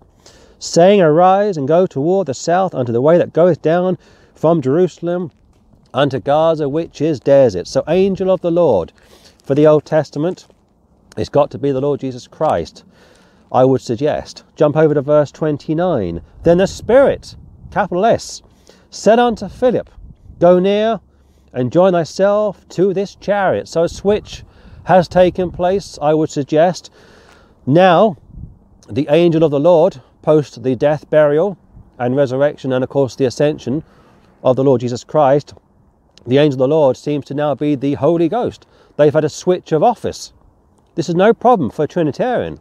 saying, 0.61 1.01
Arise 1.01 1.57
and 1.57 1.67
go 1.67 1.87
toward 1.87 2.27
the 2.27 2.35
south 2.35 2.75
unto 2.75 2.91
the 2.91 3.01
way 3.01 3.17
that 3.17 3.33
goeth 3.33 3.61
down 3.63 3.97
from 4.35 4.61
Jerusalem 4.61 5.31
unto 5.91 6.19
Gaza, 6.19 6.69
which 6.69 7.01
is 7.01 7.19
desert. 7.19 7.67
So, 7.67 7.83
angel 7.87 8.29
of 8.29 8.41
the 8.41 8.51
Lord. 8.51 8.93
For 9.43 9.55
the 9.55 9.65
Old 9.65 9.85
Testament, 9.85 10.47
it's 11.17 11.29
got 11.29 11.49
to 11.51 11.57
be 11.57 11.71
the 11.71 11.81
Lord 11.81 11.99
Jesus 11.99 12.27
Christ. 12.27 12.83
I 13.51 13.65
would 13.65 13.81
suggest. 13.81 14.43
Jump 14.55 14.77
over 14.77 14.93
to 14.93 15.01
verse 15.01 15.31
29. 15.31 16.21
Then 16.43 16.59
the 16.59 16.67
Spirit, 16.67 17.35
capital 17.71 18.05
S, 18.05 18.43
said 18.91 19.17
unto 19.17 19.49
Philip, 19.49 19.89
Go 20.39 20.59
near 20.59 20.99
and 21.53 21.71
join 21.71 21.93
thyself 21.93 22.67
to 22.69 22.93
this 22.93 23.15
chariot. 23.15 23.67
So 23.67 23.83
a 23.83 23.89
switch 23.89 24.43
has 24.83 25.07
taken 25.07 25.49
place, 25.49 25.97
I 26.01 26.13
would 26.13 26.29
suggest. 26.29 26.91
Now, 27.65 28.17
the 28.87 29.07
angel 29.09 29.43
of 29.43 29.51
the 29.51 29.59
Lord 29.59 30.01
post 30.21 30.63
the 30.63 30.75
death, 30.75 31.09
burial, 31.09 31.57
and 31.97 32.15
resurrection, 32.15 32.73
and 32.73 32.83
of 32.83 32.89
course 32.89 33.15
the 33.15 33.25
ascension 33.25 33.83
of 34.43 34.55
the 34.55 34.63
Lord 34.63 34.81
Jesus 34.81 35.03
Christ, 35.03 35.53
the 36.25 36.37
angel 36.37 36.61
of 36.61 36.69
the 36.69 36.75
Lord 36.75 36.97
seems 36.97 37.25
to 37.25 37.33
now 37.33 37.55
be 37.55 37.75
the 37.75 37.95
Holy 37.95 38.29
Ghost. 38.29 38.67
They've 38.97 39.13
had 39.13 39.23
a 39.23 39.29
switch 39.29 39.71
of 39.71 39.81
office. 39.81 40.33
This 40.95 41.09
is 41.09 41.15
no 41.15 41.33
problem 41.33 41.71
for 41.71 41.83
a 41.83 41.87
Trinitarian. 41.87 42.59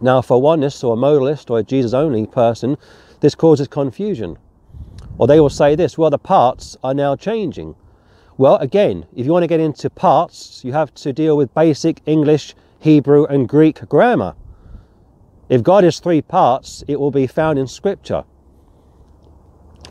Now, 0.00 0.22
for 0.22 0.40
oneness 0.40 0.82
or 0.82 0.94
a 0.94 0.96
modalist 0.96 1.50
or 1.50 1.58
a 1.58 1.62
Jesus 1.62 1.92
only 1.92 2.26
person, 2.26 2.76
this 3.20 3.34
causes 3.34 3.68
confusion. 3.68 4.38
Or 5.18 5.26
they 5.26 5.40
will 5.40 5.50
say 5.50 5.74
this 5.74 5.98
well, 5.98 6.10
the 6.10 6.18
parts 6.18 6.76
are 6.82 6.94
now 6.94 7.16
changing. 7.16 7.74
Well, 8.36 8.56
again, 8.56 9.06
if 9.14 9.26
you 9.26 9.32
want 9.32 9.44
to 9.44 9.48
get 9.48 9.60
into 9.60 9.88
parts, 9.90 10.64
you 10.64 10.72
have 10.72 10.92
to 10.94 11.12
deal 11.12 11.36
with 11.36 11.54
basic 11.54 12.00
English, 12.06 12.54
Hebrew, 12.80 13.24
and 13.26 13.48
Greek 13.48 13.88
grammar. 13.88 14.34
If 15.54 15.62
God 15.62 15.84
is 15.84 16.00
three 16.00 16.20
parts, 16.20 16.82
it 16.88 16.98
will 16.98 17.12
be 17.12 17.28
found 17.28 17.60
in 17.60 17.68
Scripture. 17.68 18.24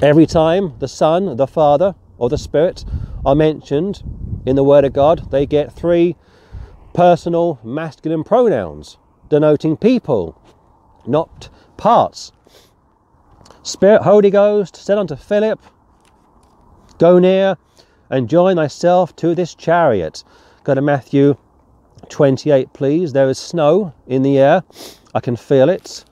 Every 0.02 0.26
time 0.26 0.74
the 0.80 0.90
Son, 0.90 1.38
the 1.38 1.48
Father, 1.48 1.96
or 2.18 2.28
the 2.28 2.38
Spirit 2.38 2.84
are 3.26 3.34
mentioned 3.34 4.04
in 4.46 4.58
the 4.58 4.64
Word 4.66 4.84
of 4.84 4.92
God, 4.92 5.32
they 5.32 5.46
get 5.46 5.72
three 5.72 6.18
personal 6.94 7.62
masculine 7.64 8.26
pronouns 8.26 8.98
denoting 9.30 9.78
people, 9.78 10.38
not 11.08 11.48
parts. 11.78 12.34
Spirit, 13.62 14.02
Holy 14.02 14.32
Ghost, 14.32 14.76
said 14.76 14.98
unto 14.98 15.16
Philip, 15.16 15.62
Go 16.98 17.20
near 17.20 17.56
and 18.10 18.28
join 18.28 18.58
thyself 18.58 19.16
to 19.16 19.34
this 19.34 19.56
chariot. 19.56 20.26
Go 20.66 20.76
to 20.76 20.82
Matthew 20.82 21.38
28, 22.10 22.74
please. 22.74 23.14
There 23.14 23.30
is 23.30 23.38
snow 23.38 23.94
in 24.06 24.24
the 24.24 24.38
air. 24.40 24.64
I 25.16 25.20
can 25.20 25.36
feel 25.36 25.70
it. 25.70 26.04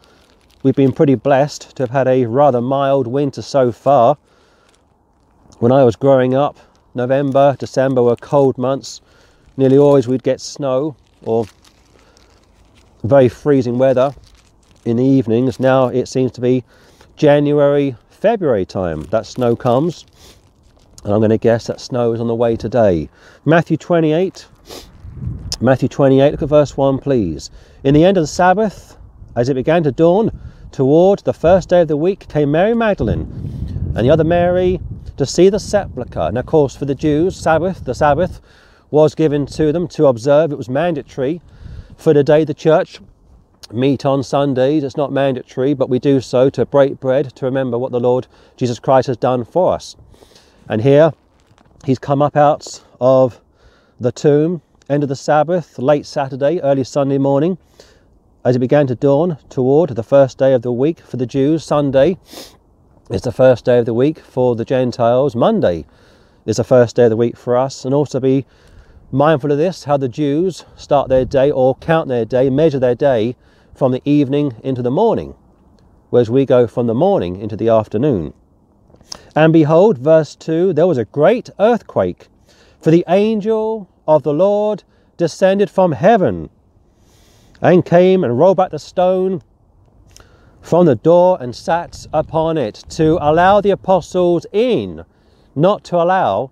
We've 0.62 0.76
been 0.76 0.92
pretty 0.92 1.16
blessed 1.16 1.76
to 1.76 1.84
have 1.84 1.90
had 1.90 2.08
a 2.08 2.26
rather 2.28 2.62
mild 2.62 3.08
winter 3.08 3.42
so 3.42 3.72
far. 3.72 4.18
When 5.58 5.72
I 5.72 5.84
was 5.84 5.96
growing 5.96 6.36
up, 6.36 6.60
November, 6.94 7.56
December 7.58 8.04
were 8.04 8.16
cold 8.16 8.60
months. 8.60 9.02
Nearly 9.58 9.78
always 9.78 10.08
we'd 10.08 10.22
get 10.22 10.40
snow 10.40 10.96
or 11.24 11.46
very 13.04 13.28
freezing 13.28 13.80
weather 13.80 14.14
in 14.86 14.98
the 14.98 15.04
evenings. 15.04 15.60
Now 15.60 15.88
it 15.88 16.08
seems 16.08 16.32
to 16.34 16.42
be 16.42 16.64
January, 17.16 17.96
February 18.10 18.66
time 18.66 19.02
that 19.06 19.26
snow 19.26 19.56
comes. 19.56 20.06
And 21.04 21.12
I'm 21.12 21.20
going 21.20 21.32
to 21.32 21.40
guess 21.40 21.66
that 21.66 21.82
snow 21.82 22.14
is 22.14 22.22
on 22.22 22.28
the 22.28 22.36
way 22.36 22.56
today. 22.56 23.10
Matthew 23.46 23.78
28 23.78 24.46
Matthew 25.64 25.90
28, 25.90 26.32
look 26.32 26.42
at 26.42 26.50
verse 26.50 26.76
1, 26.76 26.98
please. 26.98 27.52
In 27.84 27.94
the 27.94 28.04
end 28.04 28.18
of 28.18 28.24
the 28.24 28.28
Sabbath, 28.28 28.98
as 29.36 29.48
it 29.48 29.54
began 29.54 29.84
to 29.84 29.92
dawn, 29.92 30.32
toward 30.72 31.20
the 31.20 31.34
first 31.34 31.70
day 31.70 31.82
of 31.82 31.88
the 31.88 31.96
week, 31.96 32.28
came 32.28 32.50
Mary 32.50 32.74
Magdalene 32.74 33.22
and 33.96 33.98
the 33.98 34.10
other 34.10 34.24
Mary 34.24 34.80
to 35.18 35.26
see 35.26 35.50
the 35.50 35.60
sepulchre. 35.60 36.20
And 36.20 36.40
of 36.40 36.48
course, 36.48 36.76
for 36.76 36.86
the 36.86 36.96
Jews, 36.96 37.36
Sabbath, 37.36 37.86
the 37.86 37.94
Sabbath, 37.94 38.42
was 38.90 39.14
given 39.14 39.46
to 39.48 39.72
them 39.72 39.88
to 39.90 40.08
observe. 40.08 40.52
It 40.52 40.58
was 40.58 40.68
mandatory 40.68 41.42
for 41.96 42.12
the 42.12 42.24
day 42.24 42.44
the 42.44 42.56
church 42.56 43.00
meet 43.72 44.04
on 44.04 44.24
Sundays. 44.24 44.84
It's 44.84 44.98
not 44.98 45.12
mandatory, 45.12 45.76
but 45.76 45.90
we 45.90 46.00
do 46.00 46.22
so 46.22 46.50
to 46.50 46.66
break 46.66 47.00
bread, 47.00 47.36
to 47.36 47.46
remember 47.46 47.78
what 47.78 47.92
the 47.92 48.00
Lord 48.00 48.26
Jesus 48.58 48.80
Christ 48.80 49.06
has 49.06 49.18
done 49.18 49.46
for 49.46 49.76
us. 49.76 49.96
And 50.68 50.82
here, 50.82 51.14
he's 51.86 52.00
come 52.00 52.24
up 52.24 52.36
out 52.36 52.82
of 53.00 53.40
the 54.00 54.12
tomb 54.12 54.64
end 54.92 55.04
of 55.04 55.10
the 55.10 55.16
Sabbath, 55.16 55.80
late 55.80 56.06
Saturday, 56.06 56.60
early 56.60 56.84
Sunday 56.84 57.18
morning, 57.18 57.58
as 58.44 58.58
it 58.58 58.60
began 58.60 58.88
to 58.88 58.94
dawn 58.94 59.38
toward 59.48 59.92
the 59.92 60.04
first 60.04 60.38
day 60.38 60.54
of 60.54 60.64
the 60.64 60.72
week 60.74 61.00
for 61.00 61.16
the 61.16 61.26
Jews. 61.26 61.64
Sunday 61.64 62.18
is 63.10 63.22
the 63.22 63.32
first 63.32 63.64
day 63.64 63.80
of 63.80 63.86
the 63.86 63.94
week 63.94 64.20
for 64.20 64.54
the 64.54 64.66
Gentiles. 64.66 65.34
Monday 65.34 65.86
is 66.46 66.58
the 66.58 66.66
first 66.66 66.98
day 66.98 67.06
of 67.06 67.10
the 67.10 67.16
week 67.16 67.38
for 67.38 67.56
us. 67.56 67.86
And 67.86 67.94
also 67.94 68.20
be 68.20 68.46
mindful 69.14 69.54
of 69.54 69.58
this 69.58 69.86
how 69.86 69.96
the 69.96 70.10
Jews 70.10 70.66
start 70.76 71.08
their 71.08 71.24
day 71.24 71.50
or 71.50 71.76
count 71.76 72.10
their 72.10 72.26
day, 72.26 72.50
measure 72.50 72.80
their 72.80 72.96
day 72.96 73.38
from 73.74 73.94
the 73.94 74.02
evening 74.04 74.56
into 74.62 74.82
the 74.82 74.92
morning, 74.92 75.36
whereas 76.10 76.30
we 76.30 76.46
go 76.46 76.68
from 76.68 76.88
the 76.88 76.94
morning 76.94 77.40
into 77.40 77.56
the 77.56 77.70
afternoon. 77.70 78.34
And 79.38 79.54
behold, 79.54 80.00
verse 80.00 80.36
2 80.36 80.74
there 80.74 80.88
was 80.88 80.98
a 80.98 81.06
great 81.06 81.50
earthquake, 81.60 82.28
for 82.82 82.92
the 82.92 83.06
angel 83.08 83.88
of 84.08 84.24
the 84.24 84.34
Lord 84.34 84.84
descended 85.18 85.70
from 85.70 85.92
heaven 85.92 86.50
and 87.62 87.86
came 87.86 88.24
and 88.24 88.38
rolled 88.40 88.58
back 88.58 88.72
the 88.72 88.80
stone 88.80 89.42
from 90.62 90.86
the 90.86 90.96
door 90.96 91.38
and 91.42 91.56
sat 91.56 92.06
upon 92.14 92.58
it 92.58 92.76
to 92.90 93.18
allow 93.22 93.62
the 93.62 93.72
apostles 93.72 94.46
in, 94.52 95.04
not 95.56 95.84
to 95.86 95.98
allow 95.98 96.52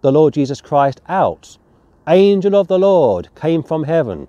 the 0.00 0.12
Lord 0.12 0.34
Jesus 0.34 0.60
Christ 0.60 1.00
out. 1.08 1.58
Angel 2.06 2.54
of 2.54 2.68
the 2.68 2.78
Lord 2.78 3.28
came 3.34 3.62
from 3.62 3.84
heaven. 3.84 4.28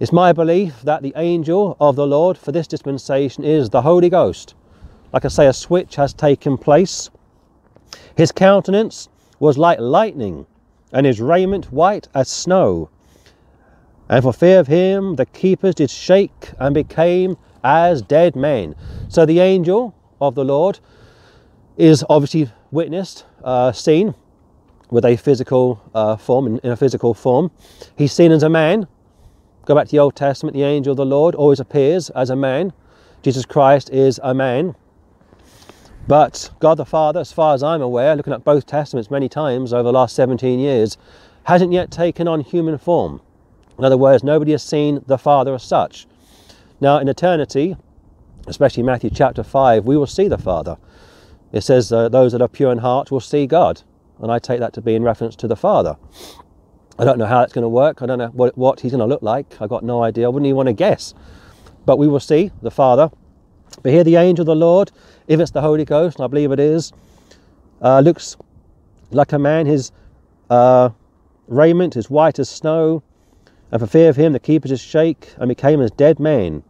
It's 0.00 0.12
my 0.12 0.32
belief 0.32 0.82
that 0.82 1.02
the 1.02 1.12
angel 1.16 1.76
of 1.80 1.96
the 1.96 2.06
Lord 2.06 2.36
for 2.36 2.52
this 2.52 2.66
dispensation 2.66 3.44
is 3.44 3.70
the 3.70 3.82
Holy 3.82 4.08
Ghost. 4.08 4.54
Like 5.12 5.24
I 5.24 5.28
say, 5.28 5.46
a 5.46 5.52
switch 5.52 5.96
has 5.96 6.12
taken 6.12 6.58
place. 6.58 7.10
His 8.16 8.30
countenance 8.30 9.08
was 9.40 9.56
like 9.56 9.80
lightning, 9.80 10.46
and 10.92 11.06
his 11.06 11.20
raiment 11.20 11.72
white 11.72 12.08
as 12.14 12.28
snow. 12.28 12.90
And 14.08 14.22
for 14.22 14.32
fear 14.32 14.60
of 14.60 14.66
him, 14.66 15.16
the 15.16 15.26
keepers 15.26 15.74
did 15.74 15.90
shake 15.90 16.52
and 16.58 16.74
became 16.74 17.36
as 17.62 18.00
dead 18.02 18.34
men. 18.34 18.74
So 19.08 19.26
the 19.26 19.40
angel 19.40 19.94
of 20.20 20.34
the 20.34 20.44
Lord 20.44 20.80
is 21.76 22.04
obviously 22.08 22.50
witnessed, 22.70 23.24
uh, 23.44 23.72
seen 23.72 24.14
with 24.90 25.04
a 25.04 25.16
physical 25.16 25.82
uh, 25.94 26.16
form, 26.16 26.46
in, 26.46 26.58
in 26.60 26.70
a 26.70 26.76
physical 26.76 27.14
form. 27.14 27.50
He's 27.96 28.12
seen 28.12 28.32
as 28.32 28.42
a 28.42 28.48
man. 28.48 28.86
Go 29.66 29.74
back 29.74 29.86
to 29.86 29.90
the 29.90 29.98
Old 29.98 30.16
Testament, 30.16 30.56
the 30.56 30.62
angel 30.62 30.92
of 30.92 30.96
the 30.96 31.04
Lord 31.04 31.34
always 31.34 31.60
appears 31.60 32.08
as 32.10 32.30
a 32.30 32.36
man. 32.36 32.72
Jesus 33.22 33.44
Christ 33.44 33.90
is 33.90 34.18
a 34.22 34.32
man. 34.32 34.74
But 36.08 36.50
God 36.58 36.78
the 36.78 36.86
Father, 36.86 37.20
as 37.20 37.32
far 37.32 37.52
as 37.52 37.62
I'm 37.62 37.82
aware, 37.82 38.16
looking 38.16 38.32
at 38.32 38.42
both 38.42 38.64
Testaments 38.64 39.10
many 39.10 39.28
times 39.28 39.74
over 39.74 39.82
the 39.82 39.92
last 39.92 40.16
17 40.16 40.58
years, 40.58 40.96
hasn't 41.44 41.70
yet 41.70 41.90
taken 41.90 42.26
on 42.26 42.40
human 42.40 42.78
form. 42.78 43.20
In 43.78 43.84
other 43.84 43.98
words, 43.98 44.24
nobody 44.24 44.52
has 44.52 44.62
seen 44.62 45.04
the 45.06 45.18
Father 45.18 45.54
as 45.54 45.62
such. 45.62 46.06
Now, 46.80 46.98
in 46.98 47.08
eternity, 47.08 47.76
especially 48.46 48.84
Matthew 48.84 49.10
chapter 49.10 49.42
5, 49.42 49.84
we 49.84 49.98
will 49.98 50.06
see 50.06 50.28
the 50.28 50.38
Father. 50.38 50.78
It 51.52 51.60
says, 51.60 51.92
uh, 51.92 52.08
Those 52.08 52.32
that 52.32 52.40
are 52.40 52.48
pure 52.48 52.72
in 52.72 52.78
heart 52.78 53.10
will 53.10 53.20
see 53.20 53.46
God. 53.46 53.82
And 54.22 54.32
I 54.32 54.38
take 54.38 54.60
that 54.60 54.72
to 54.72 54.80
be 54.80 54.94
in 54.94 55.02
reference 55.02 55.36
to 55.36 55.46
the 55.46 55.56
Father. 55.56 55.96
I 56.98 57.04
don't 57.04 57.18
know 57.18 57.26
how 57.26 57.40
that's 57.40 57.52
going 57.52 57.62
to 57.62 57.68
work. 57.68 58.00
I 58.00 58.06
don't 58.06 58.18
know 58.18 58.28
what, 58.28 58.56
what 58.56 58.80
he's 58.80 58.92
going 58.92 59.00
to 59.00 59.06
look 59.06 59.22
like. 59.22 59.60
I've 59.60 59.68
got 59.68 59.84
no 59.84 60.02
idea. 60.02 60.24
I 60.24 60.28
wouldn't 60.30 60.46
even 60.46 60.56
want 60.56 60.68
to 60.68 60.72
guess. 60.72 61.12
But 61.84 61.98
we 61.98 62.08
will 62.08 62.18
see 62.18 62.50
the 62.62 62.70
Father. 62.70 63.10
But 63.82 63.92
here, 63.92 64.04
the 64.04 64.16
angel 64.16 64.42
of 64.42 64.46
the 64.46 64.56
Lord 64.56 64.90
if 65.28 65.38
it's 65.38 65.52
the 65.52 65.60
Holy 65.60 65.84
Ghost, 65.84 66.18
and 66.18 66.24
I 66.24 66.26
believe 66.26 66.50
it 66.50 66.58
is, 66.58 66.92
uh, 67.80 68.00
looks 68.00 68.36
like 69.10 69.32
a 69.32 69.38
man. 69.38 69.66
His 69.66 69.92
uh, 70.50 70.88
raiment 71.46 71.96
is 71.96 72.10
white 72.10 72.38
as 72.38 72.48
snow, 72.48 73.02
and 73.70 73.80
for 73.80 73.86
fear 73.86 74.08
of 74.08 74.16
him 74.16 74.32
the 74.32 74.40
keepers 74.40 74.70
did 74.70 74.80
shake 74.80 75.34
and 75.36 75.48
became 75.48 75.80
as 75.80 75.90
dead 75.92 76.18
men. 76.18 76.64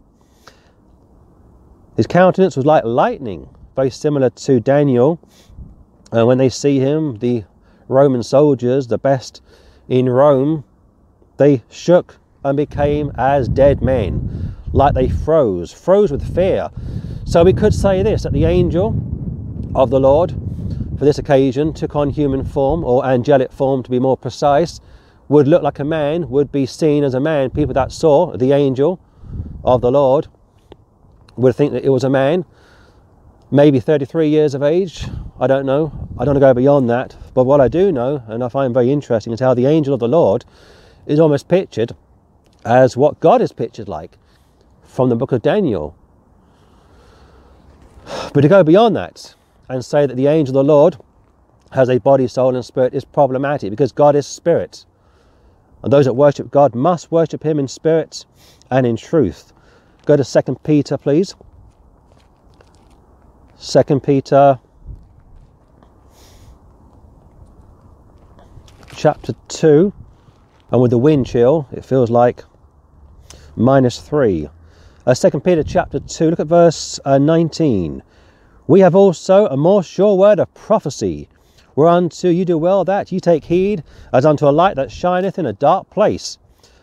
His 1.96 2.06
countenance 2.06 2.56
was 2.56 2.66
like 2.66 2.84
lightning, 2.84 3.48
very 3.74 3.90
similar 3.90 4.30
to 4.30 4.60
Daniel. 4.60 5.18
And 6.12 6.26
when 6.26 6.38
they 6.38 6.48
see 6.48 6.78
him, 6.78 7.18
the 7.18 7.44
Roman 7.88 8.22
soldiers, 8.22 8.86
the 8.86 8.98
best 8.98 9.40
in 9.88 10.08
Rome, 10.08 10.64
they 11.38 11.62
shook 11.70 12.18
and 12.44 12.56
became 12.56 13.10
as 13.16 13.48
dead 13.48 13.82
men, 13.82 14.56
like 14.72 14.94
they 14.94 15.08
froze, 15.08 15.72
froze 15.72 16.10
with 16.10 16.34
fear. 16.34 16.70
So 17.24 17.44
we 17.44 17.52
could 17.52 17.74
say 17.74 18.02
this 18.02 18.22
that 18.22 18.32
the 18.32 18.44
angel 18.44 18.88
of 19.74 19.90
the 19.90 20.00
Lord 20.00 20.34
for 20.98 21.04
this 21.04 21.18
occasion 21.18 21.72
took 21.72 21.94
on 21.94 22.10
human 22.10 22.44
form 22.44 22.82
or 22.82 23.06
angelic 23.06 23.52
form 23.52 23.84
to 23.84 23.90
be 23.90 24.00
more 24.00 24.16
precise, 24.16 24.80
would 25.28 25.46
look 25.46 25.62
like 25.62 25.78
a 25.78 25.84
man, 25.84 26.28
would 26.28 26.50
be 26.50 26.66
seen 26.66 27.04
as 27.04 27.14
a 27.14 27.20
man. 27.20 27.50
People 27.50 27.74
that 27.74 27.92
saw 27.92 28.36
the 28.36 28.52
angel 28.52 28.98
of 29.62 29.80
the 29.80 29.92
Lord 29.92 30.26
would 31.36 31.54
think 31.54 31.72
that 31.72 31.84
it 31.84 31.90
was 31.90 32.02
a 32.02 32.10
man, 32.10 32.44
maybe 33.52 33.78
33 33.78 34.28
years 34.28 34.54
of 34.54 34.62
age. 34.62 35.06
I 35.38 35.46
don't 35.46 35.66
know. 35.66 35.92
I 36.18 36.24
don't 36.24 36.34
want 36.34 36.36
to 36.36 36.40
go 36.40 36.54
beyond 36.54 36.90
that. 36.90 37.14
But 37.32 37.44
what 37.44 37.60
I 37.60 37.68
do 37.68 37.92
know, 37.92 38.24
and 38.26 38.42
I 38.42 38.48
find 38.48 38.74
very 38.74 38.90
interesting, 38.90 39.32
is 39.32 39.38
how 39.38 39.54
the 39.54 39.66
angel 39.66 39.94
of 39.94 40.00
the 40.00 40.08
Lord 40.08 40.44
is 41.06 41.20
almost 41.20 41.46
pictured 41.46 41.94
as 42.64 42.96
what 42.96 43.20
God 43.20 43.40
is 43.40 43.52
pictured 43.52 43.88
like 43.88 44.18
from 44.98 45.10
the 45.10 45.14
book 45.14 45.30
of 45.30 45.40
Daniel. 45.42 45.94
But 48.34 48.40
to 48.40 48.48
go 48.48 48.64
beyond 48.64 48.96
that 48.96 49.36
and 49.68 49.84
say 49.84 50.06
that 50.06 50.16
the 50.16 50.26
angel 50.26 50.58
of 50.58 50.66
the 50.66 50.72
Lord 50.72 50.96
has 51.70 51.88
a 51.88 51.98
body, 52.00 52.26
soul, 52.26 52.56
and 52.56 52.64
spirit 52.64 52.94
is 52.94 53.04
problematic 53.04 53.70
because 53.70 53.92
God 53.92 54.16
is 54.16 54.26
spirit. 54.26 54.84
And 55.84 55.92
those 55.92 56.06
that 56.06 56.14
worship 56.14 56.50
God 56.50 56.74
must 56.74 57.12
worship 57.12 57.44
Him 57.44 57.60
in 57.60 57.68
spirit 57.68 58.26
and 58.72 58.84
in 58.84 58.96
truth. 58.96 59.52
Go 60.04 60.16
to 60.16 60.24
2 60.24 60.56
Peter, 60.64 60.98
please. 60.98 61.36
2 63.60 64.00
Peter 64.00 64.58
chapter 68.96 69.32
2. 69.46 69.92
And 70.72 70.82
with 70.82 70.90
the 70.90 70.98
wind 70.98 71.26
chill, 71.26 71.68
it 71.70 71.84
feels 71.84 72.10
like 72.10 72.42
minus 73.54 74.00
3. 74.00 74.48
Uh, 75.08 75.14
2 75.14 75.40
Peter 75.40 75.62
chapter 75.62 75.98
2, 75.98 76.28
look 76.28 76.40
at 76.40 76.46
verse 76.46 77.00
uh, 77.06 77.16
19. 77.16 78.02
We 78.66 78.80
have 78.80 78.94
also 78.94 79.46
a 79.46 79.56
more 79.56 79.82
sure 79.82 80.14
word 80.14 80.38
of 80.38 80.52
prophecy, 80.52 81.30
whereunto 81.74 82.28
you 82.28 82.44
do 82.44 82.58
well 82.58 82.84
that 82.84 83.10
ye 83.10 83.18
take 83.18 83.46
heed, 83.46 83.82
as 84.12 84.26
unto 84.26 84.46
a 84.46 84.52
light 84.52 84.76
that 84.76 84.90
shineth 84.90 85.38
in 85.38 85.46
a 85.46 85.54
dark 85.54 85.88
place, 85.88 86.36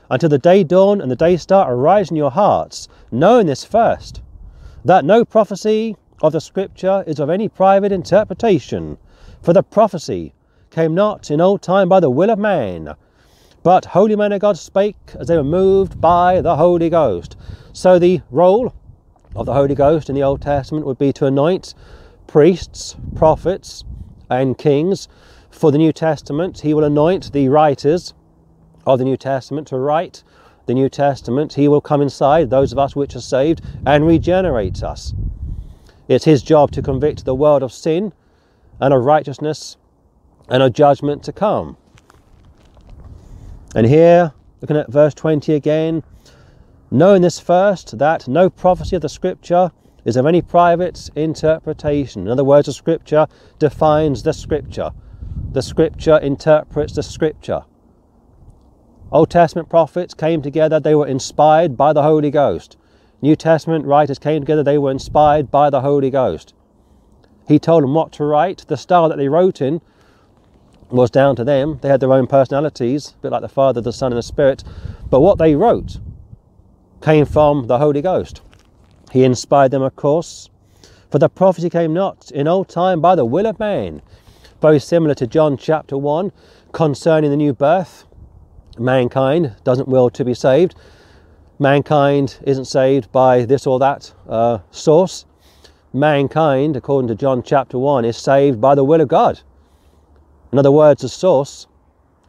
until 0.09 0.27
the 0.27 0.39
day 0.39 0.63
dawn 0.63 1.01
and 1.01 1.11
the 1.11 1.15
day 1.15 1.37
star 1.37 1.71
arise 1.71 2.09
in 2.09 2.17
your 2.17 2.31
hearts, 2.31 2.87
knowing 3.11 3.45
this 3.45 3.63
first, 3.63 4.23
that 4.83 5.05
no 5.05 5.23
prophecy 5.23 5.95
of 6.23 6.31
the 6.31 6.41
Scripture 6.41 7.03
is 7.05 7.19
of 7.19 7.29
any 7.29 7.47
private 7.47 7.91
interpretation, 7.91 8.97
for 9.43 9.53
the 9.53 9.61
prophecy 9.61 10.33
came 10.71 10.95
not 10.95 11.29
in 11.29 11.39
old 11.39 11.61
time 11.61 11.87
by 11.87 11.99
the 11.99 12.09
will 12.09 12.31
of 12.31 12.39
man, 12.39 12.95
but 13.65 13.83
holy 13.83 14.15
men 14.15 14.31
of 14.31 14.39
God 14.39 14.59
spake 14.59 14.95
as 15.19 15.27
they 15.27 15.35
were 15.35 15.43
moved 15.43 15.99
by 15.99 16.39
the 16.39 16.55
Holy 16.55 16.87
Ghost. 16.87 17.35
So 17.73 17.97
the 17.97 18.21
role 18.29 18.71
of 19.35 19.47
the 19.47 19.55
Holy 19.55 19.73
Ghost 19.73 20.07
in 20.07 20.13
the 20.13 20.21
Old 20.21 20.43
Testament 20.43 20.85
would 20.85 20.99
be 20.99 21.11
to 21.13 21.25
anoint 21.25 21.73
priests, 22.27 22.95
prophets, 23.15 23.83
and 24.29 24.55
kings. 24.55 25.07
For 25.49 25.71
the 25.71 25.79
New 25.79 25.91
Testament, 25.91 26.59
he 26.59 26.75
will 26.75 26.83
anoint 26.83 27.31
the 27.33 27.49
writers 27.49 28.13
of 28.85 28.99
the 28.99 29.05
New 29.05 29.17
Testament 29.17 29.67
to 29.69 29.79
write 29.79 30.23
the 30.67 30.75
New 30.75 30.87
Testament. 30.87 31.55
He 31.55 31.67
will 31.67 31.81
come 31.81 32.03
inside 32.03 32.51
those 32.51 32.71
of 32.71 32.77
us 32.77 32.95
which 32.95 33.15
are 33.15 33.19
saved 33.19 33.63
and 33.83 34.05
regenerate 34.05 34.83
us. 34.83 35.15
It's 36.07 36.25
his 36.25 36.43
job 36.43 36.69
to 36.73 36.83
convict 36.83 37.25
the 37.25 37.33
world 37.33 37.63
of 37.63 37.73
sin 37.73 38.13
and 38.79 38.93
of 38.93 39.03
righteousness 39.05 39.75
and 40.49 40.61
of 40.61 40.73
judgment 40.73 41.23
to 41.23 41.33
come. 41.33 41.77
And 43.75 43.85
here, 43.85 44.33
looking 44.61 44.77
at 44.77 44.91
verse 44.91 45.13
20 45.13 45.53
again, 45.53 46.01
Knowing 46.91 47.23
this 47.23 47.39
first, 47.39 47.97
that 47.97 48.25
no 48.25 48.49
prophecy 48.49 48.95
of 48.95 49.01
the 49.01 49.09
Scripture 49.09 49.71
is 50.05 50.15
of 50.15 50.25
any 50.25 50.41
private 50.41 51.09
interpretation. 51.15 52.21
In 52.21 52.29
other 52.29 52.43
words, 52.43 52.67
the 52.67 52.73
Scripture 52.73 53.27
defines 53.59 54.23
the 54.23 54.31
Scripture. 54.31 54.91
The 55.51 55.61
Scripture 55.61 56.17
interprets 56.19 56.93
the 56.93 57.03
Scripture. 57.03 57.65
Old 59.11 59.29
Testament 59.29 59.67
prophets 59.67 60.13
came 60.13 60.41
together, 60.41 60.79
they 60.79 60.95
were 60.95 61.07
inspired 61.07 61.75
by 61.75 61.91
the 61.91 62.03
Holy 62.03 62.31
Ghost. 62.31 62.77
New 63.21 63.35
Testament 63.35 63.85
writers 63.85 64.19
came 64.19 64.41
together, 64.41 64.63
they 64.63 64.77
were 64.77 64.91
inspired 64.91 65.51
by 65.51 65.69
the 65.69 65.81
Holy 65.81 66.09
Ghost. 66.09 66.53
He 67.47 67.59
told 67.59 67.83
them 67.83 67.93
what 67.93 68.13
to 68.13 68.23
write. 68.23 68.65
The 68.67 68.77
style 68.77 69.09
that 69.09 69.17
they 69.17 69.27
wrote 69.27 69.59
in 69.61 69.81
was 70.89 71.09
down 71.09 71.35
to 71.35 71.43
them. 71.43 71.79
They 71.81 71.89
had 71.89 71.99
their 71.99 72.13
own 72.13 72.27
personalities, 72.27 73.13
a 73.17 73.21
bit 73.21 73.31
like 73.31 73.41
the 73.41 73.49
Father, 73.49 73.81
the 73.81 73.93
Son, 73.93 74.11
and 74.11 74.17
the 74.17 74.23
Spirit. 74.23 74.63
But 75.09 75.21
what 75.21 75.37
they 75.37 75.55
wrote 75.55 75.99
came 77.01 77.25
from 77.25 77.67
the 77.67 77.77
Holy 77.77 78.01
Ghost. 78.01 78.41
He 79.11 79.23
inspired 79.23 79.71
them, 79.71 79.81
of 79.81 79.95
course. 79.95 80.49
For 81.09 81.19
the 81.19 81.29
prophecy 81.29 81.69
came 81.69 81.93
not 81.93 82.31
in 82.31 82.47
old 82.47 82.67
time 82.67 82.99
by 82.99 83.15
the 83.15 83.25
will 83.25 83.45
of 83.45 83.59
man. 83.59 84.01
Very 84.61 84.79
similar 84.79 85.13
to 85.15 85.27
John 85.27 85.57
chapter 85.57 85.97
1 85.97 86.31
concerning 86.71 87.29
the 87.29 87.37
new 87.37 87.53
birth. 87.53 88.05
Mankind 88.77 89.55
doesn't 89.63 89.87
will 89.87 90.09
to 90.09 90.25
be 90.25 90.33
saved. 90.33 90.75
Mankind 91.59 92.37
isn't 92.43 92.65
saved 92.65 93.11
by 93.11 93.45
this 93.45 93.65
or 93.65 93.79
that 93.79 94.13
uh, 94.27 94.59
source. 94.71 95.25
Mankind, 95.93 96.75
according 96.75 97.07
to 97.07 97.15
John 97.15 97.41
chapter 97.41 97.79
1, 97.79 98.03
is 98.03 98.17
saved 98.17 98.59
by 98.59 98.75
the 98.75 98.83
will 98.83 98.99
of 98.99 99.07
God. 99.07 99.41
In 100.55 100.59
other 100.59 100.71
words, 100.71 101.01
the 101.01 101.09
source, 101.09 101.67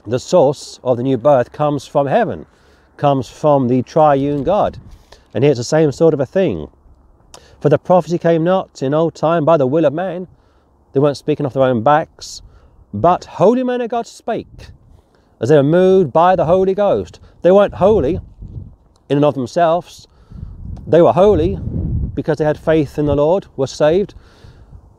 the 0.04 0.18
source 0.18 0.80
of 0.82 0.96
the 0.96 1.04
new 1.04 1.16
birth 1.16 1.52
comes 1.52 1.86
from 1.86 2.08
heaven, 2.08 2.44
comes 2.96 3.28
from 3.28 3.68
the 3.68 3.82
triune 3.82 4.42
God. 4.42 4.78
And 5.32 5.44
here 5.44 5.52
it's 5.52 5.60
the 5.60 5.62
same 5.62 5.92
sort 5.92 6.12
of 6.12 6.18
a 6.18 6.26
thing. 6.26 6.68
For 7.60 7.68
the 7.68 7.78
prophecy 7.78 8.18
came 8.18 8.42
not 8.42 8.82
in 8.82 8.94
old 8.94 9.14
time 9.14 9.44
by 9.44 9.56
the 9.56 9.66
will 9.68 9.84
of 9.84 9.92
man. 9.92 10.26
They 10.92 10.98
weren't 10.98 11.16
speaking 11.16 11.46
off 11.46 11.52
their 11.52 11.62
own 11.62 11.84
backs, 11.84 12.42
but 12.92 13.26
holy 13.26 13.62
men 13.62 13.80
of 13.80 13.90
God 13.90 14.08
spake, 14.08 14.72
as 15.40 15.48
they 15.48 15.56
were 15.56 15.62
moved 15.62 16.12
by 16.12 16.34
the 16.34 16.46
Holy 16.46 16.74
Ghost. 16.74 17.20
They 17.42 17.52
weren't 17.52 17.74
holy 17.74 18.16
in 19.08 19.18
and 19.18 19.24
of 19.24 19.34
themselves. 19.34 20.08
They 20.84 21.00
were 21.00 21.12
holy 21.12 21.60
because 22.14 22.38
they 22.38 22.44
had 22.44 22.58
faith 22.58 22.98
in 22.98 23.06
the 23.06 23.14
Lord, 23.14 23.46
were 23.56 23.68
saved, 23.68 24.16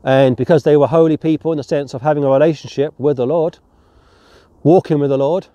and 0.04 0.36
because 0.36 0.62
they 0.62 0.76
were 0.76 0.86
holy 0.86 1.16
people 1.16 1.52
in 1.52 1.58
the 1.58 1.64
sense 1.64 1.94
of 1.94 2.02
having 2.02 2.24
a 2.24 2.30
relationship 2.30 2.94
with 2.98 3.16
the 3.16 3.26
Lord, 3.26 3.58
walking 4.62 4.98
with 4.98 5.10
the 5.10 5.18
Lord, 5.18 5.48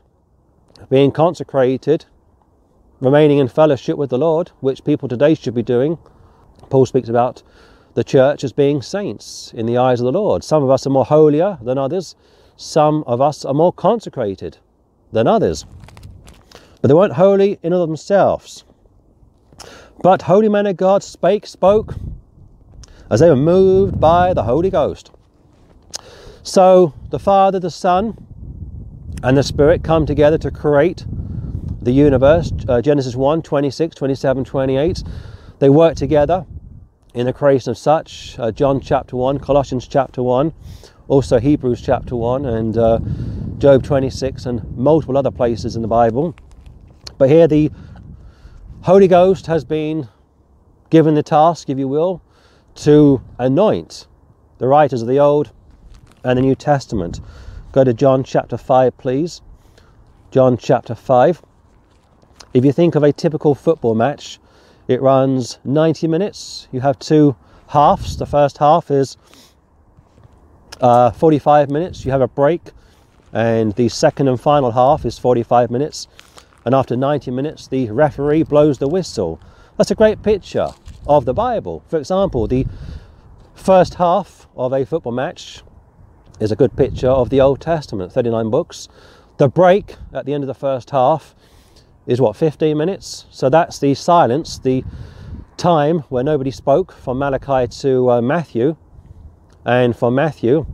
being 0.89 1.11
consecrated, 1.11 2.05
remaining 2.99 3.37
in 3.37 3.47
fellowship 3.47 3.97
with 3.97 4.09
the 4.09 4.17
Lord, 4.17 4.51
which 4.59 4.83
people 4.83 5.07
today 5.07 5.35
should 5.35 5.53
be 5.53 5.63
doing. 5.63 5.97
Paul 6.69 6.85
speaks 6.85 7.09
about 7.09 7.43
the 7.93 8.03
church 8.03 8.43
as 8.43 8.51
being 8.51 8.81
saints 8.81 9.53
in 9.55 9.65
the 9.65 9.77
eyes 9.77 9.99
of 9.99 10.05
the 10.05 10.11
Lord. 10.11 10.43
Some 10.43 10.63
of 10.63 10.69
us 10.69 10.87
are 10.87 10.91
more 10.91 11.05
holier 11.05 11.57
than 11.61 11.77
others, 11.77 12.15
some 12.57 13.03
of 13.05 13.21
us 13.21 13.45
are 13.45 13.53
more 13.53 13.73
consecrated 13.73 14.57
than 15.11 15.27
others. 15.27 15.65
But 16.81 16.87
they 16.87 16.93
weren't 16.93 17.13
holy 17.13 17.59
in 17.63 17.71
of 17.71 17.87
themselves. 17.87 18.65
But 20.01 20.23
holy 20.23 20.49
men 20.49 20.65
of 20.65 20.75
God 20.75 21.03
spake, 21.03 21.45
spoke, 21.45 21.95
as 23.13 23.19
they 23.19 23.29
were 23.29 23.35
moved 23.35 23.99
by 23.99 24.33
the 24.33 24.41
Holy 24.41 24.71
Ghost. 24.71 25.11
So 26.41 26.95
the 27.11 27.19
Father, 27.19 27.59
the 27.59 27.69
Son, 27.69 28.17
and 29.21 29.37
the 29.37 29.43
Spirit 29.43 29.83
come 29.83 30.07
together 30.07 30.39
to 30.39 30.49
create 30.49 31.05
the 31.79 31.91
universe. 31.91 32.51
Uh, 32.67 32.81
Genesis 32.81 33.15
1 33.15 33.43
26, 33.43 33.95
27, 33.95 34.45
28. 34.45 35.03
They 35.59 35.69
work 35.69 35.95
together 35.95 36.47
in 37.13 37.27
the 37.27 37.33
creation 37.33 37.69
of 37.69 37.77
such. 37.77 38.35
Uh, 38.39 38.49
John 38.51 38.81
chapter 38.81 39.15
1, 39.15 39.37
Colossians 39.37 39.87
chapter 39.87 40.23
1, 40.23 40.51
also 41.07 41.39
Hebrews 41.39 41.83
chapter 41.83 42.15
1, 42.15 42.47
and 42.47 42.75
uh, 42.75 42.97
Job 43.59 43.83
26, 43.83 44.47
and 44.47 44.75
multiple 44.75 45.17
other 45.17 45.29
places 45.29 45.75
in 45.75 45.83
the 45.83 45.87
Bible. 45.87 46.35
But 47.19 47.29
here 47.29 47.47
the 47.47 47.69
Holy 48.81 49.07
Ghost 49.07 49.45
has 49.45 49.63
been 49.63 50.09
given 50.89 51.13
the 51.13 51.21
task, 51.21 51.69
if 51.69 51.77
you 51.77 51.87
will, 51.87 52.23
to 52.75 53.21
anoint 53.37 54.07
the 54.57 54.67
writers 54.67 55.01
of 55.01 55.07
the 55.07 55.19
Old 55.19 55.51
and 56.23 56.37
the 56.37 56.41
New 56.41 56.55
Testament. 56.55 57.19
Go 57.71 57.83
to 57.83 57.93
John 57.93 58.23
chapter 58.23 58.57
5, 58.57 58.97
please. 58.97 59.41
John 60.31 60.57
chapter 60.57 60.95
5. 60.95 61.41
If 62.53 62.65
you 62.65 62.71
think 62.71 62.95
of 62.95 63.03
a 63.03 63.11
typical 63.11 63.55
football 63.55 63.95
match, 63.95 64.39
it 64.87 65.01
runs 65.01 65.59
90 65.63 66.07
minutes. 66.07 66.67
You 66.71 66.81
have 66.81 66.99
two 66.99 67.35
halves. 67.67 68.17
The 68.17 68.25
first 68.25 68.57
half 68.57 68.91
is 68.91 69.17
uh, 70.81 71.11
45 71.11 71.69
minutes. 71.69 72.05
You 72.05 72.11
have 72.11 72.21
a 72.21 72.27
break, 72.27 72.61
and 73.31 73.73
the 73.73 73.89
second 73.89 74.27
and 74.27 74.39
final 74.39 74.71
half 74.71 75.05
is 75.05 75.17
45 75.17 75.71
minutes. 75.71 76.07
And 76.65 76.73
after 76.73 76.95
90 76.95 77.31
minutes, 77.31 77.67
the 77.67 77.89
referee 77.91 78.43
blows 78.43 78.77
the 78.77 78.87
whistle. 78.87 79.39
That's 79.77 79.91
a 79.91 79.95
great 79.95 80.21
picture 80.21 80.69
of 81.07 81.25
the 81.25 81.33
Bible. 81.33 81.83
For 81.87 81.97
example, 81.97 82.47
the 82.47 82.65
first 83.55 83.95
half 83.95 84.47
of 84.55 84.73
a 84.73 84.85
football 84.85 85.11
match 85.11 85.63
is 86.39 86.51
a 86.51 86.55
good 86.55 86.75
picture 86.75 87.09
of 87.09 87.29
the 87.29 87.41
Old 87.41 87.61
Testament, 87.61 88.11
39 88.11 88.49
books. 88.49 88.87
The 89.37 89.47
break 89.47 89.95
at 90.13 90.25
the 90.25 90.33
end 90.33 90.43
of 90.43 90.47
the 90.47 90.53
first 90.53 90.89
half 90.89 91.35
is 92.05 92.19
what 92.19 92.35
15 92.35 92.77
minutes? 92.77 93.25
So 93.31 93.49
that's 93.49 93.79
the 93.79 93.93
silence 93.93 94.59
the 94.59 94.83
time 95.57 95.99
where 96.09 96.23
nobody 96.23 96.51
spoke 96.51 96.91
from 96.91 97.19
malachi 97.19 97.67
to 97.79 98.11
uh, 98.11 98.21
matthew. 98.21 98.75
And 99.65 99.95
from 99.95 100.15
matthew 100.15 100.65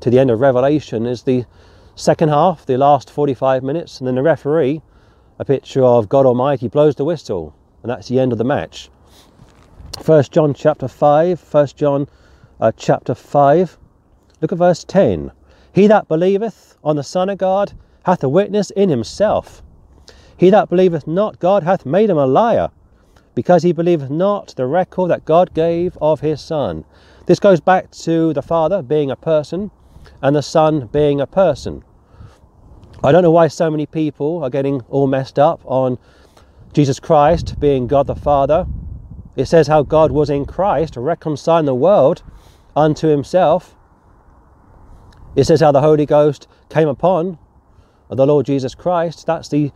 to 0.00 0.10
the 0.10 0.18
end 0.18 0.30
of 0.30 0.40
revelation 0.40 1.06
is 1.06 1.22
the 1.22 1.46
second 1.94 2.28
half 2.28 2.66
the 2.66 2.76
last 2.76 3.10
45 3.10 3.62
minutes. 3.62 3.98
And 3.98 4.06
then 4.06 4.16
the 4.16 4.22
referee 4.22 4.82
a 5.38 5.44
picture 5.44 5.84
of 5.84 6.08
god 6.08 6.26
almighty 6.26 6.68
blows 6.68 6.96
the 6.96 7.04
whistle. 7.04 7.54
And 7.82 7.90
that's 7.90 8.08
the 8.08 8.18
end 8.18 8.32
of 8.32 8.38
the 8.38 8.44
match 8.44 8.90
first 10.02 10.32
john 10.32 10.54
chapter 10.54 10.88
5 10.88 11.40
first 11.40 11.76
john 11.76 12.06
uh, 12.60 12.72
chapter 12.76 13.14
5 13.14 13.78
look 14.40 14.52
at 14.52 14.58
verse 14.58 14.84
10 14.84 15.32
he 15.72 15.86
that 15.86 16.08
believeth 16.08 16.76
on 16.84 16.96
the 16.96 17.02
son 17.02 17.28
of 17.28 17.38
god 17.38 17.72
hath 18.04 18.22
a 18.22 18.28
witness 18.28 18.70
in 18.70 18.88
himself 18.88 19.62
he 20.36 20.50
that 20.50 20.68
believeth 20.68 21.06
not 21.06 21.38
God 21.38 21.62
hath 21.62 21.86
made 21.86 22.10
him 22.10 22.18
a 22.18 22.26
liar, 22.26 22.70
because 23.34 23.62
he 23.62 23.72
believeth 23.72 24.10
not 24.10 24.54
the 24.56 24.66
record 24.66 25.10
that 25.10 25.24
God 25.24 25.54
gave 25.54 25.96
of 26.00 26.20
his 26.20 26.40
Son. 26.40 26.84
This 27.24 27.40
goes 27.40 27.60
back 27.60 27.90
to 28.02 28.32
the 28.34 28.42
Father 28.42 28.82
being 28.82 29.10
a 29.10 29.16
person 29.16 29.70
and 30.22 30.36
the 30.36 30.42
Son 30.42 30.86
being 30.88 31.20
a 31.20 31.26
person. 31.26 31.82
I 33.02 33.12
don't 33.12 33.22
know 33.22 33.30
why 33.30 33.48
so 33.48 33.70
many 33.70 33.86
people 33.86 34.42
are 34.42 34.50
getting 34.50 34.82
all 34.88 35.06
messed 35.06 35.38
up 35.38 35.60
on 35.64 35.98
Jesus 36.72 37.00
Christ 37.00 37.58
being 37.58 37.86
God 37.86 38.06
the 38.06 38.14
Father. 38.14 38.66
It 39.36 39.46
says 39.46 39.66
how 39.66 39.82
God 39.82 40.10
was 40.10 40.30
in 40.30 40.46
Christ 40.46 40.96
reconciling 40.96 41.66
the 41.66 41.74
world 41.74 42.22
unto 42.74 43.08
himself. 43.08 43.76
It 45.36 45.44
says 45.44 45.60
how 45.60 45.72
the 45.72 45.82
Holy 45.82 46.06
Ghost 46.06 46.48
came 46.70 46.88
upon 46.88 47.38
the 48.08 48.26
Lord 48.26 48.46
Jesus 48.46 48.74
Christ. 48.74 49.26
That's 49.26 49.48
the 49.48 49.72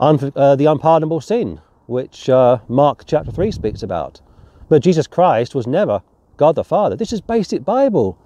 un- 0.00 0.32
uh, 0.34 0.56
the 0.56 0.66
unpardonable 0.66 1.20
sin, 1.20 1.60
which 1.86 2.28
uh, 2.28 2.58
Mark 2.68 3.04
chapter 3.06 3.30
3 3.30 3.52
speaks 3.52 3.82
about. 3.82 4.20
But 4.68 4.82
Jesus 4.82 5.06
Christ 5.06 5.54
was 5.54 5.66
never 5.66 6.02
God 6.36 6.56
the 6.56 6.64
Father. 6.64 6.96
This 6.96 7.12
is 7.12 7.20
basic 7.20 7.64
Bible. 7.64 8.18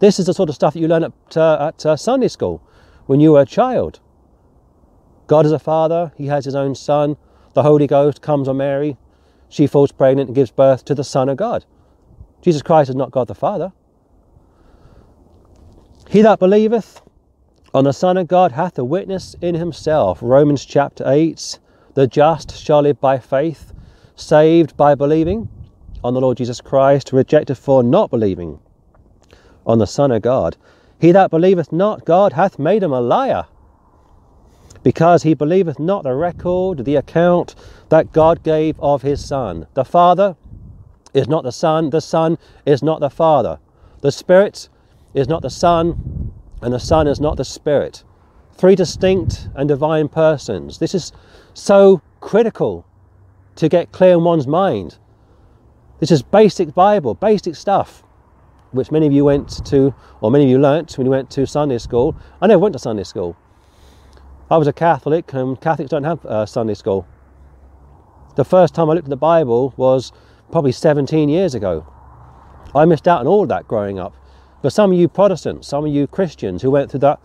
This 0.00 0.18
is 0.18 0.26
the 0.26 0.34
sort 0.34 0.48
of 0.48 0.54
stuff 0.54 0.74
that 0.74 0.80
you 0.80 0.88
learn 0.88 1.04
at, 1.04 1.36
uh, 1.36 1.68
at 1.68 1.86
uh, 1.86 1.96
Sunday 1.96 2.28
school 2.28 2.62
when 3.06 3.20
you 3.20 3.32
were 3.32 3.40
a 3.40 3.46
child. 3.46 4.00
God 5.26 5.44
is 5.44 5.52
a 5.52 5.58
father, 5.58 6.12
he 6.16 6.26
has 6.26 6.44
his 6.44 6.54
own 6.54 6.74
son, 6.74 7.16
the 7.54 7.62
Holy 7.62 7.86
Ghost 7.86 8.22
comes 8.22 8.48
on 8.48 8.56
Mary, 8.58 8.96
she 9.48 9.66
falls 9.66 9.92
pregnant 9.92 10.28
and 10.28 10.34
gives 10.34 10.50
birth 10.50 10.84
to 10.86 10.94
the 10.94 11.04
Son 11.04 11.28
of 11.28 11.36
God. 11.36 11.64
Jesus 12.42 12.62
Christ 12.62 12.90
is 12.90 12.96
not 12.96 13.10
God 13.10 13.28
the 13.28 13.34
Father. 13.34 13.72
He 16.08 16.22
that 16.22 16.38
believeth 16.38 17.02
on 17.74 17.84
the 17.84 17.92
Son 17.92 18.16
of 18.16 18.28
God 18.28 18.52
hath 18.52 18.78
a 18.78 18.84
witness 18.84 19.36
in 19.42 19.54
himself. 19.54 20.18
Romans 20.22 20.64
chapter 20.64 21.04
8 21.06 21.58
The 21.94 22.06
just 22.06 22.56
shall 22.56 22.82
live 22.82 23.00
by 23.00 23.18
faith, 23.18 23.72
saved 24.16 24.76
by 24.76 24.94
believing 24.94 25.48
on 26.02 26.14
the 26.14 26.20
Lord 26.20 26.38
Jesus 26.38 26.60
Christ, 26.60 27.12
rejected 27.12 27.56
for 27.56 27.82
not 27.82 28.10
believing 28.10 28.58
on 29.66 29.78
the 29.78 29.86
Son 29.86 30.10
of 30.10 30.22
God. 30.22 30.56
He 31.00 31.12
that 31.12 31.30
believeth 31.30 31.72
not 31.72 32.04
God 32.04 32.32
hath 32.32 32.58
made 32.58 32.82
him 32.82 32.92
a 32.92 33.00
liar, 33.00 33.46
because 34.82 35.22
he 35.22 35.34
believeth 35.34 35.78
not 35.78 36.04
the 36.04 36.14
record, 36.14 36.84
the 36.84 36.96
account 36.96 37.54
that 37.88 38.12
God 38.12 38.42
gave 38.42 38.78
of 38.80 39.02
his 39.02 39.24
Son. 39.24 39.66
The 39.74 39.84
Father 39.84 40.36
is 41.14 41.28
not 41.28 41.44
the 41.44 41.52
Son, 41.52 41.90
the 41.90 42.00
Son 42.00 42.38
is 42.66 42.82
not 42.82 43.00
the 43.00 43.10
Father. 43.10 43.58
The 44.00 44.12
Spirit 44.12 44.68
is 45.14 45.28
not 45.28 45.42
the 45.42 45.50
Son, 45.50 46.32
and 46.62 46.72
the 46.72 46.80
Son 46.80 47.06
is 47.06 47.20
not 47.20 47.36
the 47.36 47.44
Spirit. 47.44 48.04
Three 48.52 48.74
distinct 48.74 49.48
and 49.54 49.68
divine 49.68 50.08
persons. 50.08 50.78
This 50.78 50.94
is 50.94 51.12
so 51.54 52.02
critical 52.20 52.84
to 53.56 53.68
get 53.68 53.92
clear 53.92 54.14
in 54.14 54.24
one's 54.24 54.46
mind. 54.46 54.98
This 56.00 56.10
is 56.10 56.22
basic 56.22 56.74
Bible, 56.74 57.14
basic 57.14 57.56
stuff, 57.56 58.04
which 58.70 58.90
many 58.90 59.06
of 59.06 59.12
you 59.12 59.24
went 59.24 59.64
to, 59.66 59.94
or 60.20 60.30
many 60.30 60.44
of 60.44 60.50
you 60.50 60.58
learnt 60.58 60.96
when 60.96 61.06
you 61.06 61.10
went 61.10 61.30
to 61.30 61.46
Sunday 61.46 61.78
school. 61.78 62.16
I 62.40 62.46
never 62.46 62.60
went 62.60 62.74
to 62.74 62.78
Sunday 62.78 63.04
school. 63.04 63.36
I 64.50 64.56
was 64.56 64.66
a 64.66 64.72
Catholic, 64.72 65.34
and 65.34 65.60
Catholics 65.60 65.90
don't 65.90 66.04
have 66.04 66.24
uh, 66.24 66.46
Sunday 66.46 66.72
school. 66.72 67.06
The 68.36 68.46
first 68.46 68.74
time 68.74 68.88
I 68.88 68.94
looked 68.94 69.04
at 69.04 69.10
the 69.10 69.16
Bible 69.16 69.74
was 69.76 70.10
probably 70.50 70.72
17 70.72 71.28
years 71.28 71.54
ago. 71.54 71.86
I 72.74 72.86
missed 72.86 73.06
out 73.06 73.20
on 73.20 73.26
all 73.26 73.42
of 73.42 73.50
that 73.50 73.68
growing 73.68 73.98
up. 73.98 74.14
But 74.62 74.72
some 74.72 74.90
of 74.90 74.98
you 74.98 75.06
Protestants, 75.06 75.68
some 75.68 75.84
of 75.84 75.92
you 75.92 76.06
Christians 76.06 76.62
who 76.62 76.70
went 76.70 76.90
through 76.90 77.00
that 77.00 77.20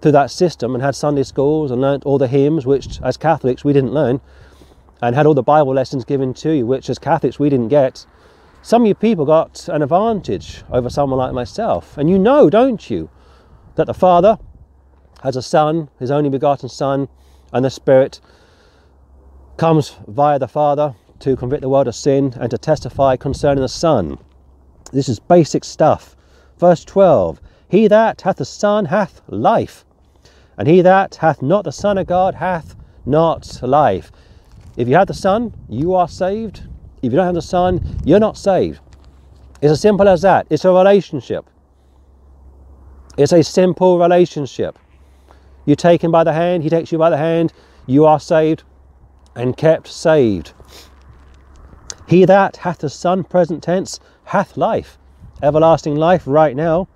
through 0.00 0.12
that 0.12 0.30
system 0.30 0.74
and 0.74 0.82
had 0.82 0.94
Sunday 0.94 1.24
schools 1.24 1.72
and 1.72 1.80
learnt 1.80 2.04
all 2.04 2.18
the 2.18 2.28
hymns, 2.28 2.64
which 2.64 3.02
as 3.02 3.16
Catholics 3.16 3.64
we 3.64 3.72
didn't 3.72 3.92
learn, 3.92 4.20
and 5.02 5.16
had 5.16 5.26
all 5.26 5.34
the 5.34 5.42
Bible 5.42 5.74
lessons 5.74 6.04
given 6.04 6.32
to 6.34 6.52
you, 6.52 6.64
which 6.64 6.88
as 6.88 7.00
Catholics 7.00 7.40
we 7.40 7.50
didn't 7.50 7.68
get. 7.68 8.06
Some 8.62 8.82
of 8.82 8.88
you 8.88 8.94
people 8.94 9.26
got 9.26 9.68
an 9.68 9.82
advantage 9.82 10.62
over 10.70 10.88
someone 10.88 11.18
like 11.18 11.32
myself. 11.32 11.98
And 11.98 12.08
you 12.08 12.20
know, 12.20 12.48
don't 12.48 12.88
you, 12.88 13.10
that 13.74 13.88
the 13.88 13.94
Father 13.94 14.38
has 15.22 15.36
a 15.36 15.42
Son, 15.42 15.88
his 15.98 16.10
only 16.10 16.30
begotten 16.30 16.68
Son, 16.68 17.08
and 17.52 17.64
the 17.64 17.70
Spirit 17.70 18.20
comes 19.56 19.96
via 20.06 20.38
the 20.38 20.48
Father 20.48 20.94
to 21.20 21.36
convict 21.36 21.62
the 21.62 21.68
world 21.68 21.88
of 21.88 21.94
sin 21.94 22.34
and 22.40 22.50
to 22.50 22.58
testify 22.58 23.16
concerning 23.16 23.62
the 23.62 23.68
Son. 23.68 24.18
This 24.92 25.08
is 25.08 25.18
basic 25.18 25.64
stuff. 25.64 26.16
Verse 26.58 26.84
12 26.84 27.40
He 27.68 27.88
that 27.88 28.20
hath 28.22 28.36
the 28.36 28.44
Son 28.44 28.86
hath 28.86 29.20
life, 29.28 29.84
and 30.56 30.68
he 30.68 30.80
that 30.82 31.16
hath 31.16 31.42
not 31.42 31.64
the 31.64 31.72
Son 31.72 31.98
of 31.98 32.06
God 32.06 32.36
hath 32.36 32.76
not 33.04 33.60
life. 33.62 34.12
If 34.76 34.86
you 34.86 34.94
have 34.94 35.08
the 35.08 35.14
Son, 35.14 35.52
you 35.68 35.94
are 35.94 36.08
saved. 36.08 36.62
If 37.02 37.12
you 37.12 37.16
don't 37.16 37.26
have 37.26 37.34
the 37.34 37.42
Son, 37.42 37.80
you're 38.04 38.20
not 38.20 38.36
saved. 38.36 38.80
It's 39.60 39.72
as 39.72 39.80
simple 39.80 40.08
as 40.08 40.22
that. 40.22 40.46
It's 40.50 40.64
a 40.64 40.72
relationship. 40.72 41.44
It's 43.16 43.32
a 43.32 43.42
simple 43.42 43.98
relationship. 43.98 44.78
You 45.68 45.76
take 45.76 46.02
him 46.02 46.10
by 46.10 46.24
the 46.24 46.32
hand, 46.32 46.62
he 46.62 46.70
takes 46.70 46.90
you 46.90 46.96
by 46.96 47.10
the 47.10 47.18
hand, 47.18 47.52
you 47.86 48.06
are 48.06 48.18
saved 48.18 48.62
and 49.34 49.54
kept 49.54 49.86
saved. 49.86 50.54
He 52.06 52.24
that 52.24 52.56
hath 52.56 52.78
the 52.78 52.88
Son, 52.88 53.22
present 53.22 53.62
tense, 53.62 54.00
hath 54.24 54.56
life, 54.56 54.96
everlasting 55.42 55.94
life 55.94 56.22
right 56.24 56.56
now. 56.56 56.88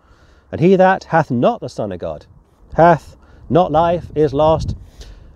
And 0.50 0.58
he 0.58 0.76
that 0.76 1.04
hath 1.04 1.30
not 1.30 1.60
the 1.60 1.68
Son 1.68 1.92
of 1.92 1.98
God 1.98 2.24
hath 2.72 3.14
not 3.50 3.70
life, 3.70 4.06
is 4.14 4.32
lost, 4.32 4.74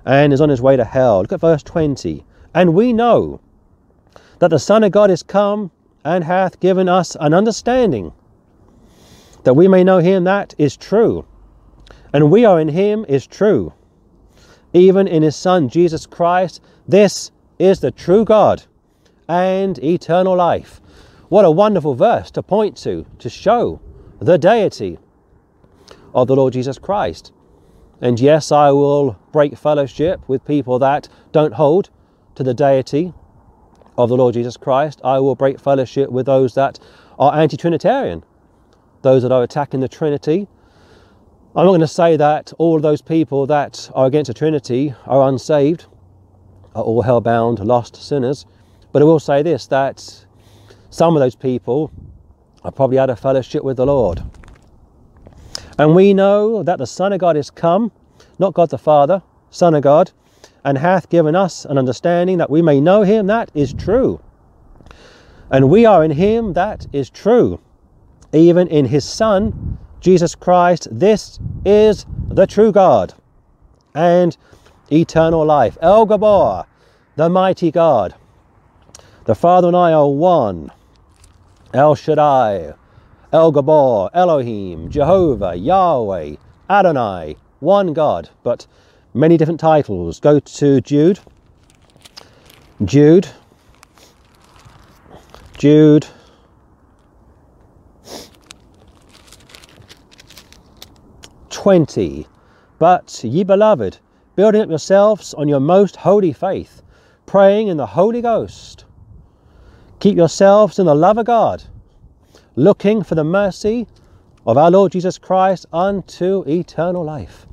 and 0.07 0.32
is 0.32 0.41
on 0.41 0.49
his 0.49 0.62
way 0.62 0.74
to 0.74 0.84
hell. 0.87 1.20
Look 1.20 1.32
at 1.32 1.41
verse 1.41 1.62
20. 1.62 2.24
And 2.55 2.72
we 2.72 2.95
know 2.95 3.43
that 4.39 4.49
the 4.49 4.59
Son 4.59 4.82
of 4.82 4.93
God 4.93 5.11
is 5.11 5.22
come 5.22 5.70
and 6.07 6.24
hath 6.24 6.59
given 6.59 6.89
us 6.89 7.14
an 7.20 7.34
understanding, 7.34 8.14
that 9.45 9.53
we 9.53 9.68
may 9.68 9.84
know 9.84 9.99
him 9.99 10.24
that 10.24 10.55
is 10.57 10.74
true. 10.74 11.26
And 12.13 12.31
we 12.31 12.45
are 12.45 12.61
in 12.61 12.69
him 12.69 13.05
is 13.09 13.27
true, 13.27 13.73
even 14.73 15.07
in 15.09 15.23
his 15.23 15.37
Son 15.37 15.69
Jesus 15.69 16.07
Christ. 16.07 16.63
This 16.87 17.31
is 17.59 17.81
the 17.81 17.91
true 17.91 18.25
God 18.25 18.63
and 19.29 19.83
eternal 19.83 20.37
life. 20.37 20.81
What 21.29 21.45
a 21.45 21.51
wonderful 21.51 21.95
verse 21.95 22.31
to 22.33 22.43
point 22.43 22.77
to, 22.79 23.05
to 23.19 23.29
show 23.29 23.81
the 24.21 24.39
deity 24.39 24.99
of 26.15 26.29
the 26.29 26.37
Lord 26.37 26.53
Jesus 26.53 26.79
Christ. 26.79 27.33
And 28.01 28.21
yes, 28.21 28.53
I 28.53 28.71
will 28.71 29.19
break 29.33 29.57
fellowship 29.57 30.21
with 30.29 30.45
people 30.45 30.79
that 30.79 31.09
don't 31.33 31.55
hold 31.55 31.91
to 32.35 32.43
the 32.43 32.55
deity 32.55 33.13
of 33.99 34.09
the 34.09 34.17
Lord 34.17 34.35
Jesus 34.35 34.57
Christ. 34.57 35.01
I 35.03 35.19
will 35.19 35.35
break 35.35 35.59
fellowship 35.59 36.11
with 36.11 36.27
those 36.27 36.55
that 36.55 36.79
are 37.19 37.35
anti 37.35 37.57
Trinitarian, 37.57 38.23
those 39.03 39.23
that 39.23 39.33
are 39.33 39.43
attacking 39.43 39.81
the 39.81 39.89
Trinity. 39.89 40.49
I'm 41.57 41.65
not 41.65 41.71
going 41.71 41.81
to 41.81 41.89
say 41.89 42.19
that 42.19 42.53
all 42.59 42.81
those 42.81 43.01
people 43.01 43.47
that 43.47 43.91
are 43.95 44.05
against 44.05 44.29
the 44.29 44.35
Trinity 44.35 44.95
are 45.07 45.27
unsaved, 45.27 45.87
are 46.75 46.83
all 46.83 47.01
hell-bound, 47.01 47.61
lost 47.61 47.97
sinners. 47.97 48.45
But 48.93 49.01
I 49.01 49.07
will 49.07 49.19
say 49.19 49.43
this 49.43 49.67
that 49.69 50.27
some 50.91 51.17
of 51.17 51.21
those 51.21 51.35
people 51.35 51.91
are 52.63 52.71
probably 52.71 52.99
out 52.99 53.09
of 53.09 53.19
fellowship 53.19 53.65
with 53.65 53.79
the 53.79 53.87
Lord. 53.87 54.23
And 55.79 55.95
we 55.95 56.13
know 56.13 56.63
that 56.63 56.77
the 56.77 56.87
Son 56.87 57.15
of 57.15 57.21
God 57.21 57.39
is 57.39 57.49
come, 57.51 57.91
not 58.39 58.53
God 58.53 58.69
the 58.69 58.77
Father, 58.77 59.23
Son 59.49 59.75
of 59.75 59.83
God, 59.83 60.11
and 60.63 60.77
hath 60.77 61.09
given 61.09 61.35
us 61.35 61.65
an 61.65 61.79
understanding 61.79 62.37
that 62.37 62.51
we 62.51 62.61
may 62.61 62.83
know 62.83 63.01
him 63.01 63.29
that 63.29 63.51
is 63.55 63.73
true. 63.73 64.21
And 65.51 65.71
we 65.71 65.87
are 65.87 66.05
in 66.05 66.11
him 66.11 66.53
that 66.53 66.87
is 66.93 67.09
true, 67.09 67.63
even 68.35 68.69
in 68.69 68.85
his 68.85 69.07
Son, 69.07 69.79
Jesus 70.07 70.37
Christ. 70.37 70.87
This 70.89 71.41
is 71.65 72.07
the 72.29 72.47
true 72.47 72.71
God 72.71 73.13
and 73.93 74.37
eternal 74.89 75.45
life. 75.45 75.77
El 75.83 76.07
Gibbor, 76.07 76.65
the 77.17 77.29
mighty 77.29 77.73
God. 77.73 78.15
The 79.25 79.35
Father 79.35 79.67
and 79.67 79.77
I 79.77 79.93
are 79.93 80.09
one. 80.09 80.71
El 81.75 81.97
Shaddai, 81.97 82.75
El 83.33 83.53
Gibbor, 83.53 84.11
Elohim, 84.15 84.89
Jehovah, 84.93 85.57
Yahweh, 85.57 86.37
Adonai, 86.71 87.37
one 87.59 87.93
God, 87.93 88.31
but 88.45 88.69
many 89.13 89.37
different 89.37 89.59
titles. 89.59 90.21
Go 90.21 90.39
to 90.39 90.81
Jude. 90.83 91.19
Jude. 92.85 93.27
Jude. 95.59 96.07
Twenty. 101.57 102.27
But 102.79 103.25
ye 103.25 103.43
beloved, 103.43 103.97
building 104.37 104.61
up 104.61 104.69
yourselves 104.69 105.33
on 105.33 105.49
your 105.49 105.59
most 105.59 105.97
holy 105.97 106.35
faith, 106.35 106.83
praying 107.25 107.69
in 107.69 107.79
the 107.79 107.87
Holy 107.87 108.21
Ghost. 108.21 108.85
Keep 109.99 110.19
yourselves 110.19 110.79
in 110.79 110.85
the 110.85 110.95
love 110.95 111.17
of 111.17 111.25
God 111.25 111.63
looking 112.57 113.03
for 113.03 113.15
the 113.15 113.25
mercy 113.25 113.87
of 114.47 114.59
our 114.59 114.71
Lord 114.71 114.93
Jesus 114.93 115.17
Christ 115.17 115.65
unto 115.73 116.45
eternal 116.47 117.03
life. 117.03 117.47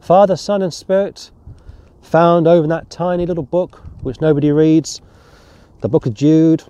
Father, 0.00 0.34
Son, 0.34 0.60
and 0.60 0.74
Spirit, 0.74 1.30
found 2.02 2.48
over 2.48 2.64
in 2.64 2.70
that 2.70 2.90
tiny 2.90 3.24
little 3.24 3.44
book 3.44 3.80
which 4.02 4.20
nobody 4.20 4.50
reads, 4.50 5.00
the 5.80 5.88
book 5.88 6.06
of 6.06 6.14
Jude. 6.14 6.64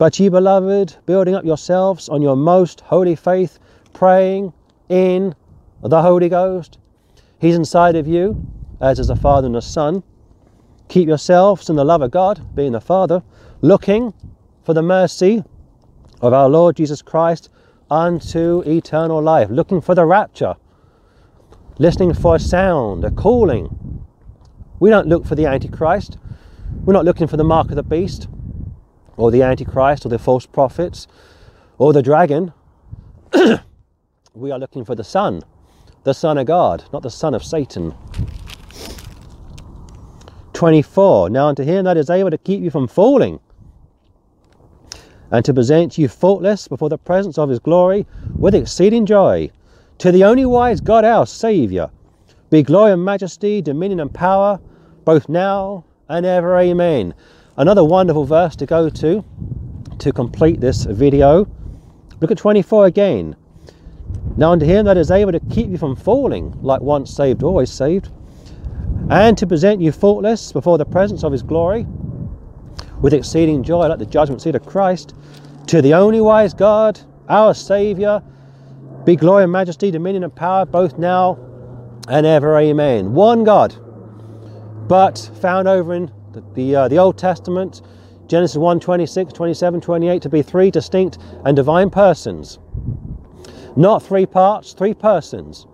But 0.00 0.18
ye 0.18 0.30
beloved, 0.30 0.96
building 1.04 1.34
up 1.34 1.44
yourselves 1.44 2.08
on 2.08 2.22
your 2.22 2.34
most 2.34 2.80
holy 2.80 3.14
faith, 3.14 3.58
praying 3.92 4.54
in 4.88 5.34
the 5.82 6.00
Holy 6.00 6.30
Ghost. 6.30 6.78
He's 7.38 7.54
inside 7.54 7.96
of 7.96 8.08
you, 8.08 8.42
as 8.80 8.98
is 8.98 9.10
a 9.10 9.14
Father 9.14 9.48
and 9.48 9.56
a 9.56 9.60
Son. 9.60 10.02
Keep 10.88 11.06
yourselves 11.06 11.68
in 11.68 11.76
the 11.76 11.84
love 11.84 12.00
of 12.00 12.12
God, 12.12 12.40
being 12.54 12.72
the 12.72 12.80
Father, 12.80 13.22
looking 13.60 14.14
for 14.62 14.72
the 14.72 14.80
mercy 14.80 15.44
of 16.22 16.32
our 16.32 16.48
Lord 16.48 16.76
Jesus 16.76 17.02
Christ 17.02 17.50
unto 17.90 18.62
eternal 18.64 19.20
life, 19.20 19.50
looking 19.50 19.82
for 19.82 19.94
the 19.94 20.06
rapture, 20.06 20.54
listening 21.78 22.14
for 22.14 22.36
a 22.36 22.40
sound, 22.40 23.04
a 23.04 23.10
calling. 23.10 24.02
We 24.78 24.88
don't 24.88 25.08
look 25.08 25.26
for 25.26 25.34
the 25.34 25.44
Antichrist. 25.44 26.16
We're 26.86 26.94
not 26.94 27.04
looking 27.04 27.26
for 27.26 27.36
the 27.36 27.44
mark 27.44 27.68
of 27.68 27.76
the 27.76 27.82
beast 27.82 28.28
or 29.20 29.30
the 29.30 29.42
Antichrist 29.42 30.06
or 30.06 30.08
the 30.08 30.18
false 30.18 30.46
prophets 30.46 31.06
or 31.76 31.92
the 31.92 32.02
dragon. 32.02 32.52
we 34.34 34.50
are 34.50 34.58
looking 34.58 34.82
for 34.84 34.94
the 34.94 35.04
Son, 35.04 35.42
the 36.04 36.14
Son 36.14 36.38
of 36.38 36.46
God, 36.46 36.84
not 36.90 37.02
the 37.02 37.10
Son 37.10 37.34
of 37.34 37.44
Satan. 37.44 37.94
24. 40.54 41.28
Now 41.28 41.48
unto 41.48 41.62
him 41.62 41.84
that 41.84 41.98
is 41.98 42.08
able 42.08 42.30
to 42.30 42.38
keep 42.38 42.62
you 42.62 42.70
from 42.70 42.88
falling 42.88 43.40
and 45.30 45.44
to 45.44 45.52
present 45.52 45.98
you 45.98 46.08
faultless 46.08 46.66
before 46.66 46.88
the 46.88 46.98
presence 46.98 47.36
of 47.36 47.50
his 47.50 47.58
glory 47.58 48.06
with 48.38 48.54
exceeding 48.54 49.04
joy. 49.04 49.50
To 49.98 50.10
the 50.10 50.24
only 50.24 50.46
wise 50.46 50.80
God 50.80 51.04
our 51.04 51.26
Saviour, 51.26 51.90
be 52.48 52.62
glory 52.62 52.92
and 52.92 53.04
majesty, 53.04 53.60
dominion 53.60 54.00
and 54.00 54.12
power, 54.12 54.58
both 55.04 55.28
now 55.28 55.84
and 56.08 56.24
ever. 56.24 56.58
Amen. 56.58 57.14
Another 57.60 57.84
wonderful 57.84 58.24
verse 58.24 58.56
to 58.56 58.64
go 58.64 58.88
to 58.88 59.22
to 59.98 60.12
complete 60.14 60.62
this 60.62 60.86
video. 60.86 61.46
Look 62.18 62.30
at 62.30 62.38
24 62.38 62.86
again. 62.86 63.36
Now 64.38 64.52
unto 64.52 64.64
him 64.64 64.86
that 64.86 64.96
is 64.96 65.10
able 65.10 65.32
to 65.32 65.40
keep 65.40 65.68
you 65.68 65.76
from 65.76 65.94
falling, 65.94 66.58
like 66.62 66.80
once 66.80 67.14
saved, 67.14 67.42
always 67.42 67.70
saved, 67.70 68.08
and 69.10 69.36
to 69.36 69.46
present 69.46 69.82
you 69.82 69.92
faultless 69.92 70.52
before 70.52 70.78
the 70.78 70.86
presence 70.86 71.22
of 71.22 71.32
his 71.32 71.42
glory 71.42 71.86
with 73.02 73.12
exceeding 73.12 73.62
joy, 73.62 73.88
like 73.88 73.98
the 73.98 74.06
judgment 74.06 74.40
seat 74.40 74.54
of 74.54 74.64
Christ, 74.64 75.14
to 75.66 75.82
the 75.82 75.92
only 75.92 76.22
wise 76.22 76.54
God, 76.54 76.98
our 77.28 77.52
Saviour, 77.52 78.22
be 79.04 79.16
glory 79.16 79.42
and 79.42 79.52
majesty, 79.52 79.90
dominion 79.90 80.24
and 80.24 80.34
power, 80.34 80.64
both 80.64 80.96
now 80.96 81.38
and 82.08 82.24
ever. 82.24 82.56
Amen. 82.56 83.12
One 83.12 83.44
God, 83.44 83.74
but 84.88 85.30
found 85.42 85.68
over 85.68 85.92
in 85.92 86.10
the, 86.32 86.44
the, 86.54 86.76
uh, 86.76 86.88
the 86.88 86.98
Old 86.98 87.18
Testament, 87.18 87.82
Genesis 88.26 88.56
1 88.56 88.80
26, 88.80 89.32
27, 89.32 89.80
28, 89.80 90.22
to 90.22 90.28
be 90.28 90.42
three 90.42 90.70
distinct 90.70 91.18
and 91.44 91.56
divine 91.56 91.90
persons. 91.90 92.58
Not 93.76 94.02
three 94.02 94.26
parts, 94.26 94.72
three 94.72 94.94
persons. 94.94 95.66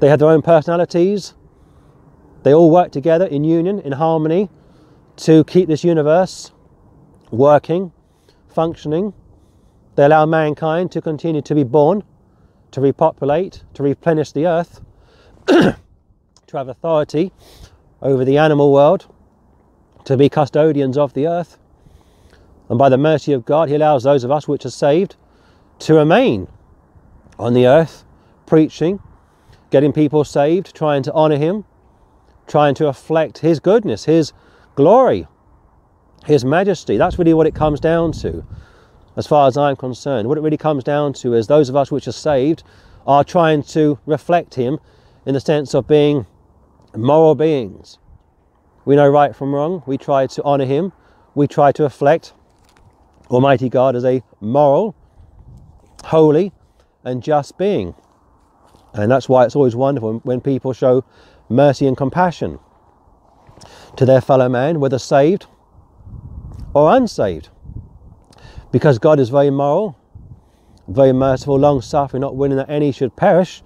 They 0.00 0.08
have 0.08 0.18
their 0.18 0.28
own 0.28 0.42
personalities. 0.42 1.34
They 2.42 2.52
all 2.52 2.70
work 2.70 2.92
together 2.92 3.26
in 3.26 3.44
union, 3.44 3.80
in 3.80 3.92
harmony, 3.92 4.50
to 5.16 5.44
keep 5.44 5.68
this 5.68 5.84
universe 5.84 6.52
working, 7.30 7.92
functioning. 8.48 9.14
They 9.96 10.04
allow 10.04 10.26
mankind 10.26 10.92
to 10.92 11.00
continue 11.00 11.40
to 11.42 11.54
be 11.54 11.64
born, 11.64 12.02
to 12.72 12.80
repopulate, 12.80 13.62
to 13.74 13.82
replenish 13.82 14.32
the 14.32 14.46
earth, 14.46 14.82
to 16.54 16.58
have 16.58 16.68
authority 16.68 17.32
over 18.00 18.24
the 18.24 18.38
animal 18.38 18.72
world, 18.72 19.06
to 20.04 20.16
be 20.16 20.28
custodians 20.28 20.96
of 20.96 21.12
the 21.14 21.26
earth. 21.26 21.58
And 22.68 22.78
by 22.78 22.88
the 22.88 22.96
mercy 22.96 23.32
of 23.32 23.44
God, 23.44 23.68
He 23.68 23.74
allows 23.74 24.04
those 24.04 24.24
of 24.24 24.30
us 24.30 24.46
which 24.46 24.64
are 24.64 24.70
saved 24.70 25.16
to 25.80 25.94
remain 25.94 26.46
on 27.38 27.54
the 27.54 27.66
earth, 27.66 28.04
preaching, 28.46 29.00
getting 29.70 29.92
people 29.92 30.24
saved, 30.24 30.74
trying 30.74 31.02
to 31.02 31.12
honour 31.12 31.38
Him, 31.38 31.64
trying 32.46 32.74
to 32.76 32.84
reflect 32.84 33.38
His 33.38 33.58
goodness, 33.58 34.04
His 34.04 34.32
glory, 34.76 35.26
His 36.24 36.44
majesty. 36.44 36.96
That's 36.96 37.18
really 37.18 37.34
what 37.34 37.48
it 37.48 37.54
comes 37.54 37.80
down 37.80 38.12
to, 38.12 38.44
as 39.16 39.26
far 39.26 39.48
as 39.48 39.56
I'm 39.56 39.76
concerned. 39.76 40.28
What 40.28 40.38
it 40.38 40.42
really 40.42 40.56
comes 40.56 40.84
down 40.84 41.14
to 41.14 41.34
is 41.34 41.48
those 41.48 41.68
of 41.68 41.74
us 41.74 41.90
which 41.90 42.06
are 42.06 42.12
saved 42.12 42.62
are 43.06 43.24
trying 43.24 43.64
to 43.64 43.98
reflect 44.06 44.54
Him 44.54 44.78
in 45.26 45.34
the 45.34 45.40
sense 45.40 45.74
of 45.74 45.88
being 45.88 46.26
moral 46.96 47.34
beings. 47.34 47.98
We 48.84 48.96
know 48.96 49.08
right 49.08 49.34
from 49.34 49.54
wrong. 49.54 49.82
We 49.86 49.98
try 49.98 50.26
to 50.26 50.42
honour 50.42 50.66
Him. 50.66 50.92
We 51.34 51.46
try 51.46 51.72
to 51.72 51.82
reflect 51.82 52.34
Almighty 53.30 53.68
God 53.68 53.96
as 53.96 54.04
a 54.04 54.22
moral, 54.40 54.94
holy, 56.04 56.52
and 57.04 57.22
just 57.22 57.56
being. 57.58 57.94
And 58.92 59.10
that's 59.10 59.28
why 59.28 59.44
it's 59.44 59.56
always 59.56 59.74
wonderful 59.74 60.20
when 60.22 60.40
people 60.40 60.72
show 60.72 61.04
mercy 61.48 61.86
and 61.86 61.96
compassion 61.96 62.58
to 63.96 64.04
their 64.04 64.20
fellow 64.20 64.48
man, 64.48 64.80
whether 64.80 64.98
saved 64.98 65.46
or 66.74 66.94
unsaved. 66.94 67.48
Because 68.70 68.98
God 68.98 69.18
is 69.18 69.30
very 69.30 69.50
moral, 69.50 69.96
very 70.88 71.12
merciful, 71.12 71.58
long 71.58 71.80
suffering, 71.80 72.20
not 72.20 72.36
willing 72.36 72.56
that 72.56 72.70
any 72.70 72.92
should 72.92 73.16
perish, 73.16 73.62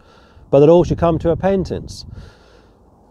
but 0.51 0.61
that 0.61 0.69
all 0.69 0.85
should 0.85 0.99
come 0.99 1.19
to 1.19 1.29
repentance. 1.29 2.07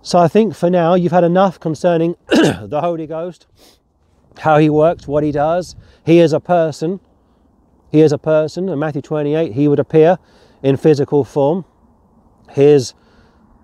So 0.01 0.19
I 0.19 0.27
think 0.27 0.55
for 0.55 0.69
now 0.69 0.93
you've 0.93 1.11
had 1.11 1.23
enough 1.23 1.59
concerning 1.59 2.15
the 2.27 2.79
Holy 2.81 3.07
Ghost, 3.07 3.47
how 4.39 4.57
he 4.57 4.69
works, 4.69 5.07
what 5.07 5.23
he 5.23 5.31
does. 5.31 5.75
He 6.05 6.19
is 6.19 6.33
a 6.33 6.39
person. 6.39 6.99
He 7.91 8.01
is 8.01 8.11
a 8.11 8.17
person. 8.17 8.69
In 8.69 8.79
Matthew 8.79 9.01
28, 9.01 9.53
he 9.53 9.67
would 9.67 9.79
appear 9.79 10.17
in 10.63 10.77
physical 10.77 11.23
form. 11.23 11.65
His 12.51 12.93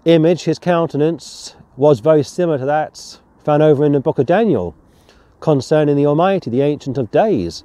image, 0.06 0.44
his 0.44 0.60
countenance, 0.60 1.56
was 1.78 2.00
very 2.00 2.24
similar 2.24 2.58
to 2.58 2.66
that 2.66 3.20
found 3.44 3.62
over 3.62 3.84
in 3.84 3.92
the 3.92 4.00
book 4.00 4.20
of 4.20 4.26
Daniel 4.26 4.76
concerning 5.40 5.98
the 5.98 6.06
Almighty, 6.06 6.50
the 6.50 6.62
Ancient 6.62 6.98
of 6.98 7.12
Days. 7.12 7.64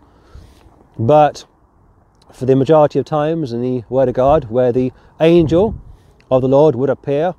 But 0.98 1.46
for 2.32 2.46
the 2.46 2.56
majority 2.56 2.98
of 2.98 3.04
times 3.04 3.52
in 3.52 3.62
the 3.62 3.84
Word 3.88 4.08
of 4.08 4.14
God, 4.14 4.50
where 4.50 4.72
the 4.72 4.92
angel 5.20 5.80
of 6.30 6.42
the 6.42 6.48
Lord 6.48 6.74
would 6.74 6.90
appear, 6.90 7.34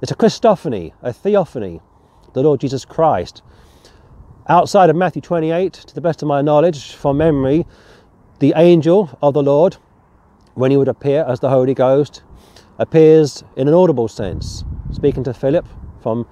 it's 0.00 0.12
a 0.12 0.16
Christophany, 0.16 0.92
a 1.02 1.12
theophany, 1.12 1.80
the 2.32 2.42
Lord 2.42 2.60
Jesus 2.60 2.84
Christ. 2.84 3.42
Outside 4.48 4.90
of 4.90 4.96
Matthew 4.96 5.20
28, 5.20 5.72
to 5.72 5.94
the 5.94 6.00
best 6.00 6.22
of 6.22 6.28
my 6.28 6.40
knowledge, 6.40 6.94
from 6.94 7.18
memory, 7.18 7.66
the 8.38 8.52
angel 8.56 9.16
of 9.20 9.34
the 9.34 9.42
Lord, 9.42 9.76
when 10.54 10.70
he 10.70 10.76
would 10.76 10.88
appear 10.88 11.24
as 11.28 11.40
the 11.40 11.50
Holy 11.50 11.74
Ghost, 11.74 12.22
appears 12.78 13.42
in 13.56 13.66
an 13.66 13.74
audible 13.74 14.06
sense, 14.06 14.64
speaking 14.92 15.24
to 15.24 15.34
Philip 15.34 15.66
from 16.00 16.26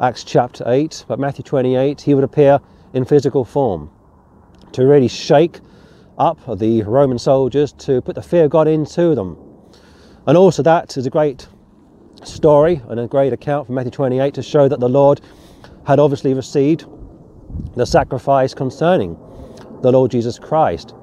Acts 0.00 0.22
chapter 0.22 0.64
8, 0.66 1.04
but 1.08 1.18
Matthew 1.18 1.42
28, 1.42 2.00
he 2.00 2.14
would 2.14 2.24
appear 2.24 2.60
in 2.94 3.04
physical 3.04 3.44
form 3.44 3.90
to 4.72 4.86
really 4.86 5.08
shake 5.08 5.60
up 6.16 6.38
the 6.58 6.82
Roman 6.82 7.18
soldiers, 7.18 7.72
to 7.72 8.00
put 8.02 8.14
the 8.14 8.22
fear 8.22 8.44
of 8.44 8.50
God 8.50 8.68
into 8.68 9.14
them. 9.14 9.36
And 10.26 10.36
also, 10.36 10.62
that 10.62 10.96
is 10.96 11.06
a 11.06 11.10
great 11.10 11.48
story 12.24 12.82
and 12.88 13.00
a 13.00 13.06
great 13.06 13.32
account 13.32 13.66
from 13.66 13.76
Matthew 13.76 13.90
28 13.90 14.34
to 14.34 14.42
show 14.42 14.68
that 14.68 14.80
the 14.80 14.88
Lord 14.88 15.20
had 15.86 15.98
obviously 15.98 16.34
received 16.34 16.84
the 17.76 17.84
sacrifice 17.84 18.54
concerning 18.54 19.18
the 19.82 19.90
Lord 19.90 20.10
Jesus 20.10 20.38
Christ. 20.38 20.94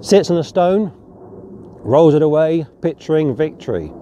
Sits 0.00 0.30
on 0.30 0.38
a 0.38 0.44
stone, 0.44 0.92
rolls 1.82 2.14
it 2.14 2.22
away, 2.22 2.66
picturing 2.80 3.34
victory. 3.34 3.92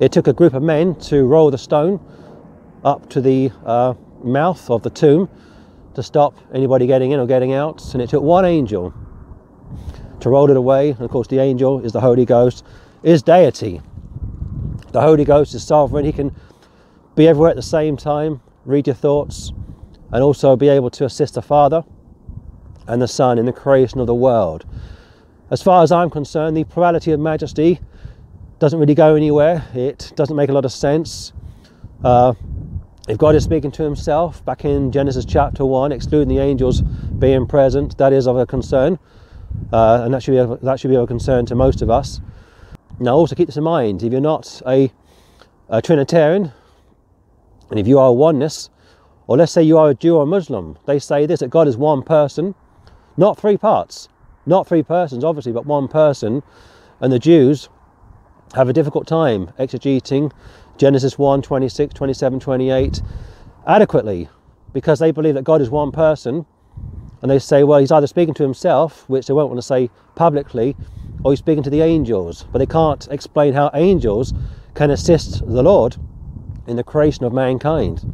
It 0.00 0.12
took 0.12 0.26
a 0.26 0.32
group 0.32 0.54
of 0.54 0.62
men 0.62 0.94
to 1.00 1.24
roll 1.24 1.50
the 1.50 1.58
stone 1.58 2.00
up 2.84 3.08
to 3.10 3.20
the 3.20 3.50
uh, 3.64 3.94
mouth 4.24 4.70
of 4.70 4.82
the 4.82 4.90
tomb 4.90 5.28
to 5.94 6.02
stop 6.02 6.34
anybody 6.54 6.86
getting 6.86 7.10
in 7.10 7.20
or 7.20 7.26
getting 7.26 7.52
out, 7.52 7.92
and 7.92 8.02
it 8.02 8.08
took 8.08 8.22
one 8.22 8.44
angel 8.44 8.94
to 10.20 10.30
roll 10.30 10.50
it 10.50 10.56
away. 10.56 10.90
And 10.90 11.02
of 11.02 11.10
course, 11.10 11.28
the 11.28 11.38
angel 11.38 11.84
is 11.84 11.92
the 11.92 12.00
Holy 12.00 12.24
Ghost, 12.24 12.64
is 13.02 13.22
deity. 13.22 13.80
The 14.92 15.00
Holy 15.00 15.24
Ghost 15.24 15.54
is 15.54 15.64
sovereign, 15.64 16.04
he 16.04 16.12
can 16.12 16.34
be 17.14 17.26
everywhere 17.26 17.50
at 17.50 17.56
the 17.56 17.62
same 17.62 17.96
time, 17.96 18.40
read 18.64 18.86
your 18.86 18.94
thoughts, 18.94 19.52
and 20.12 20.22
also 20.22 20.54
be 20.56 20.68
able 20.68 20.90
to 20.90 21.04
assist 21.04 21.34
the 21.34 21.42
Father 21.42 21.82
and 22.86 23.00
the 23.00 23.08
Son 23.08 23.38
in 23.38 23.46
the 23.46 23.52
creation 23.52 24.00
of 24.00 24.06
the 24.06 24.14
world. 24.14 24.66
As 25.50 25.62
far 25.62 25.82
as 25.82 25.92
I'm 25.92 26.10
concerned, 26.10 26.56
the 26.56 26.64
plurality 26.64 27.12
of 27.12 27.20
majesty 27.20 27.80
doesn't 28.58 28.78
really 28.78 28.94
go 28.94 29.14
anywhere. 29.14 29.64
It 29.74 30.12
doesn't 30.14 30.36
make 30.36 30.50
a 30.50 30.52
lot 30.52 30.64
of 30.64 30.72
sense. 30.72 31.32
Uh, 32.04 32.34
if 33.08 33.18
God 33.18 33.34
is 33.34 33.44
speaking 33.44 33.70
to 33.72 33.82
himself 33.82 34.44
back 34.44 34.64
in 34.64 34.92
Genesis 34.92 35.24
chapter 35.24 35.64
1, 35.64 35.90
excluding 35.92 36.28
the 36.28 36.38
angels 36.38 36.82
being 36.82 37.46
present, 37.46 37.98
that 37.98 38.12
is 38.12 38.26
of 38.26 38.36
a 38.36 38.46
concern. 38.46 38.98
Uh, 39.72 40.02
and 40.04 40.14
that 40.14 40.22
should, 40.22 40.32
be 40.32 40.38
of, 40.38 40.60
that 40.60 40.78
should 40.78 40.88
be 40.88 40.96
of 40.96 41.02
a 41.02 41.06
concern 41.06 41.44
to 41.46 41.54
most 41.54 41.82
of 41.82 41.90
us. 41.90 42.20
Now, 43.02 43.16
also 43.16 43.34
keep 43.34 43.46
this 43.46 43.56
in 43.56 43.64
mind 43.64 44.04
if 44.04 44.12
you're 44.12 44.20
not 44.20 44.62
a, 44.64 44.92
a 45.68 45.82
Trinitarian, 45.82 46.52
and 47.68 47.80
if 47.80 47.88
you 47.88 47.98
are 47.98 48.08
a 48.08 48.12
oneness, 48.12 48.70
or 49.26 49.36
let's 49.36 49.50
say 49.50 49.62
you 49.62 49.76
are 49.76 49.90
a 49.90 49.94
Jew 49.94 50.16
or 50.16 50.22
a 50.22 50.26
Muslim, 50.26 50.78
they 50.86 51.00
say 51.00 51.26
this 51.26 51.40
that 51.40 51.50
God 51.50 51.66
is 51.66 51.76
one 51.76 52.02
person, 52.02 52.54
not 53.16 53.38
three 53.38 53.56
parts. 53.56 54.08
Not 54.46 54.66
three 54.66 54.82
persons, 54.82 55.24
obviously, 55.24 55.52
but 55.52 55.66
one 55.66 55.88
person. 55.88 56.42
And 57.00 57.12
the 57.12 57.18
Jews 57.18 57.68
have 58.54 58.68
a 58.68 58.72
difficult 58.72 59.06
time 59.06 59.52
exegeting 59.58 60.32
Genesis 60.78 61.18
1 61.18 61.42
26, 61.42 61.94
27, 61.94 62.40
28 62.40 63.02
adequately 63.66 64.28
because 64.72 64.98
they 64.98 65.10
believe 65.10 65.34
that 65.34 65.44
God 65.44 65.60
is 65.60 65.70
one 65.70 65.92
person 65.92 66.46
and 67.20 67.30
they 67.30 67.38
say, 67.38 67.62
well, 67.62 67.78
he's 67.78 67.92
either 67.92 68.06
speaking 68.06 68.34
to 68.34 68.42
himself, 68.42 69.08
which 69.08 69.26
they 69.26 69.34
won't 69.34 69.48
want 69.48 69.58
to 69.58 69.66
say 69.66 69.90
publicly, 70.16 70.76
or 71.24 71.32
he's 71.32 71.38
speaking 71.38 71.62
to 71.62 71.70
the 71.70 71.82
angels. 71.82 72.44
But 72.52 72.58
they 72.58 72.66
can't 72.66 73.06
explain 73.10 73.54
how 73.54 73.70
angels 73.74 74.32
can 74.74 74.90
assist 74.90 75.46
the 75.46 75.62
Lord 75.62 75.96
in 76.66 76.76
the 76.76 76.84
creation 76.84 77.24
of 77.24 77.32
mankind. 77.32 78.04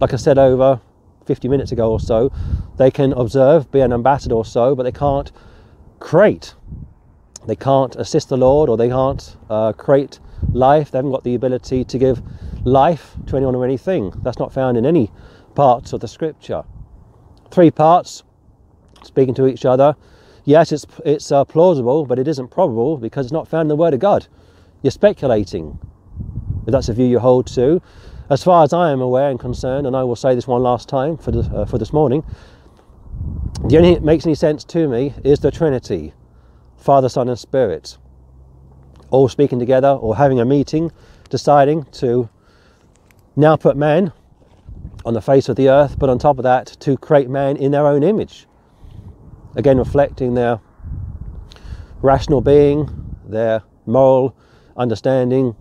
Like 0.00 0.12
I 0.12 0.16
said 0.16 0.38
over 0.38 0.80
50 1.26 1.48
minutes 1.48 1.72
ago 1.72 1.90
or 1.92 2.00
so, 2.00 2.30
they 2.76 2.90
can 2.90 3.12
observe, 3.12 3.70
be 3.70 3.80
an 3.80 3.92
ambassador 3.92 4.34
or 4.34 4.44
so, 4.44 4.74
but 4.74 4.82
they 4.84 4.92
can't 4.92 5.32
create. 5.98 6.54
They 7.46 7.56
can't 7.56 7.96
assist 7.96 8.28
the 8.28 8.36
Lord 8.36 8.68
or 8.68 8.76
they 8.76 8.88
can't 8.88 9.36
uh, 9.48 9.72
create 9.72 10.18
life. 10.52 10.90
They 10.90 10.98
haven't 10.98 11.12
got 11.12 11.24
the 11.24 11.34
ability 11.34 11.84
to 11.84 11.98
give 11.98 12.22
life 12.64 13.14
to 13.26 13.36
anyone 13.36 13.54
or 13.54 13.64
anything. 13.64 14.12
That's 14.22 14.38
not 14.38 14.52
found 14.52 14.76
in 14.76 14.84
any 14.84 15.10
parts 15.54 15.92
of 15.92 16.00
the 16.00 16.08
scripture. 16.08 16.64
Three 17.50 17.70
parts 17.70 18.24
speaking 19.02 19.34
to 19.34 19.46
each 19.46 19.64
other. 19.64 19.96
Yes, 20.46 20.70
it's, 20.70 20.86
it's 21.04 21.32
uh, 21.32 21.44
plausible, 21.44 22.06
but 22.06 22.20
it 22.20 22.28
isn't 22.28 22.48
probable 22.48 22.98
because 22.98 23.26
it's 23.26 23.32
not 23.32 23.48
found 23.48 23.62
in 23.62 23.68
the 23.68 23.76
Word 23.76 23.94
of 23.94 24.00
God. 24.00 24.28
You're 24.80 24.92
speculating, 24.92 25.76
if 26.66 26.72
that's 26.72 26.88
a 26.88 26.94
view 26.94 27.04
you 27.04 27.18
hold 27.18 27.48
to. 27.48 27.82
As 28.30 28.44
far 28.44 28.62
as 28.62 28.72
I 28.72 28.92
am 28.92 29.00
aware 29.00 29.28
and 29.28 29.40
concerned, 29.40 29.88
and 29.88 29.96
I 29.96 30.04
will 30.04 30.14
say 30.14 30.36
this 30.36 30.46
one 30.46 30.62
last 30.62 30.88
time 30.88 31.16
for, 31.16 31.32
the, 31.32 31.40
uh, 31.40 31.64
for 31.64 31.78
this 31.78 31.92
morning, 31.92 32.24
the 33.66 33.76
only 33.76 33.88
thing 33.88 33.94
that 33.94 34.04
makes 34.04 34.24
any 34.24 34.36
sense 34.36 34.62
to 34.64 34.86
me 34.86 35.14
is 35.24 35.40
the 35.40 35.50
Trinity 35.50 36.14
Father, 36.76 37.08
Son, 37.08 37.28
and 37.28 37.38
Spirit. 37.38 37.98
All 39.10 39.28
speaking 39.28 39.58
together 39.58 39.88
or 39.88 40.14
having 40.14 40.38
a 40.38 40.44
meeting, 40.44 40.92
deciding 41.28 41.84
to 41.92 42.28
now 43.34 43.56
put 43.56 43.76
man 43.76 44.12
on 45.04 45.14
the 45.14 45.20
face 45.20 45.48
of 45.48 45.56
the 45.56 45.68
earth, 45.68 45.98
but 45.98 46.08
on 46.08 46.20
top 46.20 46.38
of 46.38 46.44
that, 46.44 46.66
to 46.80 46.96
create 46.96 47.28
man 47.28 47.56
in 47.56 47.72
their 47.72 47.88
own 47.88 48.04
image. 48.04 48.46
Again, 49.56 49.78
reflecting 49.78 50.34
their 50.34 50.60
rational 52.02 52.40
being, 52.40 53.16
their 53.26 53.62
moral 53.86 54.36
understanding, 54.76 55.56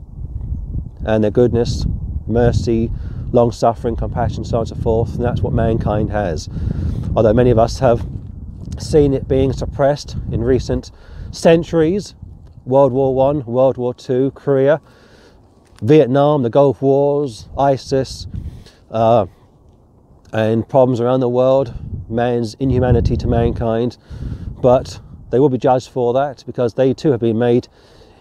and 1.06 1.24
their 1.24 1.32
goodness 1.32 1.86
mercy, 2.28 2.92
long 3.32 3.52
suffering, 3.52 3.96
compassion, 3.96 4.44
so 4.44 4.58
on 4.58 4.62
and 4.62 4.70
so 4.70 4.76
forth. 4.76 5.16
And 5.16 5.24
that's 5.24 5.42
what 5.42 5.54
mankind 5.54 6.12
has. 6.12 6.50
Although 7.16 7.34
many 7.34 7.50
of 7.50 7.60
us 7.60 7.80
have 7.80 8.06
seen 8.78 9.14
it 9.14 9.28
being 9.28 9.54
suppressed 9.54 10.18
in 10.32 10.44
recent 10.44 10.92
centuries 11.32 12.16
World 12.66 12.92
War 12.92 13.14
One, 13.14 13.46
World 13.46 13.78
War 13.78 13.94
Two, 13.94 14.32
Korea, 14.32 14.82
Vietnam, 15.82 16.42
the 16.42 16.50
Gulf 16.50 16.82
Wars, 16.82 17.48
ISIS, 17.58 18.28
uh, 18.90 19.28
and 20.36 20.68
problems 20.68 21.00
around 21.00 21.22
the 21.22 21.30
world, 21.30 21.74
man's 22.10 22.56
inhumanity 22.56 23.16
to 23.16 23.26
mankind. 23.26 23.98
But 24.62 25.00
they 25.30 25.40
will 25.40 25.48
be 25.48 25.58
judged 25.58 25.90
for 25.90 26.12
that 26.14 26.44
because 26.46 26.74
they 26.74 26.94
too 26.94 27.12
have 27.12 27.22
been 27.22 27.40
made 27.40 27.70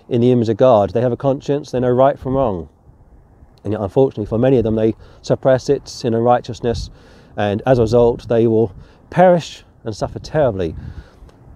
in 0.08 0.20
the 0.20 0.30
image 0.30 0.48
of 0.48 0.56
God. 0.56 0.90
They 0.90 1.00
have 1.00 1.10
a 1.10 1.16
conscience, 1.16 1.72
they 1.72 1.80
know 1.80 1.90
right 1.90 2.16
from 2.16 2.34
wrong. 2.34 2.68
And 3.64 3.72
yet, 3.72 3.82
unfortunately, 3.82 4.26
for 4.26 4.38
many 4.38 4.58
of 4.58 4.62
them, 4.62 4.76
they 4.76 4.94
suppress 5.22 5.68
it 5.68 6.04
in 6.04 6.14
unrighteousness, 6.14 6.88
and 7.36 7.62
as 7.66 7.80
a 7.80 7.82
result, 7.82 8.28
they 8.28 8.46
will 8.46 8.72
perish 9.10 9.64
and 9.82 9.96
suffer 9.96 10.20
terribly 10.20 10.76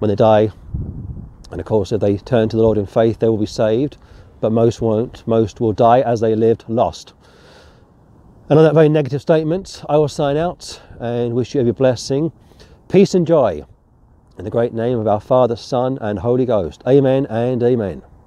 when 0.00 0.08
they 0.08 0.16
die. 0.16 0.50
And 1.52 1.60
of 1.60 1.66
course, 1.66 1.92
if 1.92 2.00
they 2.00 2.16
turn 2.16 2.48
to 2.48 2.56
the 2.56 2.62
Lord 2.64 2.78
in 2.78 2.86
faith, 2.86 3.20
they 3.20 3.28
will 3.28 3.38
be 3.38 3.46
saved, 3.46 3.96
but 4.40 4.50
most 4.50 4.80
won't. 4.80 5.24
Most 5.24 5.60
will 5.60 5.72
die 5.72 6.00
as 6.00 6.18
they 6.18 6.34
lived, 6.34 6.64
lost. 6.66 7.14
And 8.50 8.58
on 8.58 8.64
that 8.64 8.72
very 8.72 8.88
negative 8.88 9.20
statement, 9.20 9.82
I 9.90 9.98
will 9.98 10.08
sign 10.08 10.38
out 10.38 10.80
and 10.98 11.34
wish 11.34 11.54
you 11.54 11.60
every 11.60 11.72
blessing, 11.72 12.32
peace, 12.88 13.14
and 13.14 13.26
joy 13.26 13.66
in 14.38 14.44
the 14.44 14.50
great 14.50 14.72
name 14.72 14.98
of 14.98 15.06
our 15.06 15.20
Father, 15.20 15.54
Son, 15.54 15.98
and 16.00 16.18
Holy 16.18 16.46
Ghost. 16.46 16.82
Amen 16.86 17.26
and 17.26 17.62
amen. 17.62 18.02